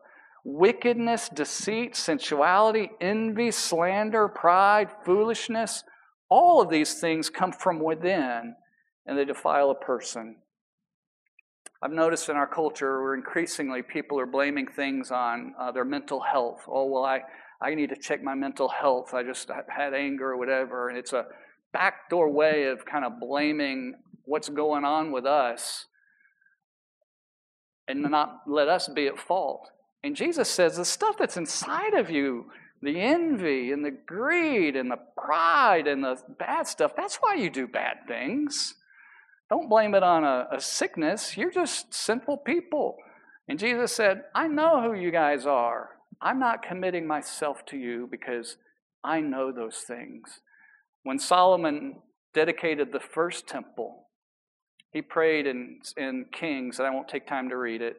Wickedness, 0.44 1.29
deceit, 1.29 1.96
sensuality, 1.96 2.90
envy, 3.01 3.51
slander, 3.51 4.29
pride, 4.29 4.88
foolishness, 5.05 5.85
all 6.29 6.62
of 6.62 6.70
these 6.70 6.94
things 7.01 7.31
come 7.31 7.53
from 7.53 7.81
within 7.81 8.55
and 9.07 9.18
they 9.18 9.24
defile 9.24 9.70
a 9.70 9.74
person. 9.74 10.37
I've 11.83 11.92
noticed 11.92 12.29
in 12.29 12.37
our 12.37 12.46
culture 12.46 13.03
where 13.03 13.14
increasingly 13.14 13.83
people 13.83 14.18
are 14.18 14.27
blaming 14.27 14.66
things 14.66 15.11
on 15.11 15.55
uh, 15.59 15.70
their 15.70 15.85
mental 15.85 16.20
health. 16.20 16.62
Oh, 16.66 16.87
well, 16.87 17.05
I, 17.05 17.20
I 17.62 17.74
need 17.74 17.90
to 17.90 17.96
check 17.96 18.22
my 18.22 18.35
mental 18.35 18.68
health. 18.68 19.14
I 19.14 19.22
just 19.22 19.48
had 19.68 19.94
anger 19.94 20.33
or 20.33 20.37
whatever. 20.37 20.88
And 20.88 20.98
it's 20.98 21.12
a 21.12 21.27
backdoor 21.72 22.31
way 22.31 22.64
of 22.64 22.85
kind 22.85 23.05
of 23.05 23.20
blaming 23.20 23.94
what's 24.24 24.48
going 24.48 24.85
on 24.85 25.12
with 25.12 25.24
us 25.24 25.87
and 27.87 28.03
not 28.03 28.42
let 28.46 28.68
us 28.68 28.88
be 28.88 29.07
at 29.07 29.18
fault. 29.18 29.70
And 30.02 30.16
Jesus 30.16 30.48
says 30.48 30.76
the 30.76 30.84
stuff 30.84 31.16
that's 31.18 31.37
inside 31.37 31.94
of 31.94 32.11
you, 32.11 32.50
the 32.80 33.00
envy 33.00 33.72
and 33.72 33.84
the 33.84 33.90
greed 33.90 34.76
and 34.76 34.90
the 34.90 35.00
pride 35.16 35.87
and 35.87 36.04
the 36.04 36.16
bad 36.38 36.66
stuff, 36.66 36.92
that's 36.96 37.16
why 37.16 37.34
you 37.34 37.50
do 37.50 37.66
bad 37.66 38.06
things. 38.06 38.74
Don't 39.50 39.68
blame 39.68 39.94
it 39.94 40.02
on 40.02 40.24
a, 40.24 40.46
a 40.52 40.61
sickness. 40.61 41.37
You're 41.37 41.50
just 41.50 41.92
sinful 41.92 42.38
people. 42.38 42.96
And 43.49 43.59
Jesus 43.59 43.92
said, 43.92 44.24
I 44.34 44.46
know 44.46 44.82
who 44.82 44.94
you 44.94 45.11
guys 45.11 45.46
are. 45.46 45.90
I'm 46.20 46.38
not 46.38 46.62
committing 46.62 47.07
myself 47.07 47.64
to 47.66 47.76
you 47.76 48.09
because 48.11 48.57
I 49.03 49.20
know 49.20 49.53
those 49.53 49.78
things. 49.78 50.40
When 51.03 51.18
Solomon 51.18 51.96
dedicated 52.34 52.92
the 52.92 53.01
first 53.01 53.46
temple, 53.46 54.09
he 54.92 55.01
prayed 55.01 55.46
in, 55.46 55.80
in 55.96 56.26
Kings, 56.32 56.78
and 56.78 56.86
I 56.86 56.90
won't 56.90 57.09
take 57.09 57.26
time 57.26 57.49
to 57.49 57.57
read 57.57 57.80
it, 57.80 57.96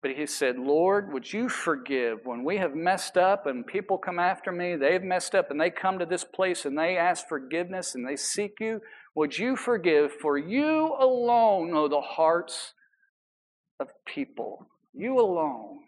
but 0.00 0.12
he 0.12 0.26
said, 0.26 0.58
Lord, 0.58 1.12
would 1.12 1.32
you 1.32 1.48
forgive 1.48 2.20
when 2.24 2.44
we 2.44 2.58
have 2.58 2.74
messed 2.74 3.16
up 3.16 3.46
and 3.46 3.66
people 3.66 3.98
come 3.98 4.20
after 4.20 4.52
me, 4.52 4.76
they've 4.76 5.02
messed 5.02 5.34
up 5.34 5.50
and 5.50 5.60
they 5.60 5.70
come 5.70 5.98
to 5.98 6.06
this 6.06 6.22
place 6.22 6.64
and 6.64 6.78
they 6.78 6.96
ask 6.96 7.26
forgiveness 7.26 7.94
and 7.94 8.06
they 8.06 8.14
seek 8.14 8.60
you? 8.60 8.80
Would 9.16 9.38
you 9.38 9.56
forgive? 9.56 10.12
For 10.12 10.38
you 10.38 10.94
alone 10.98 11.72
know 11.72 11.88
the 11.88 12.00
hearts 12.00 12.74
of 13.80 13.88
people. 14.06 14.68
You 14.94 15.18
alone. 15.18 15.80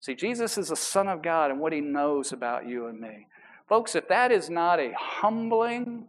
See, 0.00 0.14
Jesus 0.14 0.58
is 0.58 0.68
the 0.68 0.76
Son 0.76 1.08
of 1.08 1.22
God 1.22 1.50
and 1.50 1.60
what 1.60 1.72
he 1.72 1.80
knows 1.80 2.32
about 2.32 2.66
you 2.66 2.86
and 2.88 3.00
me. 3.00 3.26
Folks, 3.68 3.94
if 3.94 4.08
that 4.08 4.32
is 4.32 4.50
not 4.50 4.80
a 4.80 4.92
humbling, 4.94 6.08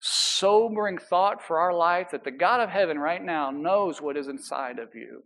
sobering 0.00 0.98
thought 0.98 1.42
for 1.42 1.58
our 1.58 1.74
life, 1.74 2.08
that 2.12 2.22
the 2.22 2.30
God 2.30 2.60
of 2.60 2.70
heaven 2.70 2.98
right 2.98 3.22
now 3.22 3.50
knows 3.50 4.00
what 4.00 4.16
is 4.16 4.28
inside 4.28 4.78
of 4.78 4.94
you. 4.94 5.24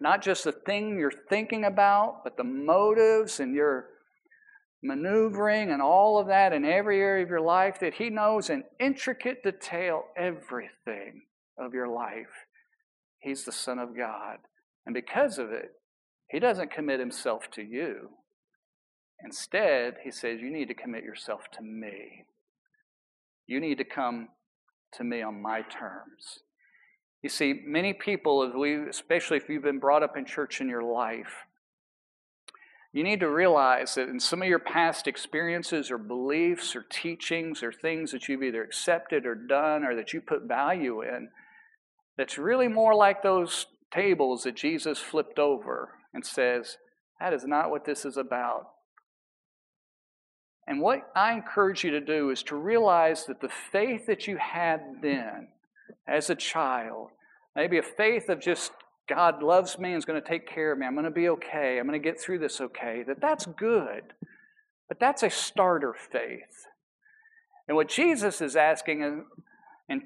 Not 0.00 0.22
just 0.22 0.44
the 0.44 0.52
thing 0.52 0.98
you're 0.98 1.10
thinking 1.10 1.64
about, 1.64 2.22
but 2.22 2.36
the 2.36 2.44
motives 2.44 3.40
and 3.40 3.54
your 3.54 3.86
maneuvering 4.82 5.70
and 5.70 5.80
all 5.80 6.18
of 6.18 6.26
that 6.28 6.52
in 6.52 6.64
every 6.64 7.00
area 7.00 7.24
of 7.24 7.30
your 7.30 7.40
life, 7.40 7.80
that 7.80 7.94
He 7.94 8.10
knows 8.10 8.50
in 8.50 8.64
intricate 8.78 9.42
detail 9.42 10.04
everything 10.16 11.22
of 11.58 11.72
your 11.72 11.88
life. 11.88 12.46
He's 13.20 13.44
the 13.44 13.52
Son 13.52 13.78
of 13.78 13.96
God. 13.96 14.38
And 14.84 14.94
because 14.94 15.38
of 15.38 15.50
it, 15.50 15.70
He 16.30 16.38
doesn't 16.38 16.70
commit 16.70 17.00
Himself 17.00 17.50
to 17.52 17.62
you. 17.62 18.10
Instead, 19.24 19.94
He 20.04 20.10
says, 20.10 20.40
You 20.40 20.52
need 20.52 20.68
to 20.68 20.74
commit 20.74 21.04
yourself 21.04 21.42
to 21.54 21.62
me. 21.62 22.24
You 23.46 23.60
need 23.60 23.78
to 23.78 23.84
come 23.84 24.28
to 24.94 25.04
me 25.04 25.22
on 25.22 25.40
my 25.40 25.62
terms. 25.62 26.40
You 27.22 27.28
see, 27.28 27.62
many 27.64 27.92
people, 27.92 28.42
especially 28.88 29.36
if 29.36 29.48
you've 29.48 29.62
been 29.62 29.78
brought 29.78 30.02
up 30.02 30.16
in 30.16 30.24
church 30.24 30.60
in 30.60 30.68
your 30.68 30.82
life, 30.82 31.46
you 32.92 33.02
need 33.02 33.20
to 33.20 33.28
realize 33.28 33.96
that 33.96 34.08
in 34.08 34.20
some 34.20 34.40
of 34.40 34.48
your 34.48 34.58
past 34.58 35.06
experiences 35.06 35.90
or 35.90 35.98
beliefs 35.98 36.74
or 36.74 36.82
teachings 36.88 37.62
or 37.62 37.70
things 37.70 38.12
that 38.12 38.28
you've 38.28 38.42
either 38.42 38.62
accepted 38.62 39.26
or 39.26 39.34
done 39.34 39.84
or 39.84 39.94
that 39.96 40.14
you 40.14 40.20
put 40.20 40.44
value 40.44 41.02
in, 41.02 41.28
that's 42.16 42.38
really 42.38 42.68
more 42.68 42.94
like 42.94 43.22
those 43.22 43.66
tables 43.92 44.44
that 44.44 44.56
Jesus 44.56 44.98
flipped 44.98 45.38
over 45.38 45.90
and 46.14 46.24
says, 46.24 46.78
That 47.20 47.34
is 47.34 47.44
not 47.44 47.70
what 47.70 47.84
this 47.84 48.06
is 48.06 48.16
about. 48.16 48.70
And 50.66 50.80
what 50.80 51.10
I 51.14 51.34
encourage 51.34 51.84
you 51.84 51.90
to 51.90 52.00
do 52.00 52.30
is 52.30 52.42
to 52.44 52.56
realize 52.56 53.26
that 53.26 53.40
the 53.40 53.50
faith 53.70 54.06
that 54.06 54.26
you 54.26 54.38
had 54.38 54.80
then 55.02 55.48
as 56.08 56.30
a 56.30 56.34
child, 56.34 57.10
maybe 57.54 57.78
a 57.78 57.82
faith 57.82 58.28
of 58.28 58.40
just 58.40 58.72
God 59.08 59.42
loves 59.42 59.78
me 59.78 59.90
and 59.90 59.98
is 59.98 60.04
going 60.04 60.20
to 60.20 60.28
take 60.28 60.48
care 60.48 60.72
of 60.72 60.78
me. 60.78 60.86
I'm 60.86 60.94
going 60.94 61.04
to 61.04 61.10
be 61.10 61.28
okay. 61.28 61.78
I'm 61.78 61.86
going 61.86 62.00
to 62.00 62.04
get 62.04 62.20
through 62.20 62.40
this 62.40 62.60
okay. 62.60 63.04
That 63.06 63.20
that's 63.20 63.46
good. 63.46 64.14
But 64.88 64.98
that's 65.00 65.22
a 65.22 65.30
starter 65.30 65.94
faith. 65.94 66.66
And 67.68 67.76
what 67.76 67.88
Jesus 67.88 68.40
is 68.40 68.56
asking 68.56 69.02
and, 69.02 69.24
and 69.88 70.02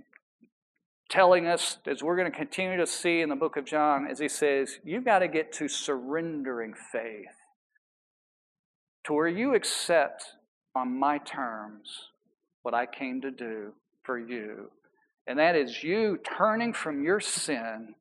telling 1.11 1.47
us, 1.47 1.79
as 1.87 2.03
we're 2.03 2.17
going 2.17 2.31
to 2.31 2.37
continue 2.37 2.79
to 2.79 2.87
see 2.87 3.21
in 3.21 3.29
the 3.29 3.37
book 3.37 3.57
of 3.57 3.65
John, 3.67 4.09
is 4.11 4.19
he 4.19 4.29
says, 4.29 4.79
you've 4.85 5.05
got 5.05 5.19
to 5.19 5.29
get 5.29 5.53
to 5.55 5.69
surrendering 5.69 6.73
faith 6.93 7.27
to 9.05 9.13
where 9.13 9.29
you 9.29 9.55
accept 9.55 10.25
on 10.75 10.99
my 10.99 11.19
terms 11.19 12.11
what 12.63 12.75
I 12.75 12.87
came 12.87 13.21
to 13.23 13.31
do 13.31 13.73
for 14.03 14.19
you. 14.19 14.71
And 15.31 15.39
that 15.39 15.55
is 15.55 15.85
you 15.85 16.19
turning 16.25 16.73
from 16.73 17.05
your 17.05 17.21
sin 17.21 17.95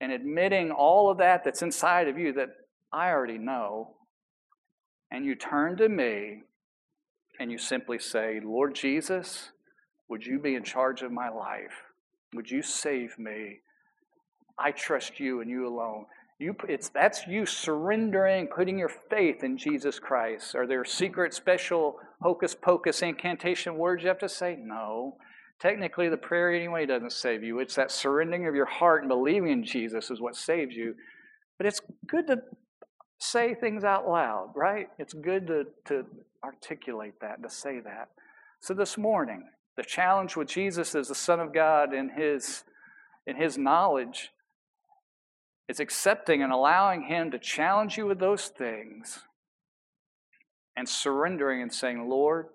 and 0.00 0.10
admitting 0.10 0.72
all 0.72 1.08
of 1.08 1.18
that 1.18 1.44
that's 1.44 1.62
inside 1.62 2.08
of 2.08 2.18
you 2.18 2.32
that 2.32 2.48
I 2.92 3.10
already 3.10 3.38
know. 3.38 3.94
And 5.12 5.24
you 5.24 5.36
turn 5.36 5.76
to 5.76 5.88
me 5.88 6.42
and 7.38 7.52
you 7.52 7.58
simply 7.58 8.00
say, 8.00 8.40
Lord 8.42 8.74
Jesus, 8.74 9.52
would 10.08 10.26
you 10.26 10.40
be 10.40 10.56
in 10.56 10.64
charge 10.64 11.02
of 11.02 11.12
my 11.12 11.28
life? 11.28 11.84
Would 12.34 12.50
you 12.50 12.62
save 12.62 13.16
me? 13.16 13.60
I 14.58 14.72
trust 14.72 15.20
you 15.20 15.42
and 15.42 15.48
you 15.48 15.68
alone. 15.68 16.06
You, 16.40 16.56
it's, 16.68 16.88
that's 16.88 17.28
you 17.28 17.46
surrendering, 17.46 18.48
putting 18.48 18.76
your 18.76 18.90
faith 19.08 19.44
in 19.44 19.56
Jesus 19.56 20.00
Christ. 20.00 20.56
Are 20.56 20.66
there 20.66 20.84
secret, 20.84 21.32
special, 21.32 22.00
hocus 22.20 22.56
pocus 22.56 23.02
incantation 23.02 23.76
words 23.76 24.02
you 24.02 24.08
have 24.08 24.18
to 24.18 24.28
say? 24.28 24.58
No. 24.60 25.16
Technically, 25.60 26.08
the 26.08 26.16
prayer 26.16 26.52
anyway 26.54 26.86
doesn't 26.86 27.12
save 27.12 27.42
you. 27.42 27.60
It's 27.60 27.74
that 27.76 27.90
surrendering 27.90 28.46
of 28.46 28.54
your 28.54 28.66
heart 28.66 29.02
and 29.02 29.08
believing 29.08 29.50
in 29.50 29.64
Jesus 29.64 30.10
is 30.10 30.20
what 30.20 30.36
saves 30.36 30.74
you. 30.74 30.94
But 31.56 31.66
it's 31.66 31.80
good 32.06 32.26
to 32.26 32.38
say 33.18 33.54
things 33.54 33.82
out 33.82 34.06
loud, 34.06 34.52
right? 34.54 34.88
It's 34.98 35.14
good 35.14 35.46
to, 35.46 35.64
to 35.86 36.04
articulate 36.44 37.14
that, 37.20 37.42
to 37.42 37.48
say 37.48 37.80
that. 37.80 38.10
So 38.60 38.74
this 38.74 38.98
morning, 38.98 39.48
the 39.76 39.82
challenge 39.82 40.36
with 40.36 40.48
Jesus 40.48 40.94
as 40.94 41.08
the 41.08 41.14
Son 41.14 41.40
of 41.40 41.54
God 41.54 41.94
in 41.94 42.10
his, 42.10 42.64
in 43.26 43.36
his 43.36 43.56
knowledge 43.56 44.30
is 45.68 45.80
accepting 45.80 46.42
and 46.42 46.52
allowing 46.52 47.02
Him 47.02 47.30
to 47.30 47.38
challenge 47.38 47.96
you 47.96 48.06
with 48.06 48.18
those 48.18 48.48
things 48.48 49.20
and 50.76 50.88
surrendering 50.88 51.62
and 51.62 51.72
saying, 51.72 52.08
Lord, 52.08 52.46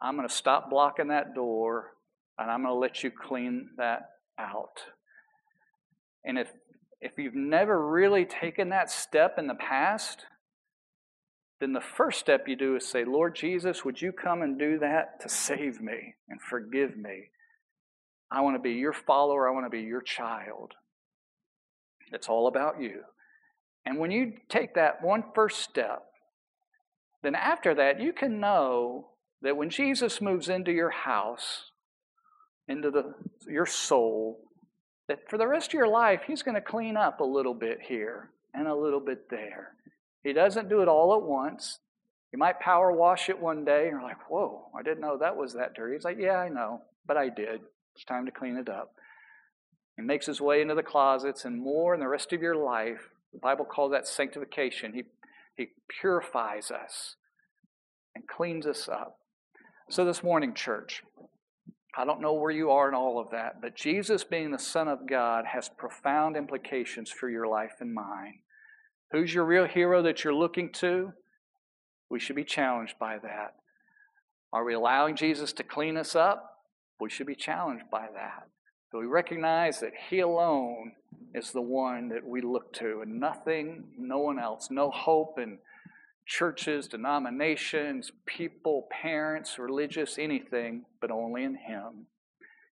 I'm 0.00 0.16
going 0.16 0.28
to 0.28 0.34
stop 0.34 0.70
blocking 0.70 1.08
that 1.08 1.34
door 1.34 1.92
and 2.38 2.50
I'm 2.50 2.62
going 2.62 2.74
to 2.74 2.78
let 2.78 3.02
you 3.02 3.10
clean 3.10 3.70
that 3.76 4.10
out. 4.38 4.80
And 6.24 6.38
if, 6.38 6.52
if 7.00 7.12
you've 7.18 7.34
never 7.34 7.86
really 7.90 8.24
taken 8.24 8.70
that 8.70 8.90
step 8.90 9.38
in 9.38 9.46
the 9.46 9.54
past, 9.54 10.26
then 11.60 11.72
the 11.72 11.80
first 11.80 12.18
step 12.18 12.48
you 12.48 12.56
do 12.56 12.76
is 12.76 12.86
say, 12.86 13.04
Lord 13.04 13.36
Jesus, 13.36 13.84
would 13.84 14.02
you 14.02 14.12
come 14.12 14.42
and 14.42 14.58
do 14.58 14.78
that 14.78 15.20
to 15.20 15.28
save 15.28 15.80
me 15.80 16.14
and 16.28 16.40
forgive 16.40 16.96
me? 16.96 17.28
I 18.30 18.40
want 18.40 18.56
to 18.56 18.62
be 18.62 18.72
your 18.72 18.92
follower. 18.92 19.48
I 19.48 19.52
want 19.52 19.66
to 19.66 19.70
be 19.70 19.82
your 19.82 20.02
child. 20.02 20.72
It's 22.12 22.28
all 22.28 22.48
about 22.48 22.80
you. 22.80 23.02
And 23.86 23.98
when 23.98 24.10
you 24.10 24.32
take 24.48 24.74
that 24.74 25.02
one 25.02 25.24
first 25.34 25.60
step, 25.60 26.02
then 27.22 27.34
after 27.34 27.74
that, 27.74 28.00
you 28.00 28.12
can 28.12 28.40
know 28.40 29.10
that 29.42 29.56
when 29.56 29.70
Jesus 29.70 30.20
moves 30.20 30.48
into 30.48 30.72
your 30.72 30.90
house, 30.90 31.70
into 32.68 32.90
the, 32.90 33.14
your 33.46 33.66
soul, 33.66 34.40
that 35.08 35.28
for 35.28 35.38
the 35.38 35.46
rest 35.46 35.68
of 35.68 35.74
your 35.74 35.88
life, 35.88 36.22
He's 36.26 36.42
going 36.42 36.54
to 36.54 36.60
clean 36.60 36.96
up 36.96 37.20
a 37.20 37.24
little 37.24 37.54
bit 37.54 37.78
here 37.82 38.30
and 38.54 38.68
a 38.68 38.74
little 38.74 39.00
bit 39.00 39.28
there. 39.30 39.72
He 40.22 40.32
doesn't 40.32 40.68
do 40.68 40.80
it 40.80 40.88
all 40.88 41.14
at 41.14 41.22
once. 41.22 41.78
You 42.32 42.38
might 42.38 42.58
power 42.58 42.90
wash 42.90 43.28
it 43.28 43.38
one 43.38 43.64
day, 43.64 43.82
and 43.82 43.92
you're 43.92 44.02
like, 44.02 44.30
whoa, 44.30 44.68
I 44.76 44.82
didn't 44.82 45.00
know 45.00 45.18
that 45.18 45.36
was 45.36 45.54
that 45.54 45.74
dirty. 45.74 45.94
He's 45.94 46.04
like, 46.04 46.18
yeah, 46.18 46.36
I 46.36 46.48
know, 46.48 46.82
but 47.06 47.16
I 47.16 47.28
did. 47.28 47.60
It's 47.94 48.04
time 48.04 48.26
to 48.26 48.32
clean 48.32 48.56
it 48.56 48.68
up. 48.68 48.94
He 49.96 50.02
makes 50.02 50.26
his 50.26 50.40
way 50.40 50.60
into 50.60 50.74
the 50.74 50.82
closets 50.82 51.44
and 51.44 51.60
more 51.60 51.94
in 51.94 52.00
the 52.00 52.08
rest 52.08 52.32
of 52.32 52.42
your 52.42 52.56
life. 52.56 53.10
The 53.32 53.38
Bible 53.38 53.64
calls 53.64 53.92
that 53.92 54.08
sanctification. 54.08 54.92
He, 54.92 55.04
he 55.56 55.68
purifies 56.00 56.70
us 56.70 57.16
and 58.14 58.26
cleans 58.26 58.66
us 58.66 58.88
up. 58.88 59.18
So, 59.88 60.04
this 60.04 60.22
morning, 60.22 60.54
church, 60.54 61.02
I 61.96 62.04
don't 62.04 62.20
know 62.20 62.34
where 62.34 62.50
you 62.50 62.70
are 62.70 62.88
in 62.88 62.94
all 62.94 63.20
of 63.20 63.30
that, 63.30 63.60
but 63.60 63.76
Jesus 63.76 64.24
being 64.24 64.50
the 64.50 64.58
Son 64.58 64.88
of 64.88 65.06
God 65.06 65.44
has 65.46 65.68
profound 65.68 66.36
implications 66.36 67.10
for 67.10 67.28
your 67.28 67.46
life 67.46 67.74
and 67.80 67.94
mine. 67.94 68.40
Who's 69.12 69.32
your 69.32 69.44
real 69.44 69.66
hero 69.66 70.02
that 70.02 70.24
you're 70.24 70.34
looking 70.34 70.72
to? 70.72 71.12
We 72.10 72.18
should 72.18 72.36
be 72.36 72.44
challenged 72.44 72.98
by 72.98 73.18
that. 73.18 73.54
Are 74.52 74.64
we 74.64 74.74
allowing 74.74 75.14
Jesus 75.14 75.52
to 75.54 75.62
clean 75.62 75.96
us 75.96 76.16
up? 76.16 76.62
We 77.00 77.10
should 77.10 77.26
be 77.26 77.36
challenged 77.36 77.90
by 77.90 78.08
that. 78.12 78.48
So 78.90 78.98
we 78.98 79.06
recognize 79.06 79.80
that 79.80 79.92
He 80.08 80.20
alone 80.20 80.92
is 81.34 81.52
the 81.52 81.62
one 81.62 82.08
that 82.10 82.26
we 82.26 82.40
look 82.40 82.72
to, 82.74 83.00
and 83.02 83.20
nothing, 83.20 83.84
no 83.98 84.18
one 84.18 84.38
else. 84.38 84.68
No 84.70 84.90
hope 84.90 85.38
in 85.38 85.58
churches, 86.26 86.88
denominations, 86.88 88.10
people, 88.26 88.88
parents, 88.90 89.58
religious, 89.58 90.18
anything, 90.18 90.84
but 91.00 91.10
only 91.10 91.44
in 91.44 91.56
Him. 91.56 92.06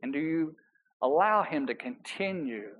And 0.01 0.11
do 0.11 0.19
you 0.19 0.55
allow 1.01 1.43
Him 1.43 1.67
to 1.67 1.75
continue 1.75 2.71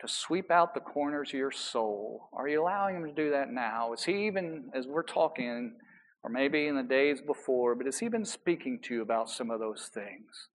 to 0.00 0.08
sweep 0.08 0.50
out 0.50 0.74
the 0.74 0.80
corners 0.80 1.30
of 1.30 1.34
your 1.34 1.50
soul? 1.50 2.28
Are 2.32 2.48
you 2.48 2.62
allowing 2.62 2.96
Him 2.96 3.06
to 3.06 3.12
do 3.12 3.30
that 3.30 3.50
now? 3.50 3.92
Is 3.92 4.04
He 4.04 4.26
even, 4.26 4.70
as 4.74 4.86
we're 4.86 5.02
talking, 5.02 5.74
or 6.22 6.30
maybe 6.30 6.66
in 6.66 6.76
the 6.76 6.82
days 6.82 7.20
before, 7.20 7.74
but 7.74 7.86
has 7.86 7.98
He 7.98 8.08
been 8.08 8.24
speaking 8.24 8.78
to 8.84 8.94
you 8.94 9.02
about 9.02 9.28
some 9.28 9.50
of 9.50 9.60
those 9.60 9.90
things? 9.92 10.48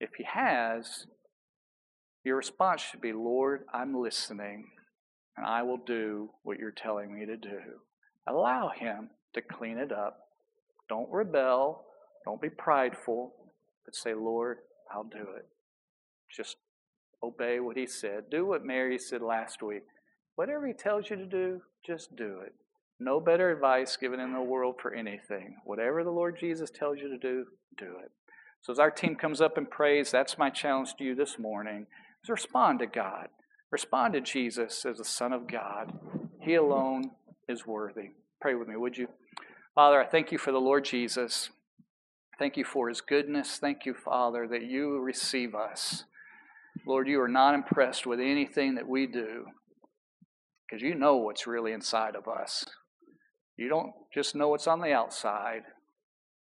If 0.00 0.10
he 0.16 0.24
has, 0.24 1.06
your 2.24 2.36
response 2.36 2.82
should 2.82 3.00
be, 3.00 3.12
Lord, 3.12 3.64
I'm 3.72 4.00
listening, 4.00 4.66
and 5.38 5.46
I 5.46 5.62
will 5.62 5.78
do 5.78 6.30
what 6.42 6.58
you're 6.58 6.72
telling 6.72 7.14
me 7.16 7.24
to 7.24 7.36
do. 7.36 7.60
Allow 8.26 8.70
him 8.70 9.10
to 9.34 9.40
clean 9.40 9.78
it 9.78 9.92
up. 9.92 10.18
Don't 10.88 11.08
rebel. 11.12 11.84
Don't 12.24 12.42
be 12.42 12.50
prideful, 12.50 13.32
but 13.84 13.94
say, 13.94 14.14
Lord, 14.14 14.58
I'll 14.92 15.04
do 15.04 15.26
it. 15.36 15.46
Just 16.34 16.56
obey 17.22 17.60
what 17.60 17.76
he 17.76 17.86
said. 17.86 18.24
Do 18.30 18.46
what 18.46 18.64
Mary 18.64 18.98
said 18.98 19.22
last 19.22 19.62
week. 19.62 19.84
Whatever 20.34 20.66
he 20.66 20.72
tells 20.72 21.08
you 21.08 21.14
to 21.14 21.24
do, 21.24 21.62
just 21.86 22.16
do 22.16 22.40
it. 22.44 22.52
No 22.98 23.20
better 23.20 23.52
advice 23.52 23.96
given 23.96 24.18
in 24.18 24.32
the 24.32 24.42
world 24.42 24.74
for 24.82 24.92
anything. 24.92 25.58
Whatever 25.64 26.02
the 26.02 26.10
Lord 26.10 26.36
Jesus 26.38 26.68
tells 26.68 26.98
you 26.98 27.08
to 27.10 27.16
do, 27.16 27.46
do 27.78 27.94
it. 28.02 28.10
So 28.60 28.72
as 28.72 28.80
our 28.80 28.90
team 28.90 29.14
comes 29.14 29.40
up 29.40 29.56
and 29.56 29.70
prays, 29.70 30.10
that's 30.10 30.36
my 30.36 30.50
challenge 30.50 30.96
to 30.96 31.04
you 31.04 31.14
this 31.14 31.38
morning, 31.38 31.86
is 32.24 32.28
respond 32.28 32.80
to 32.80 32.88
God. 32.88 33.28
Respond 33.70 34.14
to 34.14 34.20
Jesus 34.20 34.84
as 34.86 34.98
the 34.98 35.04
Son 35.04 35.32
of 35.32 35.46
God. 35.46 35.92
He 36.40 36.54
alone 36.54 37.10
is 37.48 37.66
worthy. 37.66 38.10
Pray 38.40 38.54
with 38.54 38.68
me, 38.68 38.76
would 38.76 38.96
you? 38.96 39.08
Father, 39.74 40.00
I 40.00 40.06
thank 40.06 40.32
you 40.32 40.38
for 40.38 40.52
the 40.52 40.60
Lord 40.60 40.84
Jesus. 40.84 41.50
Thank 42.38 42.56
you 42.56 42.64
for 42.64 42.88
his 42.88 43.00
goodness. 43.00 43.58
Thank 43.58 43.84
you, 43.84 43.94
Father, 43.94 44.46
that 44.48 44.62
you 44.62 45.00
receive 45.00 45.54
us. 45.54 46.04
Lord, 46.86 47.08
you 47.08 47.20
are 47.20 47.28
not 47.28 47.54
impressed 47.54 48.06
with 48.06 48.20
anything 48.20 48.76
that 48.76 48.88
we 48.88 49.06
do 49.06 49.46
because 50.68 50.82
you 50.82 50.94
know 50.94 51.16
what's 51.16 51.46
really 51.46 51.72
inside 51.72 52.14
of 52.14 52.28
us. 52.28 52.64
You 53.56 53.68
don't 53.68 53.92
just 54.14 54.34
know 54.34 54.48
what's 54.48 54.66
on 54.66 54.80
the 54.80 54.92
outside, 54.92 55.62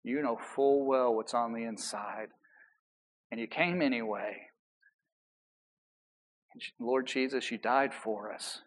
you 0.05 0.23
know 0.23 0.39
full 0.55 0.87
well 0.87 1.15
what's 1.15 1.35
on 1.35 1.53
the 1.53 1.65
inside. 1.65 2.29
And 3.31 3.41
you 3.41 3.47
came 3.47 3.83
anyway. 3.83 4.37
Lord 6.79 7.07
Jesus, 7.07 7.51
you 7.51 7.59
died 7.59 7.93
for 7.95 8.33
us, 8.33 8.61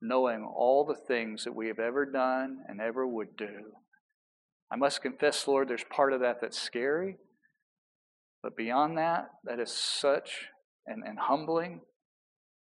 knowing 0.00 0.44
all 0.44 0.84
the 0.84 0.94
things 0.94 1.44
that 1.44 1.54
we 1.54 1.68
have 1.68 1.78
ever 1.78 2.06
done 2.06 2.58
and 2.68 2.80
ever 2.80 3.06
would 3.06 3.36
do. 3.36 3.72
I 4.70 4.76
must 4.76 5.02
confess, 5.02 5.46
Lord, 5.46 5.68
there's 5.68 5.84
part 5.84 6.12
of 6.12 6.20
that 6.20 6.40
that's 6.40 6.58
scary. 6.58 7.16
But 8.42 8.56
beyond 8.56 8.98
that, 8.98 9.30
that 9.44 9.60
is 9.60 9.70
such 9.70 10.46
and, 10.86 11.04
and 11.06 11.18
humbling. 11.18 11.82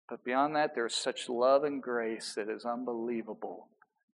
But 0.08 0.24
beyond 0.24 0.56
that, 0.56 0.74
there's 0.74 0.94
such 0.94 1.28
love 1.28 1.62
and 1.62 1.82
grace 1.82 2.34
that 2.34 2.48
is 2.48 2.64
unbelievable. 2.64 3.68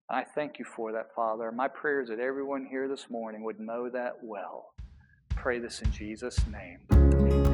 I 0.10 0.24
thank 0.24 0.60
you 0.60 0.66
for 0.66 0.92
that, 0.92 1.16
Father. 1.16 1.52
My 1.52 1.68
prayer 1.68 2.02
is 2.02 2.10
that 2.10 2.20
everyone 2.20 2.68
here 2.70 2.88
this 2.88 3.10
morning 3.10 3.44
would 3.44 3.60
know 3.60 3.90
that 3.90 4.18
well. 4.22 4.74
Pray 5.30 5.60
this 5.60 5.82
in 5.82 5.92
Jesus' 5.92 6.40
name. 6.48 6.80
Amen. 6.92 7.45